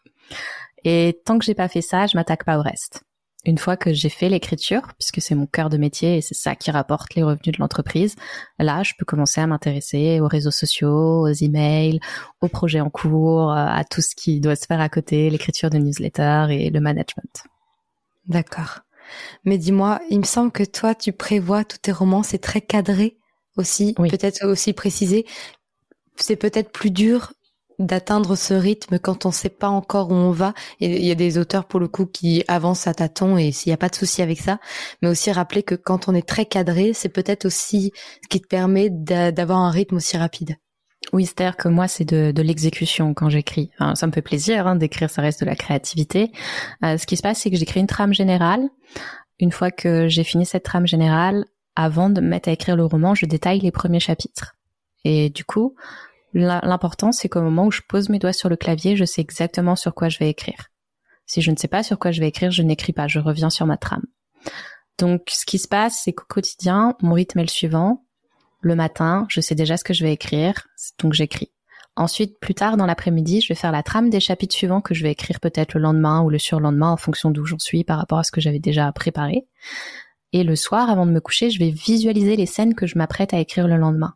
Et 0.85 1.21
tant 1.25 1.39
que 1.39 1.45
j'ai 1.45 1.55
pas 1.55 1.69
fait 1.69 1.81
ça, 1.81 2.07
je 2.07 2.17
m'attaque 2.17 2.45
pas 2.45 2.59
au 2.59 2.63
reste. 2.63 3.03
Une 3.47 3.59
fois 3.59 3.77
que 3.77 3.93
j'ai 3.93 4.09
fait 4.09 4.29
l'écriture, 4.29 4.83
puisque 4.99 5.21
c'est 5.21 5.37
mon 5.37 5.47
cœur 5.47 5.71
de 5.71 5.77
métier 5.77 6.17
et 6.17 6.21
c'est 6.21 6.35
ça 6.35 6.57
qui 6.57 6.73
rapporte 6.73 7.15
les 7.15 7.23
revenus 7.23 7.55
de 7.55 7.61
l'entreprise, 7.61 8.17
là, 8.59 8.83
je 8.83 8.93
peux 8.99 9.05
commencer 9.05 9.41
à 9.41 9.47
m'intéresser 9.47 10.19
aux 10.21 10.27
réseaux 10.27 10.51
sociaux, 10.51 11.23
aux 11.23 11.33
emails, 11.33 12.01
aux 12.41 12.49
projets 12.49 12.81
en 12.81 12.91
cours, 12.91 13.53
à 13.53 13.85
tout 13.85 14.01
ce 14.01 14.17
qui 14.17 14.41
doit 14.41 14.57
se 14.57 14.67
faire 14.67 14.81
à 14.81 14.89
côté, 14.89 15.31
l'écriture 15.31 15.71
de 15.71 15.79
newsletters 15.79 16.49
et 16.51 16.71
le 16.71 16.81
management. 16.81 17.45
D'accord. 18.29 18.81
Mais 19.45 19.59
dis-moi, 19.59 20.01
il 20.11 20.19
me 20.21 20.25
semble 20.25 20.51
que 20.53 20.65
toi, 20.65 20.95
tu 20.95 21.13
prévois 21.13 21.65
tous 21.65 21.79
tes 21.79 21.93
romans, 21.93 22.23
c'est 22.23 22.39
très 22.39 22.61
cadré 22.61 23.19
aussi, 23.57 23.95
peut-être 23.95 24.47
aussi 24.47 24.73
précisé. 24.73 25.27
C'est 26.17 26.37
peut-être 26.37 26.73
plus 26.73 26.91
dur 26.91 27.33
d'atteindre 27.79 28.37
ce 28.37 28.55
rythme 28.55 28.99
quand 28.99 29.27
on 29.27 29.31
sait 29.31 29.51
pas 29.51 29.69
encore 29.69 30.11
où 30.11 30.15
on 30.15 30.31
va. 30.31 30.55
Et 30.81 30.97
il 30.97 31.05
y 31.05 31.11
a 31.11 31.15
des 31.15 31.39
auteurs 31.39 31.67
pour 31.67 31.79
le 31.79 31.89
coup 31.89 32.07
qui 32.07 32.43
avancent 32.49 32.87
à 32.87 32.95
tâtons 32.95 33.37
et 33.37 33.53
s'il 33.53 33.71
n'y 33.71 33.75
a 33.75 33.79
pas 33.79 33.89
de 33.89 33.95
souci 33.95 34.23
avec 34.23 34.41
ça, 34.41 34.59
mais 35.03 35.09
aussi 35.09 35.31
rappeler 35.31 35.63
que 35.63 35.75
quand 35.75 36.09
on 36.09 36.15
est 36.15 36.27
très 36.27 36.47
cadré, 36.47 36.93
c'est 36.95 37.09
peut-être 37.11 37.45
aussi 37.45 37.93
ce 38.23 38.29
qui 38.29 38.41
te 38.41 38.49
permet 38.49 38.91
d'avoir 38.91 39.59
un 39.59 39.71
rythme 39.71 39.97
aussi 39.97 40.17
rapide. 40.17 40.57
Oui, 41.13 41.29
que 41.59 41.69
moi, 41.69 41.89
c'est 41.89 42.05
de, 42.05 42.33
de 42.33 42.43
l'exécution 42.43 43.15
quand 43.15 43.31
j'écris. 43.31 43.71
ça 43.95 44.07
me 44.07 44.13
fait 44.13 44.23
plaisir 44.23 44.67
hein, 44.67 44.77
d'écrire, 44.77 45.11
ça 45.11 45.23
reste 45.23 45.41
de 45.41 45.47
la 45.47 45.55
créativité. 45.55 46.33
Euh, 46.85 46.99
ce 46.99 47.07
qui 47.07 47.17
se 47.17 47.23
passe, 47.23 47.41
c'est 47.41 47.51
que 47.51 47.57
j'écris 47.57 47.81
une 47.81 47.87
trame 47.87 48.13
générale. 48.13 48.69
Une 49.39 49.53
fois 49.53 49.71
que 49.71 50.09
j'ai 50.09 50.25
fini 50.25 50.47
cette 50.47 50.65
trame 50.65 50.87
générale, 50.87 51.45
avant 51.77 52.11
de 52.11 52.21
me 52.21 52.29
mettre 52.29 52.49
à 52.49 52.53
écrire 52.53 52.77
le 52.77 52.85
roman, 52.85 53.15
je 53.15 53.27
détaille 53.27 53.61
les 53.61 53.71
premiers 53.71 54.01
chapitres. 54.01 54.57
Et 55.05 55.31
du 55.31 55.45
coup, 55.45 55.77
l'important, 56.33 57.13
c'est 57.13 57.29
qu'au 57.29 57.43
moment 57.43 57.67
où 57.67 57.71
je 57.71 57.83
pose 57.87 58.09
mes 58.09 58.19
doigts 58.19 58.33
sur 58.33 58.49
le 58.49 58.57
clavier, 58.57 58.97
je 58.97 59.05
sais 59.05 59.21
exactement 59.21 59.77
sur 59.77 59.95
quoi 59.95 60.09
je 60.09 60.19
vais 60.19 60.29
écrire. 60.29 60.69
Si 61.27 61.43
je 61.43 61.51
ne 61.51 61.57
sais 61.57 61.69
pas 61.69 61.83
sur 61.83 61.99
quoi 61.99 62.11
je 62.11 62.21
vais 62.21 62.29
écrire, 62.29 62.51
je 62.51 62.63
n'écris 62.63 62.93
pas, 62.93 63.07
je 63.09 63.19
reviens 63.19 63.51
sur 63.51 63.67
ma 63.67 63.77
trame. 63.77 64.05
Donc, 64.99 65.29
ce 65.29 65.45
qui 65.45 65.59
se 65.59 65.69
passe, 65.69 66.01
c'est 66.03 66.13
qu'au 66.13 66.25
quotidien, 66.29 66.97
mon 67.03 67.13
rythme 67.13 67.41
est 67.41 67.43
le 67.43 67.49
suivant 67.49 68.06
le 68.61 68.75
matin, 68.75 69.27
je 69.29 69.41
sais 69.41 69.55
déjà 69.55 69.77
ce 69.77 69.85
que 69.85 69.95
je 69.95 70.05
vais 70.05 70.13
écrire, 70.13 70.67
donc 70.99 71.13
j'écris. 71.13 71.53
Ensuite, 71.97 72.39
plus 72.41 72.55
tard 72.55 72.77
dans 72.77 72.85
l'après-midi, 72.85 73.41
je 73.41 73.49
vais 73.49 73.55
faire 73.55 73.73
la 73.73 73.83
trame 73.83 74.11
des 74.11 74.21
chapitres 74.21 74.55
suivants 74.55 74.83
que 74.83 74.95
je 74.95 75.03
vais 75.03 75.13
écrire 75.13 75.41
peut-être 75.41 75.75
le 75.75 75.81
lendemain 75.81 76.23
ou 76.23 76.29
le 76.29 76.39
surlendemain 76.39 76.91
en 76.91 76.99
fonction 76.99 77.31
d'où 77.31 77.47
j'en 77.47 77.59
suis 77.59 77.85
par 77.85 77.99
rapport 77.99 78.19
à 78.19 78.23
ce 78.23 78.31
que 78.31 78.41
j'avais 78.41 78.59
déjà 78.59 78.93
préparé. 78.93 79.47
Et 80.33 80.45
le 80.45 80.57
soir, 80.57 80.91
avant 80.91 81.07
de 81.07 81.13
me 81.13 81.21
coucher, 81.21 81.51
je 81.51 81.59
vais 81.59 81.71
visualiser 81.71 82.37
les 82.37 82.45
scènes 82.45 82.75
que 82.75 82.87
je 82.87 82.99
m'apprête 82.99 83.33
à 83.33 83.39
écrire 83.39 83.67
le 83.67 83.77
lendemain. 83.77 84.15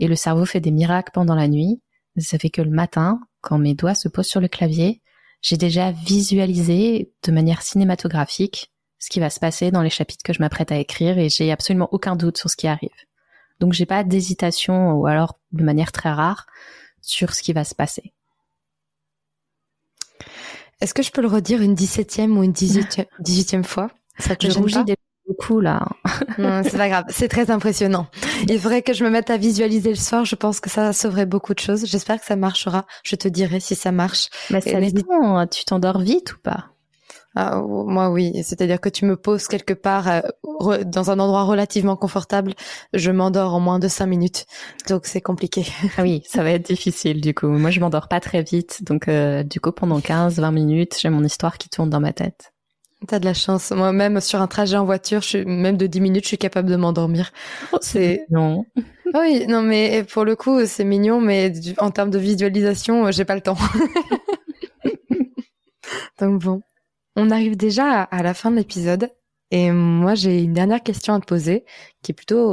Et 0.00 0.08
le 0.08 0.16
cerveau 0.16 0.44
fait 0.44 0.60
des 0.60 0.72
miracles 0.72 1.12
pendant 1.12 1.36
la 1.36 1.46
nuit. 1.46 1.80
Ça 2.16 2.38
fait 2.38 2.50
que 2.50 2.62
le 2.62 2.70
matin, 2.70 3.20
quand 3.42 3.58
mes 3.58 3.74
doigts 3.74 3.94
se 3.94 4.08
posent 4.08 4.26
sur 4.26 4.40
le 4.40 4.48
clavier, 4.48 5.00
j'ai 5.40 5.56
déjà 5.56 5.92
visualisé 5.92 7.12
de 7.22 7.32
manière 7.32 7.62
cinématographique 7.62 8.72
ce 8.98 9.10
qui 9.10 9.20
va 9.20 9.30
se 9.30 9.38
passer 9.38 9.70
dans 9.70 9.82
les 9.82 9.90
chapitres 9.90 10.24
que 10.24 10.32
je 10.32 10.40
m'apprête 10.40 10.72
à 10.72 10.78
écrire 10.78 11.18
et 11.18 11.28
j'ai 11.28 11.52
absolument 11.52 11.88
aucun 11.92 12.16
doute 12.16 12.36
sur 12.36 12.50
ce 12.50 12.56
qui 12.56 12.66
arrive. 12.66 12.90
Donc 13.60 13.72
j'ai 13.72 13.86
pas 13.86 14.04
d'hésitation 14.04 14.92
ou 14.92 15.06
alors 15.06 15.38
de 15.52 15.64
manière 15.64 15.92
très 15.92 16.10
rare 16.10 16.46
sur 17.00 17.34
ce 17.34 17.42
qui 17.42 17.52
va 17.52 17.64
se 17.64 17.74
passer. 17.74 18.12
Est-ce 20.80 20.94
que 20.94 21.02
je 21.02 21.10
peux 21.10 21.22
le 21.22 21.28
redire 21.28 21.60
une 21.60 21.74
17e 21.74 22.36
ou 22.36 22.44
une 22.44 22.52
18e, 22.52 23.62
fois? 23.64 23.90
Ça 24.18 24.36
te 24.36 24.48
je 24.48 24.58
rougis 24.58 24.76
beaucoup 25.26 25.60
là. 25.60 25.86
non, 26.38 26.62
c'est 26.62 26.76
pas 26.76 26.88
grave, 26.88 27.04
c'est 27.08 27.28
très 27.28 27.50
impressionnant. 27.50 28.06
Il 28.48 28.58
faudrait 28.58 28.82
que 28.82 28.92
je 28.92 29.04
me 29.04 29.10
mette 29.10 29.30
à 29.30 29.36
visualiser 29.36 29.90
le 29.90 29.96
soir, 29.96 30.24
je 30.24 30.36
pense 30.36 30.60
que 30.60 30.70
ça 30.70 30.92
sauverait 30.92 31.26
beaucoup 31.26 31.52
de 31.52 31.58
choses. 31.58 31.84
J'espère 31.86 32.20
que 32.20 32.26
ça 32.26 32.36
marchera. 32.36 32.86
Je 33.04 33.16
te 33.16 33.28
dirai 33.28 33.60
si 33.60 33.74
ça 33.74 33.92
marche. 33.92 34.28
Mais 34.50 34.60
ça 34.60 34.80
dépend, 34.80 35.46
tu 35.46 35.64
t'endors 35.64 35.98
vite 35.98 36.34
ou 36.34 36.38
pas? 36.38 36.70
Ah, 37.36 37.60
moi 37.62 38.10
oui, 38.10 38.32
c'est-à-dire 38.42 38.80
que 38.80 38.88
tu 38.88 39.04
me 39.04 39.16
poses 39.16 39.48
quelque 39.48 39.74
part 39.74 40.08
euh, 40.08 40.82
dans 40.84 41.10
un 41.10 41.18
endroit 41.18 41.44
relativement 41.44 41.96
confortable, 41.96 42.54
je 42.94 43.10
m'endors 43.10 43.54
en 43.54 43.60
moins 43.60 43.78
de 43.78 43.86
cinq 43.86 44.06
minutes, 44.06 44.46
donc 44.88 45.06
c'est 45.06 45.20
compliqué. 45.20 45.66
Ah 45.98 46.02
oui, 46.02 46.22
ça 46.26 46.42
va 46.42 46.50
être 46.50 46.66
difficile 46.66 47.20
du 47.20 47.34
coup. 47.34 47.48
Moi 47.48 47.70
je 47.70 47.80
m'endors 47.80 48.08
pas 48.08 48.20
très 48.20 48.42
vite, 48.42 48.82
donc 48.84 49.08
euh, 49.08 49.42
du 49.42 49.60
coup 49.60 49.72
pendant 49.72 50.00
15-20 50.00 50.52
minutes, 50.52 50.96
j'ai 51.00 51.10
mon 51.10 51.24
histoire 51.24 51.58
qui 51.58 51.68
tourne 51.68 51.90
dans 51.90 52.00
ma 52.00 52.12
tête. 52.12 52.52
T'as 53.06 53.20
de 53.20 53.24
la 53.24 53.34
chance. 53.34 53.70
Moi-même, 53.70 54.20
sur 54.20 54.40
un 54.40 54.48
trajet 54.48 54.76
en 54.76 54.84
voiture, 54.84 55.22
je 55.22 55.28
suis, 55.28 55.44
même 55.44 55.76
de 55.76 55.86
10 55.86 56.00
minutes, 56.00 56.24
je 56.24 56.28
suis 56.28 56.38
capable 56.38 56.68
de 56.68 56.74
m'endormir. 56.74 57.30
Oh, 57.72 57.78
c'est 57.80 58.26
non. 58.28 58.64
oui, 59.14 59.46
non, 59.46 59.62
mais 59.62 60.02
pour 60.02 60.24
le 60.24 60.34
coup, 60.34 60.66
c'est 60.66 60.84
mignon, 60.84 61.20
mais 61.20 61.52
en 61.78 61.92
termes 61.92 62.10
de 62.10 62.18
visualisation, 62.18 63.12
j'ai 63.12 63.24
pas 63.24 63.36
le 63.36 63.40
temps. 63.40 63.56
Donc 66.18 66.42
bon. 66.42 66.60
On 67.20 67.32
arrive 67.32 67.56
déjà 67.56 68.02
à 68.02 68.22
la 68.22 68.32
fin 68.32 68.52
de 68.52 68.56
l'épisode 68.56 69.10
et 69.50 69.72
moi 69.72 70.14
j'ai 70.14 70.40
une 70.40 70.52
dernière 70.52 70.84
question 70.84 71.14
à 71.14 71.20
te 71.20 71.26
poser 71.26 71.64
qui 72.00 72.12
est 72.12 72.14
plutôt 72.14 72.52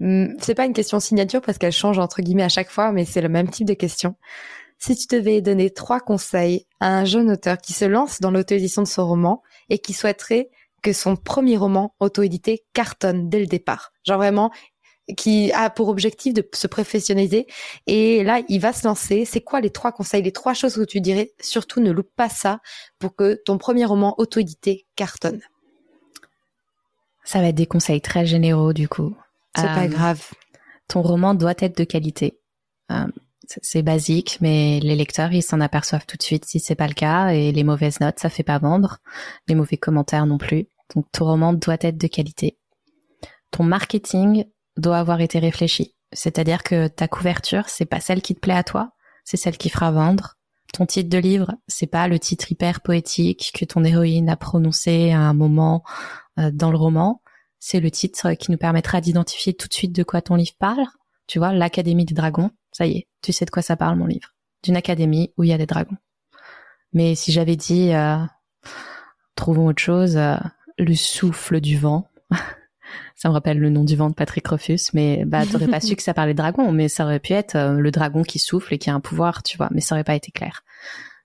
euh, 0.00 0.34
c'est 0.40 0.56
pas 0.56 0.66
une 0.66 0.72
question 0.72 0.98
signature 0.98 1.40
parce 1.40 1.58
qu'elle 1.58 1.70
change 1.70 2.00
entre 2.00 2.20
guillemets 2.20 2.42
à 2.42 2.48
chaque 2.48 2.70
fois 2.70 2.90
mais 2.90 3.04
c'est 3.04 3.20
le 3.20 3.28
même 3.28 3.48
type 3.48 3.68
de 3.68 3.74
question. 3.74 4.16
Si 4.80 4.96
tu 4.96 5.06
devais 5.16 5.40
donner 5.42 5.70
trois 5.70 6.00
conseils 6.00 6.66
à 6.80 6.88
un 6.88 7.04
jeune 7.04 7.30
auteur 7.30 7.58
qui 7.58 7.72
se 7.72 7.84
lance 7.84 8.18
dans 8.18 8.32
l'auto-édition 8.32 8.82
de 8.82 8.88
son 8.88 9.06
roman 9.06 9.44
et 9.68 9.78
qui 9.78 9.92
souhaiterait 9.92 10.50
que 10.82 10.92
son 10.92 11.14
premier 11.14 11.56
roman 11.56 11.94
auto-édité 12.00 12.64
cartonne 12.72 13.28
dès 13.28 13.38
le 13.38 13.46
départ. 13.46 13.92
Genre 14.04 14.18
vraiment, 14.18 14.50
qui 15.16 15.52
a 15.52 15.70
pour 15.70 15.88
objectif 15.88 16.34
de 16.34 16.46
se 16.52 16.66
professionnaliser. 16.66 17.46
Et 17.86 18.22
là, 18.24 18.42
il 18.48 18.60
va 18.60 18.72
se 18.72 18.86
lancer. 18.86 19.24
C'est 19.24 19.40
quoi 19.40 19.60
les 19.60 19.70
trois 19.70 19.92
conseils, 19.92 20.22
les 20.22 20.32
trois 20.32 20.54
choses 20.54 20.76
que 20.76 20.84
tu 20.84 21.00
dirais? 21.00 21.32
Surtout, 21.40 21.80
ne 21.80 21.90
loupe 21.90 22.10
pas 22.14 22.28
ça 22.28 22.60
pour 22.98 23.16
que 23.16 23.40
ton 23.44 23.58
premier 23.58 23.84
roman 23.84 24.14
auto-édité 24.18 24.86
cartonne. 24.96 25.40
Ça 27.24 27.40
va 27.40 27.48
être 27.48 27.54
des 27.54 27.66
conseils 27.66 28.00
très 28.00 28.26
généraux, 28.26 28.72
du 28.72 28.88
coup. 28.88 29.14
C'est 29.56 29.66
pas 29.66 29.84
euh, 29.84 29.88
grave. 29.88 30.30
Ton 30.88 31.02
roman 31.02 31.34
doit 31.34 31.54
être 31.58 31.76
de 31.76 31.84
qualité. 31.84 32.38
Euh, 32.90 33.06
c'est 33.62 33.82
basique, 33.82 34.38
mais 34.40 34.80
les 34.80 34.94
lecteurs, 34.94 35.32
ils 35.32 35.42
s'en 35.42 35.60
aperçoivent 35.60 36.06
tout 36.06 36.16
de 36.16 36.22
suite 36.22 36.44
si 36.44 36.60
c'est 36.60 36.74
pas 36.74 36.86
le 36.86 36.94
cas. 36.94 37.28
Et 37.28 37.52
les 37.52 37.64
mauvaises 37.64 38.00
notes, 38.00 38.18
ça 38.18 38.30
fait 38.30 38.42
pas 38.42 38.58
vendre. 38.58 38.98
Les 39.46 39.54
mauvais 39.54 39.76
commentaires 39.76 40.26
non 40.26 40.38
plus. 40.38 40.66
Donc, 40.94 41.06
ton 41.12 41.24
roman 41.24 41.52
doit 41.52 41.76
être 41.80 41.98
de 41.98 42.06
qualité. 42.06 42.58
Ton 43.50 43.64
marketing 43.64 44.44
doit 44.78 44.98
avoir 44.98 45.20
été 45.20 45.38
réfléchi. 45.38 45.94
C'est-à-dire 46.12 46.62
que 46.62 46.88
ta 46.88 47.08
couverture, 47.08 47.68
c'est 47.68 47.84
pas 47.84 48.00
celle 48.00 48.22
qui 48.22 48.34
te 48.34 48.40
plaît 48.40 48.54
à 48.54 48.64
toi, 48.64 48.92
c'est 49.24 49.36
celle 49.36 49.58
qui 49.58 49.68
fera 49.68 49.90
vendre. 49.90 50.36
Ton 50.72 50.86
titre 50.86 51.10
de 51.10 51.18
livre, 51.18 51.54
c'est 51.66 51.86
pas 51.86 52.08
le 52.08 52.18
titre 52.18 52.50
hyper 52.50 52.80
poétique 52.80 53.52
que 53.54 53.64
ton 53.64 53.84
héroïne 53.84 54.28
a 54.28 54.36
prononcé 54.36 55.12
à 55.12 55.20
un 55.20 55.34
moment 55.34 55.82
euh, 56.38 56.50
dans 56.52 56.70
le 56.70 56.76
roman. 56.76 57.22
C'est 57.58 57.80
le 57.80 57.90
titre 57.90 58.32
qui 58.34 58.50
nous 58.50 58.58
permettra 58.58 59.00
d'identifier 59.00 59.54
tout 59.54 59.68
de 59.68 59.74
suite 59.74 59.94
de 59.94 60.02
quoi 60.02 60.22
ton 60.22 60.36
livre 60.36 60.54
parle. 60.58 60.86
Tu 61.26 61.38
vois, 61.38 61.52
l'Académie 61.52 62.04
des 62.04 62.14
dragons, 62.14 62.50
ça 62.72 62.86
y 62.86 62.98
est, 62.98 63.08
tu 63.22 63.32
sais 63.32 63.44
de 63.44 63.50
quoi 63.50 63.62
ça 63.62 63.76
parle 63.76 63.96
mon 63.96 64.06
livre. 64.06 64.34
D'une 64.62 64.76
académie 64.76 65.32
où 65.36 65.44
il 65.44 65.50
y 65.50 65.52
a 65.52 65.58
des 65.58 65.66
dragons. 65.66 65.96
Mais 66.92 67.14
si 67.14 67.32
j'avais 67.32 67.56
dit, 67.56 67.92
euh, 67.92 68.18
trouvons 69.34 69.66
autre 69.66 69.82
chose, 69.82 70.16
euh, 70.16 70.36
le 70.78 70.94
souffle 70.94 71.60
du 71.60 71.76
vent, 71.76 72.08
ça 73.16 73.28
me 73.28 73.34
rappelle 73.34 73.58
le 73.58 73.70
nom 73.70 73.84
du 73.84 73.96
vent 73.96 74.08
de 74.08 74.14
Patrick 74.14 74.46
Rufus, 74.46 74.90
mais 74.94 75.24
bah 75.26 75.44
t'aurais 75.44 75.68
pas 75.68 75.80
su 75.80 75.96
que 75.96 76.02
ça 76.02 76.14
parlait 76.14 76.34
de 76.34 76.38
dragon, 76.38 76.70
mais 76.72 76.88
ça 76.88 77.04
aurait 77.04 77.20
pu 77.20 77.32
être 77.32 77.56
euh, 77.56 77.72
le 77.72 77.90
dragon 77.90 78.22
qui 78.22 78.38
souffle 78.38 78.74
et 78.74 78.78
qui 78.78 78.90
a 78.90 78.94
un 78.94 79.00
pouvoir, 79.00 79.42
tu 79.42 79.56
vois, 79.56 79.68
mais 79.72 79.80
ça 79.80 79.94
aurait 79.94 80.04
pas 80.04 80.14
été 80.14 80.30
clair. 80.30 80.62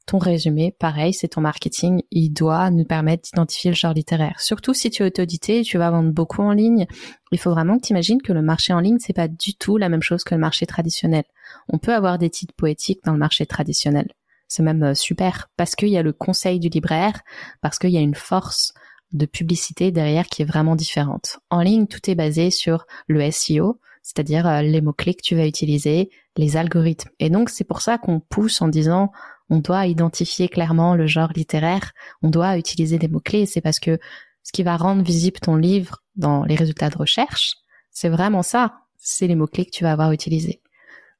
Ton 0.05 0.17
résumé, 0.17 0.75
pareil, 0.77 1.13
c'est 1.13 1.29
ton 1.29 1.41
marketing, 1.41 2.01
il 2.11 2.31
doit 2.31 2.69
nous 2.71 2.83
permettre 2.83 3.23
d'identifier 3.23 3.71
le 3.71 3.75
genre 3.75 3.93
littéraire. 3.93 4.41
Surtout 4.41 4.73
si 4.73 4.89
tu 4.89 5.01
es 5.01 5.05
auto-édité 5.05 5.59
et 5.59 5.63
tu 5.63 5.77
vas 5.77 5.91
vendre 5.91 6.11
beaucoup 6.11 6.41
en 6.41 6.51
ligne, 6.51 6.87
il 7.31 7.39
faut 7.39 7.51
vraiment 7.51 7.77
que 7.77 7.85
tu 7.85 7.93
imagines 7.93 8.21
que 8.21 8.33
le 8.33 8.41
marché 8.41 8.73
en 8.73 8.81
ligne, 8.81 8.97
c'est 8.99 9.13
pas 9.13 9.29
du 9.29 9.55
tout 9.55 9.77
la 9.77 9.87
même 9.87 10.01
chose 10.01 10.25
que 10.25 10.35
le 10.35 10.41
marché 10.41 10.65
traditionnel. 10.65 11.23
On 11.69 11.77
peut 11.77 11.93
avoir 11.93 12.17
des 12.17 12.29
titres 12.29 12.53
poétiques 12.53 12.99
dans 13.05 13.13
le 13.13 13.17
marché 13.17 13.45
traditionnel. 13.45 14.07
C'est 14.49 14.61
même 14.61 14.83
euh, 14.83 14.93
super 14.93 15.49
parce 15.55 15.75
qu'il 15.75 15.89
y 15.89 15.97
a 15.97 16.03
le 16.03 16.11
conseil 16.11 16.59
du 16.59 16.67
libraire, 16.67 17.21
parce 17.61 17.79
qu'il 17.79 17.91
y 17.91 17.97
a 17.97 18.01
une 18.01 18.13
force 18.13 18.73
de 19.13 19.25
publicité 19.25 19.91
derrière 19.91 20.27
qui 20.27 20.41
est 20.41 20.45
vraiment 20.45 20.75
différente. 20.75 21.39
En 21.49 21.61
ligne, 21.61 21.87
tout 21.87 22.09
est 22.09 22.15
basé 22.15 22.51
sur 22.51 22.85
le 23.07 23.29
SEO, 23.31 23.79
c'est-à-dire 24.01 24.47
euh, 24.47 24.61
les 24.61 24.81
mots-clés 24.81 25.13
que 25.13 25.21
tu 25.21 25.35
vas 25.35 25.47
utiliser, 25.47 26.09
les 26.35 26.57
algorithmes. 26.57 27.09
Et 27.19 27.29
donc, 27.29 27.49
c'est 27.49 27.63
pour 27.63 27.81
ça 27.81 27.97
qu'on 27.97 28.19
pousse 28.19 28.61
en 28.61 28.67
disant, 28.67 29.11
on 29.49 29.59
doit 29.59 29.87
identifier 29.87 30.49
clairement 30.49 30.95
le 30.95 31.07
genre 31.07 31.31
littéraire, 31.35 31.93
on 32.21 32.29
doit 32.29 32.57
utiliser 32.57 32.97
des 32.97 33.07
mots-clés. 33.07 33.45
C'est 33.45 33.61
parce 33.61 33.79
que 33.79 33.99
ce 34.43 34.51
qui 34.51 34.63
va 34.63 34.75
rendre 34.75 35.03
visible 35.03 35.39
ton 35.39 35.55
livre 35.55 36.03
dans 36.15 36.43
les 36.43 36.55
résultats 36.55 36.89
de 36.89 36.97
recherche, 36.97 37.55
c'est 37.91 38.09
vraiment 38.09 38.43
ça. 38.43 38.79
C'est 38.97 39.27
les 39.27 39.35
mots-clés 39.35 39.65
que 39.65 39.71
tu 39.71 39.83
vas 39.83 39.91
avoir 39.91 40.11
utilisés. 40.11 40.61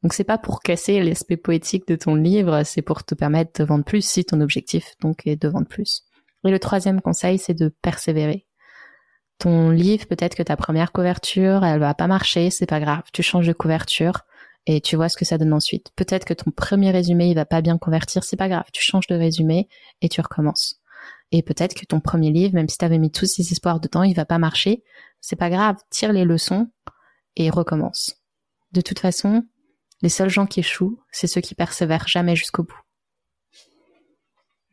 Donc 0.03 0.13
c'est 0.13 0.25
pas 0.25 0.37
pour 0.37 0.61
casser 0.61 1.01
l'aspect 1.01 1.37
poétique 1.37 1.87
de 1.87 1.95
ton 1.95 2.15
livre, 2.15 2.63
c'est 2.63 2.81
pour 2.81 3.05
te 3.05 3.15
permettre 3.15 3.61
de 3.61 3.65
vendre 3.65 3.85
plus 3.85 4.05
si 4.05 4.25
ton 4.25 4.41
objectif 4.41 4.95
donc 4.99 5.25
est 5.25 5.41
de 5.41 5.47
vendre 5.47 5.67
plus. 5.67 6.03
Et 6.45 6.51
le 6.51 6.59
troisième 6.59 7.01
conseil, 7.01 7.37
c'est 7.37 7.53
de 7.53 7.69
persévérer. 7.69 8.45
Ton 9.39 9.69
livre, 9.69 10.05
peut-être 10.07 10.35
que 10.35 10.43
ta 10.43 10.55
première 10.55 10.91
couverture, 10.91 11.65
elle 11.65 11.79
va 11.79 11.93
pas 11.93 12.07
marcher, 12.07 12.49
c'est 12.49 12.65
pas 12.65 12.79
grave. 12.79 13.03
Tu 13.11 13.23
changes 13.23 13.47
de 13.47 13.53
couverture 13.53 14.21
et 14.65 14.79
tu 14.79 14.95
vois 14.95 15.09
ce 15.09 15.17
que 15.17 15.25
ça 15.25 15.37
donne 15.37 15.53
ensuite. 15.53 15.91
Peut-être 15.95 16.25
que 16.25 16.33
ton 16.33 16.51
premier 16.51 16.91
résumé, 16.91 17.29
il 17.29 17.35
va 17.35 17.45
pas 17.45 17.61
bien 17.61 17.77
convertir, 17.77 18.23
c'est 18.23 18.37
pas 18.37 18.49
grave. 18.49 18.65
Tu 18.71 18.81
changes 18.81 19.07
de 19.07 19.15
résumé 19.15 19.67
et 20.01 20.09
tu 20.09 20.21
recommences. 20.21 20.79
Et 21.31 21.41
peut-être 21.41 21.73
que 21.73 21.85
ton 21.85 21.99
premier 21.99 22.31
livre, 22.31 22.53
même 22.53 22.69
si 22.69 22.77
tu 22.77 22.85
avais 22.85 22.99
mis 22.99 23.11
tous 23.11 23.25
ces 23.25 23.51
espoirs 23.51 23.79
dedans, 23.79 24.03
il 24.03 24.15
va 24.15 24.25
pas 24.25 24.37
marcher. 24.37 24.83
C'est 25.19 25.35
pas 25.35 25.49
grave. 25.49 25.77
Tire 25.89 26.13
les 26.13 26.25
leçons 26.25 26.69
et 27.35 27.49
recommence. 27.49 28.23
De 28.71 28.81
toute 28.81 28.99
façon, 28.99 29.43
les 30.01 30.09
seuls 30.09 30.29
gens 30.29 30.45
qui 30.45 30.59
échouent, 30.59 30.99
c'est 31.11 31.27
ceux 31.27 31.41
qui 31.41 31.55
persévèrent 31.55 32.07
jamais 32.07 32.35
jusqu'au 32.35 32.63
bout. 32.63 32.79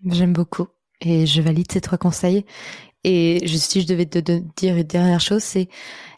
J'aime 0.06 0.32
beaucoup 0.32 0.68
et 1.00 1.26
je 1.26 1.42
valide 1.42 1.70
ces 1.70 1.80
trois 1.80 1.98
conseils. 1.98 2.44
Et 3.04 3.46
si 3.46 3.80
je 3.80 3.86
devais 3.86 4.06
te 4.06 4.18
dire 4.56 4.76
une 4.76 4.82
dernière 4.82 5.20
chose, 5.20 5.42
c'est 5.42 5.68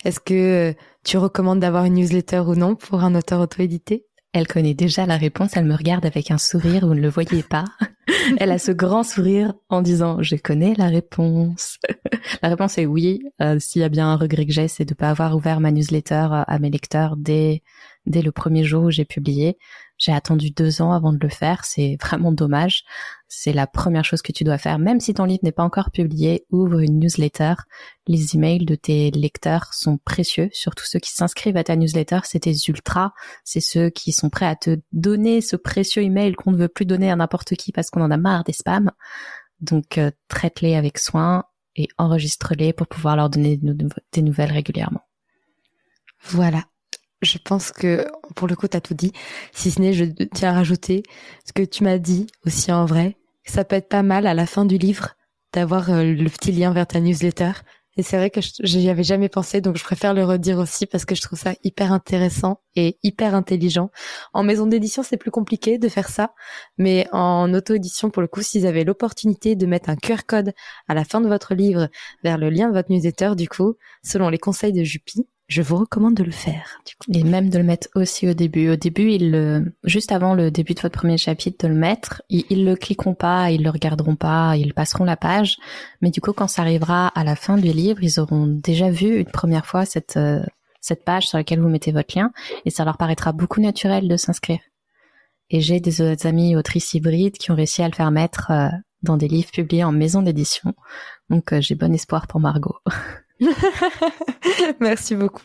est-ce 0.05 0.19
que 0.21 0.75
tu 1.05 1.17
recommandes 1.17 1.61
d'avoir 1.61 1.85
une 1.85 1.95
newsletter 1.95 2.41
ou 2.41 2.55
non 2.55 2.75
pour 2.75 3.05
un 3.05 3.15
auteur 3.15 3.41
auto-édité? 3.41 4.07
Elle 4.33 4.47
connaît 4.47 4.75
déjà 4.75 5.05
la 5.05 5.19
réponse, 5.19 5.57
elle 5.57 5.67
me 5.67 5.77
regarde 5.77 6.07
avec 6.07 6.31
un 6.31 6.39
sourire, 6.39 6.87
vous 6.87 6.95
ne 6.95 7.03
le 7.03 7.11
voyez 7.11 7.43
pas. 7.43 7.67
elle 8.39 8.51
a 8.51 8.59
ce 8.59 8.73
grand 8.73 9.03
sourire 9.03 9.53
en 9.69 9.83
disant 9.83 10.23
je 10.23 10.37
connais 10.37 10.75
la 10.75 10.89
réponse. 10.89 11.79
la 12.43 12.49
réponse 12.49 12.79
est 12.79 12.87
oui. 12.87 13.21
Euh, 13.43 13.59
S'il 13.61 13.83
y 13.83 13.85
a 13.85 13.91
bien 13.91 14.09
un 14.09 14.17
regret 14.17 14.47
que 14.47 14.53
j'ai, 14.53 14.69
c'est 14.69 14.87
de 14.87 14.93
ne 14.93 14.97
pas 14.97 15.11
avoir 15.11 15.37
ouvert 15.37 15.61
ma 15.61 15.71
newsletter 15.71 16.29
à 16.47 16.59
mes 16.59 16.71
lecteurs 16.71 17.17
dès 17.17 17.63
dès 18.07 18.23
le 18.23 18.33
premier 18.33 18.65
jour 18.65 18.85
où 18.85 18.91
j'ai 18.91 19.05
publié. 19.05 19.59
J'ai 20.03 20.11
attendu 20.11 20.51
deux 20.51 20.83
ans 20.83 20.91
avant 20.91 21.13
de 21.13 21.19
le 21.23 21.29
faire. 21.29 21.65
C'est 21.65 21.97
vraiment 22.03 22.33
dommage. 22.33 22.83
C'est 23.29 23.53
la 23.53 23.69
première 23.69 24.05
chose 24.05 24.21
que 24.21 24.33
tu 24.33 24.43
dois 24.43 24.59
faire. 24.59 24.81
Même 24.81 24.99
si 24.99 25.15
ton 25.15 25.25
livre 25.25 25.45
n'est 25.45 25.53
pas 25.53 25.63
encore 25.63 25.93
publié, 25.93 26.45
ouvre 26.51 26.81
une 26.81 26.99
newsletter. 26.99 27.55
Les 28.09 28.35
emails 28.35 28.65
de 28.65 28.75
tes 28.75 29.13
lecteurs 29.13 29.73
sont 29.73 29.99
précieux. 29.99 30.49
Surtout 30.53 30.85
ceux 30.85 30.99
qui 30.99 31.13
s'inscrivent 31.13 31.57
à 31.57 31.63
ta 31.63 31.77
newsletter, 31.77 32.19
c'est 32.25 32.41
tes 32.41 32.55
ultras. 32.67 33.13
C'est 33.45 33.61
ceux 33.61 33.91
qui 33.91 34.11
sont 34.11 34.29
prêts 34.29 34.47
à 34.47 34.57
te 34.57 34.81
donner 34.91 35.41
ce 35.41 35.55
précieux 35.55 36.03
email 36.03 36.35
qu'on 36.35 36.51
ne 36.51 36.59
veut 36.59 36.69
plus 36.69 36.85
donner 36.85 37.09
à 37.09 37.15
n'importe 37.15 37.55
qui 37.55 37.71
parce 37.71 37.89
qu'on 37.89 38.03
en 38.03 38.11
a 38.11 38.17
marre 38.17 38.43
des 38.43 38.53
spams. 38.53 38.91
Donc, 39.61 39.99
euh, 39.99 40.11
traite-les 40.27 40.75
avec 40.75 40.99
soin 40.99 41.45
et 41.77 41.87
enregistre-les 41.97 42.73
pour 42.73 42.89
pouvoir 42.89 43.15
leur 43.15 43.31
donner 43.31 43.57
des 43.57 44.23
nouvelles 44.23 44.53
régulièrement. 44.53 45.03
Voilà 46.25 46.65
je 47.23 47.39
pense 47.39 47.73
que 47.73 48.07
pour 48.35 48.49
le 48.49 48.57
coup, 48.57 48.69
tu 48.69 48.77
as 48.77 48.81
tout 48.81 48.95
dit. 48.95 49.13
Si 49.53 49.71
ce 49.71 49.81
n'est, 49.81 49.93
je 49.93 50.05
tiens 50.35 50.51
à 50.51 50.55
rajouter 50.55 51.03
ce 51.47 51.53
que 51.53 51.63
tu 51.63 51.85
m'as 51.85 51.99
dit 51.99 52.27
aussi 52.47 52.73
en 52.73 52.85
vrai. 52.85 53.17
Ça 53.45 53.65
peut 53.65 53.77
être 53.77 53.89
pas 53.89 54.03
mal 54.03 54.27
à 54.27 54.35
la 54.35 54.47
fin 54.47 54.65
du 54.65 54.79
livre 54.79 55.15
d'avoir 55.53 55.91
euh, 55.91 56.05
le 56.05 56.29
petit 56.29 56.53
lien 56.53 56.73
vers 56.73 56.87
ta 56.87 57.01
newsletter 57.01 57.53
Et 57.97 58.03
c'est 58.03 58.17
vrai 58.17 58.31
que 58.31 58.41
j'y 58.41 58.89
avais 58.89 59.03
jamais 59.03 59.29
pensé, 59.29 59.61
donc 59.61 59.77
je 59.77 59.85
préfère 59.85 60.15
le 60.15 60.25
redire 60.25 60.59
aussi 60.59 60.87
parce 60.87 61.05
que 61.05 61.15
je 61.15 61.21
trouve 61.21 61.39
ça 61.39 61.55
hyper 61.63 61.93
intéressant 61.93 62.61
et 62.75 62.99
hyper 63.03 63.35
intelligent. 63.35 63.91
En 64.33 64.45
maison 64.45 64.67
d'édition, 64.67 65.03
c'est 65.03 65.19
plus 65.19 65.31
compliqué 65.31 65.79
de 65.79 65.89
faire 65.89 66.09
ça, 66.09 66.33
mais 66.79 67.07
en 67.13 67.53
auto-édition, 67.53 68.11
pour 68.11 68.23
le 68.23 68.29
coup, 68.29 68.43
s'ils 68.43 68.67
avaient 68.67 68.85
l'opportunité 68.85 69.57
de 69.57 69.67
mettre 69.67 69.91
un 69.91 69.97
QR 69.97 70.25
code 70.27 70.53
à 70.89 70.95
la 70.95 71.05
fin 71.05 71.21
de 71.21 71.29
votre 71.29 71.55
livre 71.55 71.89
vers 72.25 72.39
le 72.39 72.49
lien 72.49 72.69
de 72.69 72.75
votre 72.75 72.91
newsletter, 72.91 73.33
du 73.37 73.49
coup, 73.49 73.75
selon 74.03 74.31
les 74.31 74.39
conseils 74.39 74.73
de 74.73 74.85
Jupi, 74.85 75.27
je 75.53 75.63
vous 75.63 75.77
recommande 75.77 76.15
de 76.15 76.25
le 76.25 76.31
faire. 76.31 76.81
Et 77.13 77.25
même 77.25 77.51
de 77.51 77.59
le 77.59 77.65
mettre 77.65 77.89
aussi 77.95 78.29
au 78.29 78.35
début. 78.35 78.71
Au 78.71 78.77
début, 78.77 79.11
ils 79.11 79.73
juste 79.85 80.11
avant 80.11 80.35
le 80.35 80.51
début 80.51 80.75
de 80.75 80.81
votre 80.81 80.99
premier 80.99 81.19
chapitre, 81.19 81.67
de 81.67 81.73
le 81.73 81.79
mettre. 81.79 82.23
Ils, 82.31 82.45
ils 82.49 82.65
le 82.65 82.75
cliqueront 82.75 83.15
pas, 83.15 83.51
ils 83.51 83.63
le 83.63 83.71
regarderont 83.71 84.17
pas, 84.17 84.57
ils 84.57 84.73
passeront 84.73 85.05
la 85.05 85.17
page. 85.17 85.59
Mais 86.01 86.11
du 86.11 86.21
coup, 86.21 86.33
quand 86.33 86.49
ça 86.49 86.63
arrivera 86.63 87.09
à 87.09 87.23
la 87.23 87.37
fin 87.37 87.59
du 87.59 87.71
livre, 87.73 88.03
ils 88.03 88.19
auront 88.19 88.47
déjà 88.47 88.91
vu 88.91 89.19
une 89.19 89.31
première 89.31 89.67
fois 89.67 89.85
cette 89.85 90.17
euh, 90.17 90.43
cette 90.83 91.05
page 91.05 91.29
sur 91.29 91.39
laquelle 91.39 91.61
vous 91.61 91.69
mettez 91.69 91.93
votre 91.93 92.19
lien, 92.19 92.33
et 92.65 92.71
ça 92.71 92.85
leur 92.85 92.99
paraîtra 92.99 93.33
beaucoup 93.33 93.61
naturel 93.61 94.09
de 94.09 94.17
s'inscrire. 94.17 94.61
Et 95.49 95.61
j'ai 95.61 95.81
des 95.81 96.27
amis 96.27 96.57
autrices 96.57 96.95
hybrides 96.95 97.39
qui 97.39 97.51
ont 97.51 97.55
réussi 97.55 97.83
à 97.83 97.89
le 97.89 97.95
faire 97.95 98.11
mettre 98.11 98.51
euh, 98.51 98.69
dans 99.03 99.17
des 99.17 99.29
livres 99.29 99.51
publiés 99.51 99.85
en 99.85 99.93
maison 99.93 100.23
d'édition. 100.23 100.75
Donc 101.31 101.53
euh, 101.53 101.61
j'ai 101.61 101.75
bon 101.75 101.95
espoir 101.95 102.27
pour 102.27 102.41
Margot. 102.41 102.79
merci 104.81 105.15
beaucoup. 105.15 105.43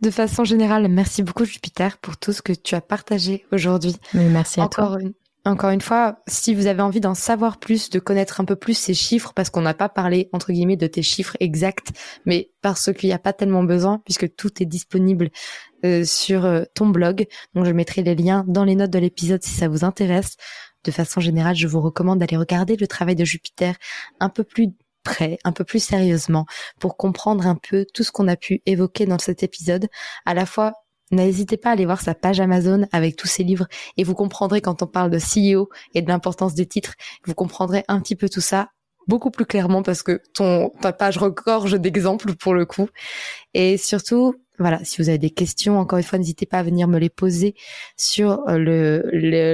De 0.00 0.10
façon 0.10 0.44
générale, 0.44 0.88
merci 0.88 1.22
beaucoup 1.22 1.44
Jupiter 1.44 1.98
pour 1.98 2.16
tout 2.16 2.32
ce 2.32 2.42
que 2.42 2.52
tu 2.52 2.74
as 2.74 2.80
partagé 2.80 3.44
aujourd'hui. 3.52 3.96
Merci 4.14 4.60
à 4.60 4.64
Encore 4.64 4.98
toi. 4.98 5.08
Encore 5.46 5.70
une 5.70 5.80
fois, 5.80 6.18
si 6.26 6.54
vous 6.54 6.66
avez 6.66 6.82
envie 6.82 7.00
d'en 7.00 7.14
savoir 7.14 7.58
plus, 7.58 7.88
de 7.88 7.98
connaître 7.98 8.42
un 8.42 8.44
peu 8.44 8.56
plus 8.56 8.74
ces 8.74 8.92
chiffres, 8.92 9.32
parce 9.34 9.48
qu'on 9.48 9.62
n'a 9.62 9.72
pas 9.72 9.88
parlé, 9.88 10.28
entre 10.34 10.52
guillemets, 10.52 10.76
de 10.76 10.86
tes 10.86 11.02
chiffres 11.02 11.34
exacts, 11.40 11.92
mais 12.26 12.50
parce 12.60 12.92
qu'il 12.92 13.08
n'y 13.08 13.14
a 13.14 13.18
pas 13.18 13.32
tellement 13.32 13.64
besoin, 13.64 14.02
puisque 14.04 14.34
tout 14.36 14.62
est 14.62 14.66
disponible 14.66 15.30
euh, 15.86 16.04
sur 16.04 16.44
euh, 16.44 16.64
ton 16.74 16.88
blog. 16.88 17.26
Donc 17.54 17.64
je 17.64 17.72
mettrai 17.72 18.02
les 18.02 18.14
liens 18.14 18.44
dans 18.48 18.64
les 18.64 18.74
notes 18.74 18.90
de 18.90 18.98
l'épisode 18.98 19.42
si 19.42 19.52
ça 19.52 19.68
vous 19.68 19.82
intéresse. 19.82 20.36
De 20.84 20.90
façon 20.90 21.20
générale, 21.20 21.56
je 21.56 21.66
vous 21.66 21.80
recommande 21.80 22.18
d'aller 22.18 22.36
regarder 22.36 22.76
le 22.76 22.86
travail 22.86 23.14
de 23.14 23.24
Jupiter 23.24 23.76
un 24.18 24.28
peu 24.28 24.44
plus 24.44 24.68
près, 25.02 25.38
un 25.44 25.52
peu 25.52 25.64
plus 25.64 25.82
sérieusement, 25.82 26.46
pour 26.78 26.96
comprendre 26.96 27.46
un 27.46 27.56
peu 27.56 27.86
tout 27.92 28.04
ce 28.04 28.12
qu'on 28.12 28.28
a 28.28 28.36
pu 28.36 28.62
évoquer 28.66 29.06
dans 29.06 29.18
cet 29.18 29.42
épisode, 29.42 29.88
à 30.26 30.34
la 30.34 30.46
fois 30.46 30.74
N'hésitez 31.12 31.56
pas 31.56 31.70
à 31.70 31.72
aller 31.72 31.86
voir 31.86 32.00
sa 32.00 32.14
page 32.14 32.38
Amazon 32.38 32.86
avec 32.92 33.16
tous 33.16 33.26
ses 33.26 33.42
livres 33.42 33.66
et 33.96 34.04
vous 34.04 34.14
comprendrez 34.14 34.60
quand 34.60 34.82
on 34.82 34.86
parle 34.86 35.10
de 35.10 35.18
CEO 35.18 35.68
et 35.92 36.02
de 36.02 36.08
l'importance 36.08 36.54
des 36.54 36.66
titres, 36.66 36.94
vous 37.26 37.34
comprendrez 37.34 37.82
un 37.88 38.00
petit 38.00 38.14
peu 38.14 38.28
tout 38.28 38.40
ça 38.40 38.68
beaucoup 39.08 39.32
plus 39.32 39.44
clairement 39.44 39.82
parce 39.82 40.04
que 40.04 40.22
ton 40.34 40.70
ta 40.80 40.92
page 40.92 41.18
regorge 41.18 41.80
d'exemples 41.80 42.36
pour 42.36 42.54
le 42.54 42.64
coup. 42.64 42.88
Et 43.54 43.76
surtout, 43.76 44.36
voilà, 44.60 44.84
si 44.84 45.02
vous 45.02 45.08
avez 45.08 45.18
des 45.18 45.30
questions, 45.30 45.80
encore 45.80 45.98
une 45.98 46.04
fois, 46.04 46.18
n'hésitez 46.18 46.46
pas 46.46 46.58
à 46.58 46.62
venir 46.62 46.86
me 46.86 46.98
les 46.98 47.10
poser 47.10 47.56
sur 47.96 48.42
le 48.46 49.02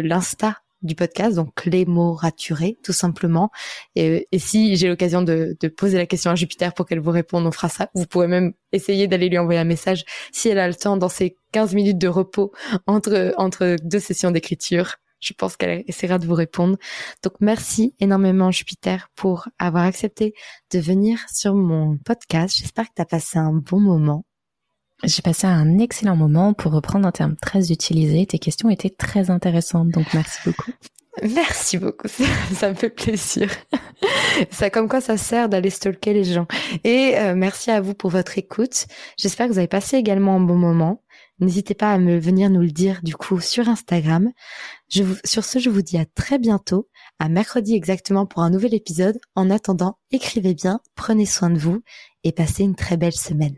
l'insta 0.02 0.58
du 0.86 0.94
podcast, 0.94 1.36
donc 1.36 1.54
Clémo 1.54 2.14
Raturé, 2.14 2.78
tout 2.82 2.92
simplement. 2.92 3.50
Et, 3.94 4.26
si 4.38 4.76
j'ai 4.76 4.88
l'occasion 4.88 5.22
de, 5.22 5.56
poser 5.76 5.98
la 5.98 6.06
question 6.06 6.30
à 6.30 6.34
Jupiter 6.34 6.72
pour 6.72 6.86
qu'elle 6.86 7.00
vous 7.00 7.10
réponde, 7.10 7.46
on 7.46 7.52
fera 7.52 7.68
ça. 7.68 7.90
Vous 7.94 8.06
pouvez 8.06 8.26
même 8.26 8.52
essayer 8.72 9.08
d'aller 9.08 9.28
lui 9.28 9.38
envoyer 9.38 9.60
un 9.60 9.64
message 9.64 10.04
si 10.32 10.48
elle 10.48 10.58
a 10.58 10.68
le 10.68 10.74
temps 10.74 10.96
dans 10.96 11.08
ces 11.08 11.36
15 11.52 11.74
minutes 11.74 11.98
de 11.98 12.08
repos 12.08 12.52
entre, 12.86 13.34
entre 13.36 13.76
deux 13.82 14.00
sessions 14.00 14.30
d'écriture. 14.30 14.96
Je 15.20 15.32
pense 15.32 15.56
qu'elle 15.56 15.82
essaiera 15.86 16.18
de 16.18 16.26
vous 16.26 16.34
répondre. 16.34 16.76
Donc 17.22 17.34
merci 17.40 17.94
énormément 18.00 18.50
Jupiter 18.50 19.08
pour 19.16 19.48
avoir 19.58 19.84
accepté 19.84 20.34
de 20.72 20.78
venir 20.78 21.18
sur 21.32 21.54
mon 21.54 21.96
podcast. 21.98 22.56
J'espère 22.58 22.86
que 22.86 22.94
tu 22.96 23.02
as 23.02 23.06
passé 23.06 23.38
un 23.38 23.52
bon 23.52 23.80
moment. 23.80 24.24
J'ai 25.04 25.22
passé 25.22 25.46
un 25.46 25.78
excellent 25.78 26.16
moment 26.16 26.54
pour 26.54 26.72
reprendre 26.72 27.06
un 27.06 27.12
terme 27.12 27.36
très 27.36 27.70
utilisé. 27.70 28.26
Tes 28.26 28.38
questions 28.38 28.70
étaient 28.70 28.90
très 28.90 29.30
intéressantes, 29.30 29.90
donc 29.90 30.06
merci 30.14 30.38
beaucoup. 30.44 30.72
Merci 31.22 31.78
beaucoup, 31.78 32.08
ça 32.54 32.68
me 32.68 32.74
fait 32.74 32.90
plaisir. 32.90 33.50
Ça 34.50 34.68
comme 34.68 34.86
quoi 34.86 35.00
ça 35.00 35.16
sert 35.16 35.48
d'aller 35.48 35.70
stalker 35.70 36.12
les 36.12 36.24
gens. 36.24 36.46
Et 36.84 37.16
euh, 37.16 37.34
merci 37.34 37.70
à 37.70 37.80
vous 37.80 37.94
pour 37.94 38.10
votre 38.10 38.36
écoute. 38.36 38.86
J'espère 39.16 39.46
que 39.46 39.52
vous 39.52 39.58
avez 39.58 39.66
passé 39.66 39.96
également 39.96 40.36
un 40.36 40.40
bon 40.40 40.56
moment. 40.56 41.02
N'hésitez 41.38 41.74
pas 41.74 41.90
à 41.90 41.98
me 41.98 42.18
venir 42.18 42.50
nous 42.50 42.60
le 42.60 42.70
dire 42.70 43.00
du 43.02 43.16
coup 43.16 43.40
sur 43.40 43.66
Instagram. 43.68 44.30
Je 44.90 45.04
vous, 45.04 45.16
sur 45.24 45.44
ce, 45.44 45.58
je 45.58 45.70
vous 45.70 45.80
dis 45.80 45.96
à 45.96 46.04
très 46.04 46.38
bientôt, 46.38 46.88
à 47.18 47.30
mercredi 47.30 47.74
exactement 47.74 48.26
pour 48.26 48.42
un 48.42 48.50
nouvel 48.50 48.74
épisode. 48.74 49.18
En 49.34 49.48
attendant, 49.50 49.98
écrivez 50.10 50.52
bien, 50.52 50.80
prenez 50.96 51.24
soin 51.24 51.48
de 51.48 51.58
vous 51.58 51.80
et 52.24 52.32
passez 52.32 52.62
une 52.62 52.76
très 52.76 52.98
belle 52.98 53.16
semaine. 53.16 53.56